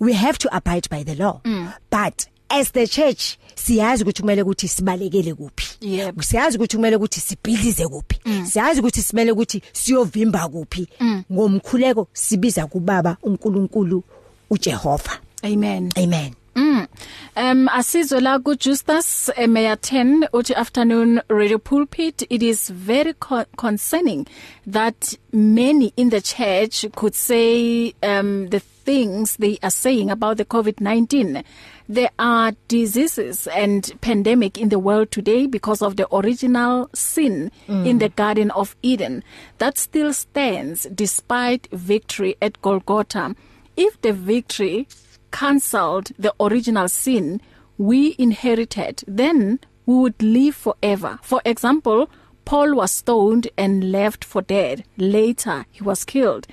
We 0.01 0.13
have 0.13 0.37
to 0.39 0.53
abide 0.53 0.89
by 0.89 1.03
the 1.03 1.15
law. 1.15 1.41
But 1.89 2.27
as 2.49 2.71
the 2.71 2.87
church 2.87 3.37
siyazi 3.55 4.03
ukuthi 4.03 4.21
kumele 4.21 4.41
ukuthi 4.41 4.67
sibalekele 4.67 5.33
kuphi. 5.33 5.77
Yebo. 5.81 6.21
siyazi 6.21 6.57
ukuthi 6.57 6.75
kumele 6.75 6.95
ukuthi 6.95 7.19
sibhidlize 7.19 7.87
kuphi. 7.87 8.19
Siyazi 8.45 8.79
ukuthi 8.79 9.01
simele 9.01 9.31
ukuthi 9.31 9.61
siyovimba 9.73 10.47
kuphi. 10.47 10.87
Ngomkhuleko 11.31 12.07
sibiza 12.13 12.67
kubaba 12.67 13.17
uNkulunkulu 13.23 14.03
uJehova. 14.49 15.19
Amen. 15.43 15.91
Amen. 15.97 16.33
Mm. 16.55 16.87
Um 17.35 17.67
asizwe 17.67 18.21
la 18.21 18.39
ku 18.39 18.55
Justus 18.55 19.29
Emeya 19.35 19.75
10 19.75 20.29
uthi 20.33 20.55
afternoon 20.55 21.21
radio 21.27 21.57
pulpit. 21.57 22.25
It 22.29 22.41
is 22.41 22.69
very 22.69 23.13
co 23.13 23.43
concerning 23.57 24.25
that 24.65 25.17
many 25.33 25.91
in 25.97 26.11
the 26.11 26.21
church 26.21 26.85
could 26.95 27.13
say 27.13 27.93
um 28.01 28.47
the 28.49 28.61
things 28.85 29.35
they 29.37 29.57
are 29.61 29.71
saying 29.71 30.09
about 30.09 30.37
the 30.37 30.45
COVID-19 30.45 31.43
there 31.87 32.09
are 32.17 32.53
diseases 32.67 33.47
and 33.47 33.91
pandemic 34.01 34.57
in 34.57 34.69
the 34.69 34.79
world 34.79 35.11
today 35.11 35.45
because 35.45 35.81
of 35.81 35.97
the 35.97 36.13
original 36.15 36.89
sin 36.93 37.51
mm. 37.67 37.85
in 37.85 37.99
the 37.99 38.09
garden 38.09 38.51
of 38.51 38.75
Eden 38.81 39.23
that 39.59 39.77
still 39.77 40.13
stands 40.13 40.87
despite 40.93 41.67
victory 41.71 42.35
at 42.41 42.61
Golgotha. 42.61 43.35
If 43.77 44.01
the 44.01 44.13
victory 44.13 44.87
cancelled 45.31 46.11
the 46.17 46.33
original 46.39 46.87
sin 46.89 47.41
we 47.77 48.15
inherited 48.17 49.03
then 49.07 49.59
we 49.85 49.95
would 49.95 50.21
live 50.21 50.55
forever. 50.55 51.19
For 51.21 51.41
example 51.45 52.09
Paul 52.45 52.75
was 52.75 52.91
stoned 52.91 53.47
and 53.57 53.91
left 53.91 54.23
for 54.23 54.41
dead. 54.41 54.85
Later 54.97 55.65
he 55.71 55.83
was 55.83 56.03
killed. 56.03 56.47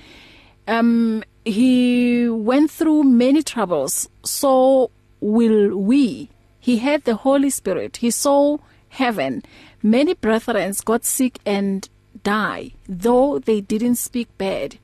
Um 0.67 1.23
he 1.45 2.29
went 2.29 2.69
through 2.71 3.03
many 3.03 3.41
troubles. 3.41 4.09
So 4.23 4.91
will 5.23 5.77
we. 5.77 6.29
He 6.59 6.77
had 6.77 7.03
the 7.03 7.15
holy 7.15 7.49
spirit. 7.49 7.97
He 7.97 8.11
saw 8.11 8.57
heaven. 8.89 9.43
Many 9.81 10.13
brethren 10.13 10.73
got 10.85 11.03
sick 11.03 11.39
and 11.45 11.89
die 12.23 12.71
though 12.87 13.39
they 13.39 13.59
didn't 13.59 13.95
speak 13.95 14.27
bad 14.37 14.77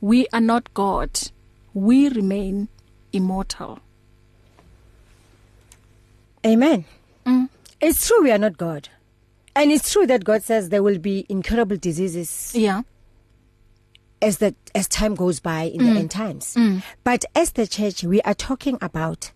we 0.00 0.26
are 0.34 0.40
not 0.40 0.72
god. 0.74 1.30
We 1.72 2.10
remain 2.10 2.68
immortal. 3.10 3.78
Amen. 6.44 6.84
Mm. 7.24 7.48
it's 7.80 8.06
true 8.06 8.22
we 8.22 8.30
are 8.30 8.38
not 8.38 8.58
god. 8.58 8.90
And 9.56 9.72
it's 9.72 9.90
true 9.90 10.06
that 10.06 10.24
god 10.24 10.42
says 10.42 10.68
there 10.68 10.82
will 10.82 10.98
be 10.98 11.24
incurable 11.30 11.78
diseases 11.78 12.52
yeah. 12.54 12.82
as 14.20 14.38
the 14.38 14.54
as 14.74 14.88
time 14.88 15.14
goes 15.14 15.40
by 15.40 15.62
in 15.62 15.80
mm. 15.80 15.94
the 15.94 16.00
end 16.00 16.10
times. 16.10 16.54
Mm. 16.54 16.82
but 17.02 17.24
as 17.34 17.52
the 17.52 17.66
church 17.66 18.04
we 18.04 18.20
are 18.22 18.34
talking 18.34 18.76
about 18.82 19.32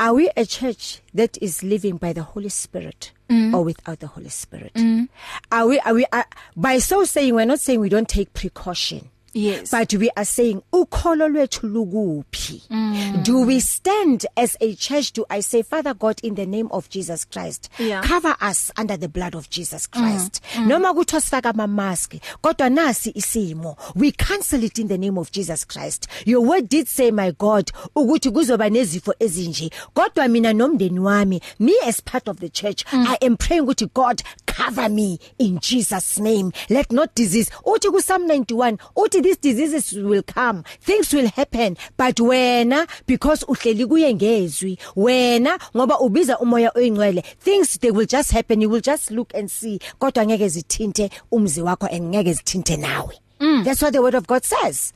are 0.00 0.14
we 0.14 0.30
a 0.34 0.46
church 0.46 1.02
that 1.12 1.36
is 1.42 1.62
living 1.62 1.98
by 1.98 2.12
the 2.12 2.22
holy 2.22 2.48
spirit 2.48 3.12
mm. 3.28 3.54
or 3.54 3.62
without 3.62 4.00
the 4.00 4.06
holy 4.06 4.30
spirit 4.30 4.72
mm. 4.74 5.06
are 5.52 5.66
we 5.66 5.78
are 5.80 5.94
we 5.94 6.06
are, 6.12 6.24
by 6.56 6.78
so 6.78 7.04
saying 7.04 7.34
we're 7.34 7.44
not 7.44 7.60
saying 7.60 7.78
we 7.78 7.88
don't 7.90 8.08
take 8.08 8.32
precaution 8.32 9.10
Yes. 9.32 9.70
but 9.70 9.92
we 9.94 10.10
are 10.16 10.24
saying 10.24 10.62
ukholo 10.72 11.28
lwethu 11.28 11.66
lukuphi 11.66 12.62
mm. 12.70 13.22
do 13.22 13.40
we 13.46 13.60
stand 13.60 14.26
as 14.36 14.56
a 14.60 14.74
church 14.74 15.12
do 15.12 15.24
i 15.28 15.42
say 15.42 15.62
father 15.62 15.94
god 15.94 16.18
in 16.22 16.34
the 16.34 16.46
name 16.46 16.68
of 16.70 16.88
jesus 16.88 17.24
christ 17.30 17.70
Yeah. 17.78 18.02
cover 18.02 18.36
us 18.50 18.72
under 18.80 18.96
the 19.00 19.08
blood 19.08 19.34
of 19.36 19.48
jesus 19.50 19.86
christ 19.90 20.40
mm. 20.54 20.62
Mm. 20.62 20.68
noma 20.68 20.94
kuthi 20.94 21.20
sifaka 21.20 21.48
ama 21.50 21.66
mask 21.66 22.14
kodwa 22.40 22.70
nasi 22.70 23.10
isimo 23.14 23.76
we 23.96 24.10
cancel 24.12 24.64
it 24.64 24.78
in 24.78 24.88
the 24.88 24.98
name 24.98 25.20
of 25.20 25.30
jesus 25.30 25.66
christ 25.66 26.08
your 26.26 26.46
word 26.48 26.68
did 26.68 26.86
say 26.88 27.10
my 27.10 27.32
god 27.32 27.70
ukuthi 27.96 28.30
kuzoba 28.30 28.68
nezifo 28.70 29.14
ezinje 29.18 29.70
kodwa 29.94 30.28
mina 30.28 30.52
nomndeni 30.52 30.98
wami 31.00 31.40
me 31.58 31.72
as 31.86 32.02
part 32.02 32.28
of 32.28 32.36
the 32.38 32.48
church 32.48 32.84
mm. 32.92 33.06
i 33.08 33.26
am 33.26 33.36
praying 33.36 33.60
ukuthi 33.62 33.86
god 33.94 34.22
cover 34.56 34.90
me 34.90 35.18
in 35.38 35.58
jesus 35.58 36.18
name 36.18 36.50
let 36.68 36.92
not 36.92 37.10
disease 37.16 37.50
uthi 37.64 37.90
ku 37.90 37.98
psalm 38.00 38.22
91 38.26 38.76
uthi 38.96 39.19
these 39.22 39.36
diseases 39.36 39.92
will 39.92 40.22
come. 40.22 40.62
Things 40.80 41.12
will 41.12 41.28
happen. 41.28 41.76
But 41.96 42.16
wena 42.20 42.86
because 43.06 43.44
uhleli 43.46 43.86
kuye 43.86 44.14
ngezwi 44.14 44.78
wena 44.96 45.58
ngoba 45.76 45.98
ubiza 46.00 46.38
umoya 46.38 46.72
oyingcwele 46.76 47.22
things 47.40 47.78
they 47.80 47.90
will 47.90 48.06
just 48.06 48.32
happen. 48.32 48.60
You 48.60 48.68
will 48.70 48.80
just 48.80 49.10
look 49.10 49.34
and 49.34 49.50
see. 49.50 49.78
Kodwa 49.98 50.26
ngeke 50.26 50.48
zithinte 50.48 51.10
umzi 51.32 51.62
wakho 51.62 51.86
and 51.86 52.14
ngeke 52.14 52.32
zithinte 52.32 52.76
nawe. 52.76 53.14
Mm. 53.40 53.64
that's 53.64 53.80
what 53.82 53.92
the 53.92 54.02
word 54.02 54.14
of 54.14 54.26
god 54.26 54.44
says. 54.44 54.92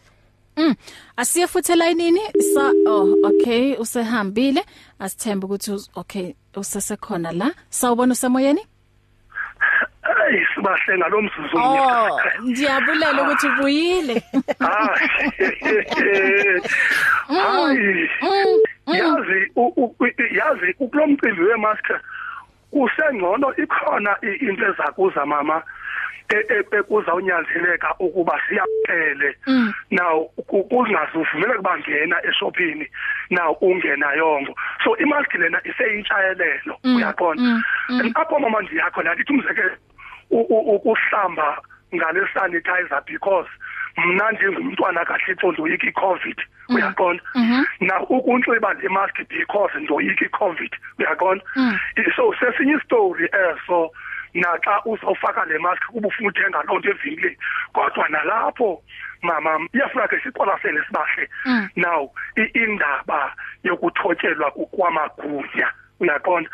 Mm. 0.57 0.77
Asiye 1.17 1.47
futhi 1.47 1.73
elayinini? 1.73 2.21
Sa 2.55 2.73
oh 2.87 3.17
okay 3.25 3.75
usehambile. 3.77 4.65
Asithemba 4.99 5.47
ukuthi 5.47 5.71
uz- 5.73 5.89
okay 5.97 6.35
usesekhona 6.57 7.33
la. 7.33 7.51
Sawubona 7.71 8.13
usemoyeni? 8.13 8.61
hey 8.61 8.67
sibahlenga 10.69 11.09
lo 11.09 11.23
mzuzu 11.23 11.57
Oh 11.59 12.21
ndiyabulela 12.43 13.23
ukuthi 13.23 13.47
ubuyile 13.49 14.23
hayi. 17.29 18.11
yazi 18.87 19.51
u- 19.57 19.73
u- 19.77 19.97
u- 20.01 20.35
yazi 20.35 20.75
ukulomcimbi 20.81 21.43
wemaster 21.43 22.01
kusengcono 22.71 23.55
ikhona 23.57 24.17
i- 24.23 24.47
into 24.47 24.67
ezakuza 24.67 25.27
mama 25.27 25.63
e- 26.29 26.47
e- 26.55 26.77
ekuza 26.79 27.15
unyanzeleka 27.15 27.95
ukuba 27.99 28.41
siyaphele 28.49 29.37
now 29.91 30.25
ku- 30.47 30.65
kungazuvumela 30.65 31.55
kubangena 31.55 32.17
eshophini 32.29 32.87
now 33.31 33.53
ungena 33.61 34.13
yongo 34.13 34.55
so 34.85 34.97
imask 34.97 35.35
lena 35.35 35.61
iseyintshayelelo 35.65 36.79
uyaqonda 36.85 37.43
apho 38.15 38.39
mama 38.39 38.63
ndiyakho 38.63 39.03
la 39.03 39.15
ndithi 39.15 39.33
umzekelo 39.33 39.71
u- 39.71 39.73
u- 39.73 39.94
ukuhlamba 40.31 41.61
ngale 41.95 42.21
sanitizer 42.35 43.03
because 43.07 43.49
mna 43.97 44.31
njengumntwana 44.33 45.05
kahlitho 45.05 45.53
ndoyika 45.53 45.87
icovid 45.87 46.39
uyaqonda? 46.69 47.23
Na 47.81 48.01
ukunxiba 48.01 48.73
le 48.75 48.89
mask 48.89 49.17
because 49.29 49.79
ndoyika 49.79 50.25
icovid 50.25 50.73
uyaqonda? 50.99 51.45
So 52.17 52.35
sesinye 52.41 52.75
istory 52.77 53.29
eso 53.33 53.91
naxa 54.35 54.83
uzawufaka 54.85 55.45
le 55.47 55.59
mask 55.59 55.83
kuba 55.93 56.09
ufuna 56.09 56.29
uthenga 56.29 56.63
loo 56.67 56.79
nto 56.79 56.91
evenkileni. 56.91 57.37
Kodwa 57.73 58.09
nalapho 58.09 58.83
mama 59.23 59.59
iyafuna 59.73 60.09
ke 60.09 60.19
siqwalasele 60.21 60.83
sibahle. 60.87 61.29
Now 61.77 62.11
i- 62.37 62.51
indaba 62.59 63.33
yokuthotyelwa 63.63 64.51
ku- 64.51 64.67
kwamagunya 64.67 65.71
uyaqonda? 66.01 66.51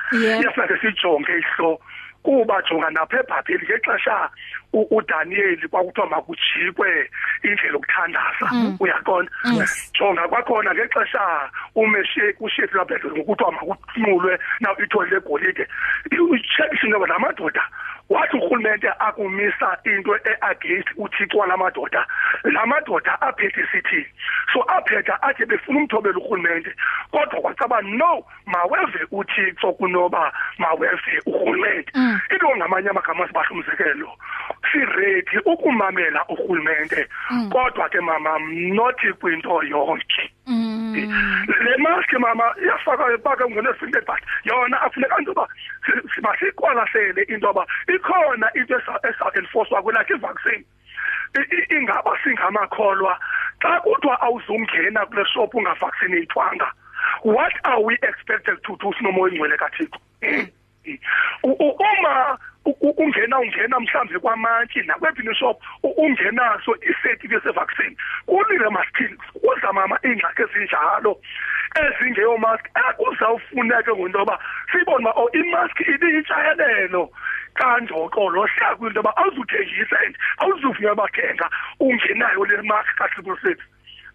Ke 0.69 0.77
sijonge 0.81 1.33
ihlo 1.39 1.81
kuba 2.23 2.63
jonga 2.71 2.91
naphebhapheli 2.91 3.65
ngexesha 3.67 4.29
u- 4.73 4.87
uDaniel 4.97 5.69
kwakuthiwa 5.69 6.07
makujikwe 6.09 7.11
indlela 7.43 7.73
yokuthandaza. 7.73 8.47
Uyaqonda 8.81 9.31
jonga 9.99 10.29
kwakhona 10.29 10.75
ngexesha 10.75 11.51
umeshe 11.75 12.35
ushefu 12.41 12.77
laphethe 12.77 13.09
ngokuthiwa 13.09 13.53
makuthulwe 13.53 14.39
naw 14.61 14.75
ithole 14.85 15.11
legolide 15.11 15.67
ucheck 16.31 16.85
ngoba 16.89 17.07
lamadoda 17.07 17.63
wathi 18.11 18.37
urhulumente 18.37 18.89
akumisa 18.99 19.79
into 19.85 20.15
eagainst 20.17 20.89
uthixo 20.97 21.47
lamadoda 21.47 23.21
aphethe 23.21 23.67
sithi 23.73 24.07
so 24.53 24.63
aphetha 24.63 25.23
athi 25.23 25.45
befuna 25.47 25.79
umthobela 25.79 26.19
urhulumente 26.19 26.71
kodwa 27.11 27.41
kwacaba 27.41 27.83
no 27.83 28.25
maweve 28.47 29.07
uthixo 29.11 29.73
kunoba 29.73 30.33
maweve 30.59 31.21
urhulumente. 31.27 31.93
Into 32.31 32.57
ngamanye 32.57 32.89
amagama 32.89 33.27
sibahle 33.27 33.51
umzekelo 33.51 34.09
siredi 34.73 35.39
ukumamela 35.47 36.25
urhulumente. 36.29 37.07
Kodwa 37.53 37.89
ke 37.89 38.01
mama 38.01 38.39
mnothi 38.39 39.13
kwinto 39.21 39.63
yonke. 39.63 40.31
Le 40.95 41.77
mask 41.79 42.13
mama 42.19 42.55
iyafaka 42.63 43.15
ipaka 43.15 43.45
ngenesinto 43.49 44.01
but 44.07 44.21
yona 44.45 44.81
afuneka 44.83 45.17
si- 45.87 46.09
simasiqwalasele 46.15 47.23
into 47.29 47.47
yoba 47.47 47.67
ikhona 47.89 48.51
into 48.55 48.75
esa- 48.79 49.01
esa-enforcewa 49.09 49.83
kwelakhe 49.83 50.15
ivaccine. 50.15 50.65
Ingaba 51.71 52.19
singamakholwa. 52.25 53.19
Xa 53.63 53.81
kuthiwa 53.81 54.21
awuzungena 54.21 55.07
kule 55.07 55.25
shop 55.27 55.55
ungavaccinatewanga 55.55 56.73
what 57.25 57.53
are 57.65 57.81
we 57.83 57.95
expected 58.03 58.59
to 58.65 58.77
do? 58.77 58.93
Sinomoya 58.99 59.33
ingcwele 59.33 59.57
kathixo. 59.57 59.99
U- 61.43 61.77
uma 61.79 62.39
ungena 62.65 63.39
ungena 63.39 63.81
mhlambe 63.81 64.19
kwamantshi 64.19 64.83
nakwephi 64.83 65.23
neshop 65.23 65.57
ungenaso 65.83 66.77
icertificate 66.77 67.43
sevaccine 67.43 67.97
kulile 68.27 68.69
masithini 68.69 69.17
kuza 69.41 69.73
mama 69.73 69.99
ingxaki 70.03 70.43
ezinjalo 70.43 71.21
ezingeyo 71.81 72.39
mask 72.39 72.65
ekuzawufuneke 72.91 73.93
ngento 73.95 74.19
yoba 74.19 74.39
sibone 74.73 75.05
uba 75.05 75.13
oh 75.17 75.31
imask 75.33 75.81
ibiyitshayelelo. 75.81 77.11
Kanjokolo 77.55 78.47
hlala 78.47 78.77
kwinto 78.77 78.99
yoba 78.99 79.17
awuzuthengisa 79.17 79.97
and 80.05 80.17
awuzuvunyelwa 80.39 80.97
bathenga 80.97 81.47
ungenayo 81.81 82.45
le 82.45 82.63
mask 82.63 82.91
six 83.43 83.59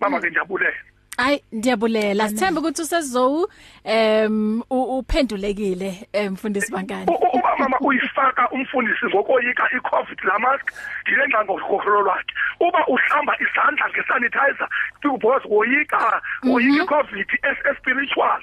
mama 0.01 0.19
ke 0.19 0.29
ndiyabulela 0.29 0.94
Ay 1.18 1.39
ndiyabulela. 1.51 2.30
Sithemba 2.30 2.61
ukuthi 2.61 2.82
usezowu 2.82 3.47
em 3.84 4.61
u- 4.70 4.97
uphendulekile 4.99 6.07
emfundisi 6.13 6.72
bangani. 6.72 7.05
U- 7.07 7.13
u- 7.13 7.38
uba 7.39 7.55
mama 7.59 7.78
uyifaka 7.80 8.49
umfundisi 8.51 9.05
ngokoyika 9.05 9.63
i-covid 9.78 10.20
la 10.24 10.39
mask 10.39 10.72
ndilenza 11.01 11.43
ngokholo 11.45 12.01
lwakhe. 12.01 12.34
Uba 12.59 12.88
uhlamba 12.88 13.34
izandla 13.39 13.89
ngesanitizer 13.89 14.68
because 15.03 15.47
woyika 15.49 16.22
woyika 16.43 16.84
i-covid 16.84 17.28
es- 17.43 17.72
espiritual 17.72 18.41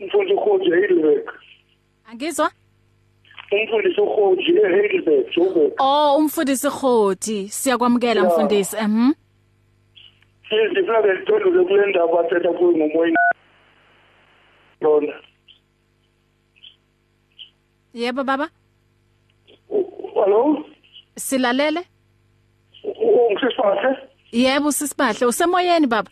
Umfundisi 0.00 0.34
ukhoji 0.34 0.72
eheidelberg 0.72 1.30
angizwa? 2.10 2.50
Umfundisi 3.56 4.00
ukhoji 4.00 4.50
eheidelberg 4.56 5.26
joburg. 5.34 5.72
Oh 5.78 6.16
umfundisi 6.18 6.70
khoti 6.70 7.48
siyakwamukela 7.48 8.24
mfundisi. 8.24 8.76
Mhm. 8.76 9.12
Ke 10.48 10.56
ndiphendule 10.70 11.64
kule 11.64 11.86
ndaba 11.86 12.20
athetha 12.20 12.52
kuyo 12.52 12.76
ngomoyeni. 12.76 13.16
Yona. 14.80 15.12
Yebo 17.94 18.24
baba? 18.24 18.48
Hallo 20.14 20.64
silalele? 21.16 21.80
Ungisisibahle 22.84 23.96
yebo 24.32 24.72
sisibahle 24.72 25.26
usemoyeni 25.26 25.86
baba? 25.86 26.10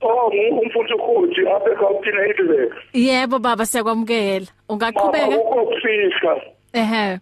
Oh 0.00 0.28
umfundisi 0.28 0.94
ukhoji 0.94 1.40
apha 1.48 1.70
eGauteng 1.72 2.18
eheidelberg 2.20 2.72
yebo 2.94 3.38
baba 3.38 3.66
siyakwamukela. 3.66 4.46
Ungaqhubeka? 4.68 5.36
Ukufihla 5.38 6.40
ehe. 6.72 7.20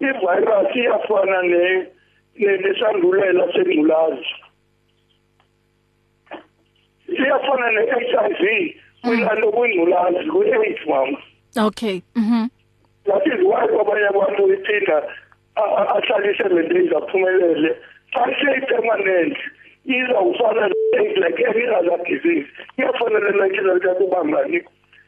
I-virus 0.00 0.76
iyafana 0.76 1.42
ne 1.42 1.86
nesandulela 2.36 3.52
sengculazi. 3.52 4.26
Iyafana 7.08 7.70
ne-HIV 7.70 8.42
kwinanto 9.02 9.52
kwingculazi 9.52 10.30
kwi-AIDS 10.30 10.86
mama. 10.86 11.18
Okay 11.56 12.02
mhm. 12.14 12.48
That 13.04 13.26
is 13.26 13.40
why 13.44 13.64
abanye 13.80 14.08
abantu 14.08 14.52
iphinda 14.52 15.02
ahlale 15.56 16.30
i-seven 16.32 16.68
days 16.68 16.92
aphumelele 16.92 17.76
xa 18.12 18.24
seyi-permanent 18.40 19.36
izawufana 19.84 20.68
like 21.16 21.44
any 21.48 21.66
other 21.66 21.98
disease. 22.04 22.48
Iyafana 22.78 23.18
ne-nakilaka 23.20 23.94
kubambani 23.94 24.60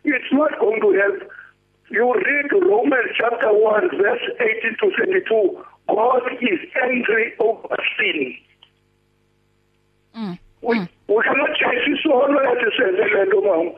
it's 0.05 0.33
not 0.33 0.59
going 0.61 0.81
to 0.81 0.91
help 0.93 1.23
you 1.91 2.15
read 2.15 2.53
Romans 2.53 3.11
chapter 3.17 3.53
1 3.53 3.91
verse 3.97 4.27
18 4.41 4.77
to 4.81 4.91
22 4.97 5.65
God 5.89 6.23
is 6.41 6.61
angry 6.83 7.35
over 7.39 7.77
sin 7.99 8.37
mm. 10.17 10.39
we, 10.63 10.79
we 11.09 11.23
cannot 11.23 11.57
change 11.57 11.99
isono 11.99 12.43
yathi 12.43 12.71
senze 12.77 13.05
le 13.15 13.25
nto 13.27 13.41
mama 13.41 13.71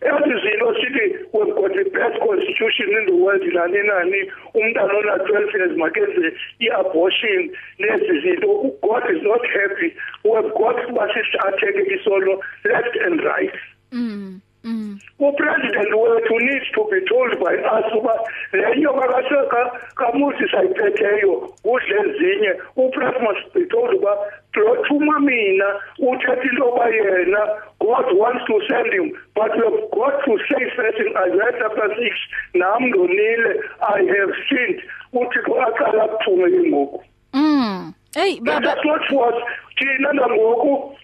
ethi 0.00 0.34
zinto 0.42 0.74
sithi 0.74 1.06
we've 1.32 1.54
got 1.54 1.72
the 1.72 1.84
best 1.90 2.16
constitution 2.20 2.88
in 2.98 3.06
the 3.06 3.16
world 3.16 3.42
nani 3.42 3.82
nani 3.82 4.20
umntana 4.54 4.94
ona 4.98 5.16
12 5.24 5.54
years 5.54 5.76
makenze 5.76 6.32
i-abortion 6.60 7.50
lezi 7.78 8.20
zinto 8.20 8.48
god 8.82 9.04
is 9.10 9.22
not 9.22 9.46
happy 9.46 9.90
we've 10.24 10.52
got 10.60 10.76
uba 10.88 11.08
sisathe-ke 11.14 11.82
isono 11.96 12.40
left 12.64 12.96
and 13.06 13.20
right 13.20 13.54
mm. 13.92 14.40
Mm. 14.64 15.00
Upresident 15.18 15.90
wethu 15.94 16.38
needs 16.40 16.68
to 16.74 16.84
be 16.90 17.00
told 17.08 17.32
by 17.40 17.54
us 17.56 17.92
uba 17.96 18.14
le 18.52 18.76
nyoka 18.76 19.80
kamusi 19.94 20.48
sayiphetheyo 20.50 21.52
udle 21.64 21.96
ezinye. 22.04 22.52
Upresident 22.76 23.22
must 23.22 23.54
be 23.54 23.64
told 23.66 23.94
uba 23.94 24.12
lothuma 24.54 25.20
mina 25.20 25.64
uthetha 25.98 26.42
into 26.42 26.64
yoba 26.64 26.88
yena 26.90 27.42
god 27.80 28.06
wants 28.12 28.44
to 28.46 28.60
send 28.68 28.92
him 28.92 29.12
but 29.34 29.50
we've 29.56 29.90
got 29.90 30.24
to 30.24 30.38
say 30.48 30.70
first 30.76 30.98
in 30.98 31.12
isaiah 31.16 31.52
chapter 31.60 31.88
6 31.88 32.16
nam 32.54 32.82
ndonile 32.84 33.60
i 33.80 33.98
have 34.04 34.32
sinned. 34.48 34.82
Uthixo 35.12 35.54
aqala 35.66 36.04
akuthume 36.04 36.50
ke 36.50 36.68
ngoku. 36.68 37.02
Mm. 37.32 37.94
hey 38.14 38.40
baba 38.40 38.66
that's 38.66 38.84
not 38.84 39.00
force 39.08 39.42
thina 39.78 40.12
nangoku 40.12 40.96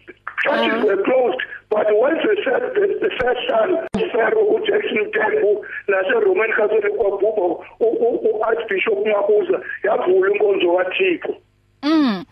churches 0.43 0.85
were 0.85 1.03
closed. 1.03 1.41
But 1.73 1.89
once 1.97 2.21
the 2.23 2.37
first 2.45 2.75
the, 2.77 2.87
the 3.01 3.11
first 3.17 3.41
son 3.49 3.71
Pharaoh 4.13 4.45
uJackson 4.57 5.09
Temple 5.17 5.65
nase 5.89 6.17
Roman 6.21 6.53
Catholic 6.53 6.85
kwabhubha 6.97 7.65
uArchbishop 7.81 8.99
Mabuza 9.07 9.59
yavula 9.85 10.31
inkonzo 10.31 10.77
kaThixo. 10.77 11.37
Mm. 11.83 12.25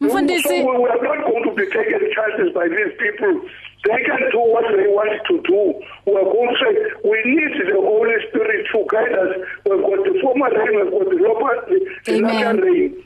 Mfundisi 0.00 0.48
so 0.48 0.54
we 0.54 0.88
are 0.88 1.02
not 1.02 1.24
going 1.24 1.44
to 1.44 1.54
be 1.54 1.66
taken 1.66 2.00
chances 2.14 2.52
by 2.54 2.68
these 2.68 2.92
people. 2.98 3.40
They 3.84 4.02
can 4.04 4.20
do 4.30 4.40
what 4.52 4.64
they 4.76 4.86
want 4.88 5.14
to 5.26 5.34
do. 5.42 5.62
We 6.06 6.12
are 6.14 6.28
going 6.28 6.50
to 6.50 6.56
say 6.60 6.72
we 7.04 7.18
need 7.24 7.52
the 7.64 7.80
holy 7.80 8.14
spirit 8.28 8.66
to 8.72 8.84
guide 8.90 9.12
us. 9.12 9.32
We've 9.64 9.80
got 9.80 10.04
the 10.04 10.14
former 10.20 10.50
rain 10.52 10.74
we've 10.76 10.92
got 10.92 11.08
the 11.08 11.18
lower 11.22 11.54
the, 11.68 11.78
the 12.04 12.20
latter 12.20 12.62
rain 12.62 13.02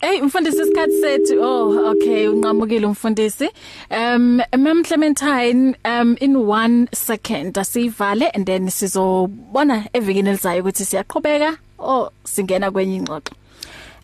Hey 0.00 0.20
mfundisi 0.22 0.62
isikhathi 0.62 1.00
sethu. 1.00 1.42
Oh 1.42 1.90
okay 1.90 2.28
unqamukile 2.28 2.86
umfundisi. 2.86 3.48
Um 3.90 4.40
Ma'am 4.56 4.84
Clementine 4.84 5.74
um 5.84 6.16
in 6.20 6.36
one 6.36 6.88
second 6.92 7.54
asivale 7.54 8.30
and 8.34 8.46
then 8.46 8.70
sizobona 8.70 9.88
evikini 9.92 10.28
elizayo 10.28 10.62
ukuthi 10.62 10.84
siyaqhubeka 10.84 11.56
oh 11.78 12.10
singena 12.24 12.70
kwenye 12.70 12.96
ingxoxo. 12.96 13.34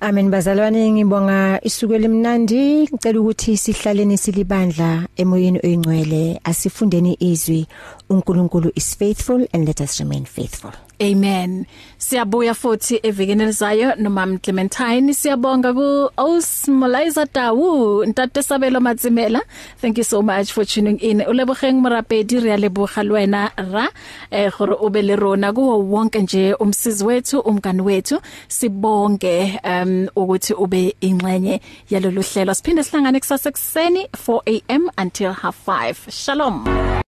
Amen 0.00 0.30
bazalwane 0.30 0.92
ngibonga 0.92 1.60
isuku 1.62 1.94
elimnandi. 1.94 2.88
Ngicela 2.92 3.20
ukuthi 3.20 3.56
sihlaleni 3.56 4.18
silibandla 4.18 5.06
emoyeni 5.16 5.60
oyingcwele. 5.64 6.40
Asifundeni 6.44 7.16
izwi 7.20 7.66
uNkulunkulu 8.10 8.72
is 8.74 8.96
faithful 8.96 9.46
and 9.52 9.66
let 9.66 9.80
us 9.80 10.00
remain 10.00 10.24
faithful. 10.24 10.72
Amen. 11.02 11.66
Siyabuya 11.98 12.54
futhi 12.54 13.00
evikini 13.02 13.42
elizayo 13.42 13.94
nomam 13.96 14.38
Clementine 14.38 15.14
siyabonga 15.14 15.72
ku 15.72 16.10
Osmolizer 16.16 17.26
Tawu 17.26 18.04
ntate 18.06 18.42
Sabelo 18.42 18.80
Matsimela. 18.80 19.40
Thank 19.80 19.98
you 19.98 20.04
so 20.04 20.22
much 20.22 20.52
for 20.52 20.64
tuning 20.64 20.98
in. 20.98 21.20
Ulebogeng 21.20 21.80
morapedi 21.80 22.40
re 22.40 22.56
leboga 22.56 23.02
lwena 23.02 23.50
ra 23.56 23.88
eh 24.30 24.50
gore 24.50 24.76
o 24.78 24.88
be 24.90 25.02
le 25.02 25.16
rona 25.16 25.52
kuwo 25.52 25.78
wonke 25.78 26.22
nje 26.22 26.54
umsizi 26.54 27.04
wethu 27.04 27.40
umngani 27.40 27.82
wethu 27.82 28.20
sibonge 28.48 29.60
um 29.64 30.08
ukuthi 30.16 30.54
ube 30.54 30.94
ingxenye 31.00 31.60
yalolu 31.90 32.22
hlelo. 32.22 32.54
Siphinde 32.54 32.82
sihlangane 32.82 33.20
kusasa 33.20 33.50
ekseni 33.50 34.06
4am 34.26 34.88
until 34.98 35.32
half 35.32 35.56
5. 35.66 36.10
Shalom. 36.10 36.94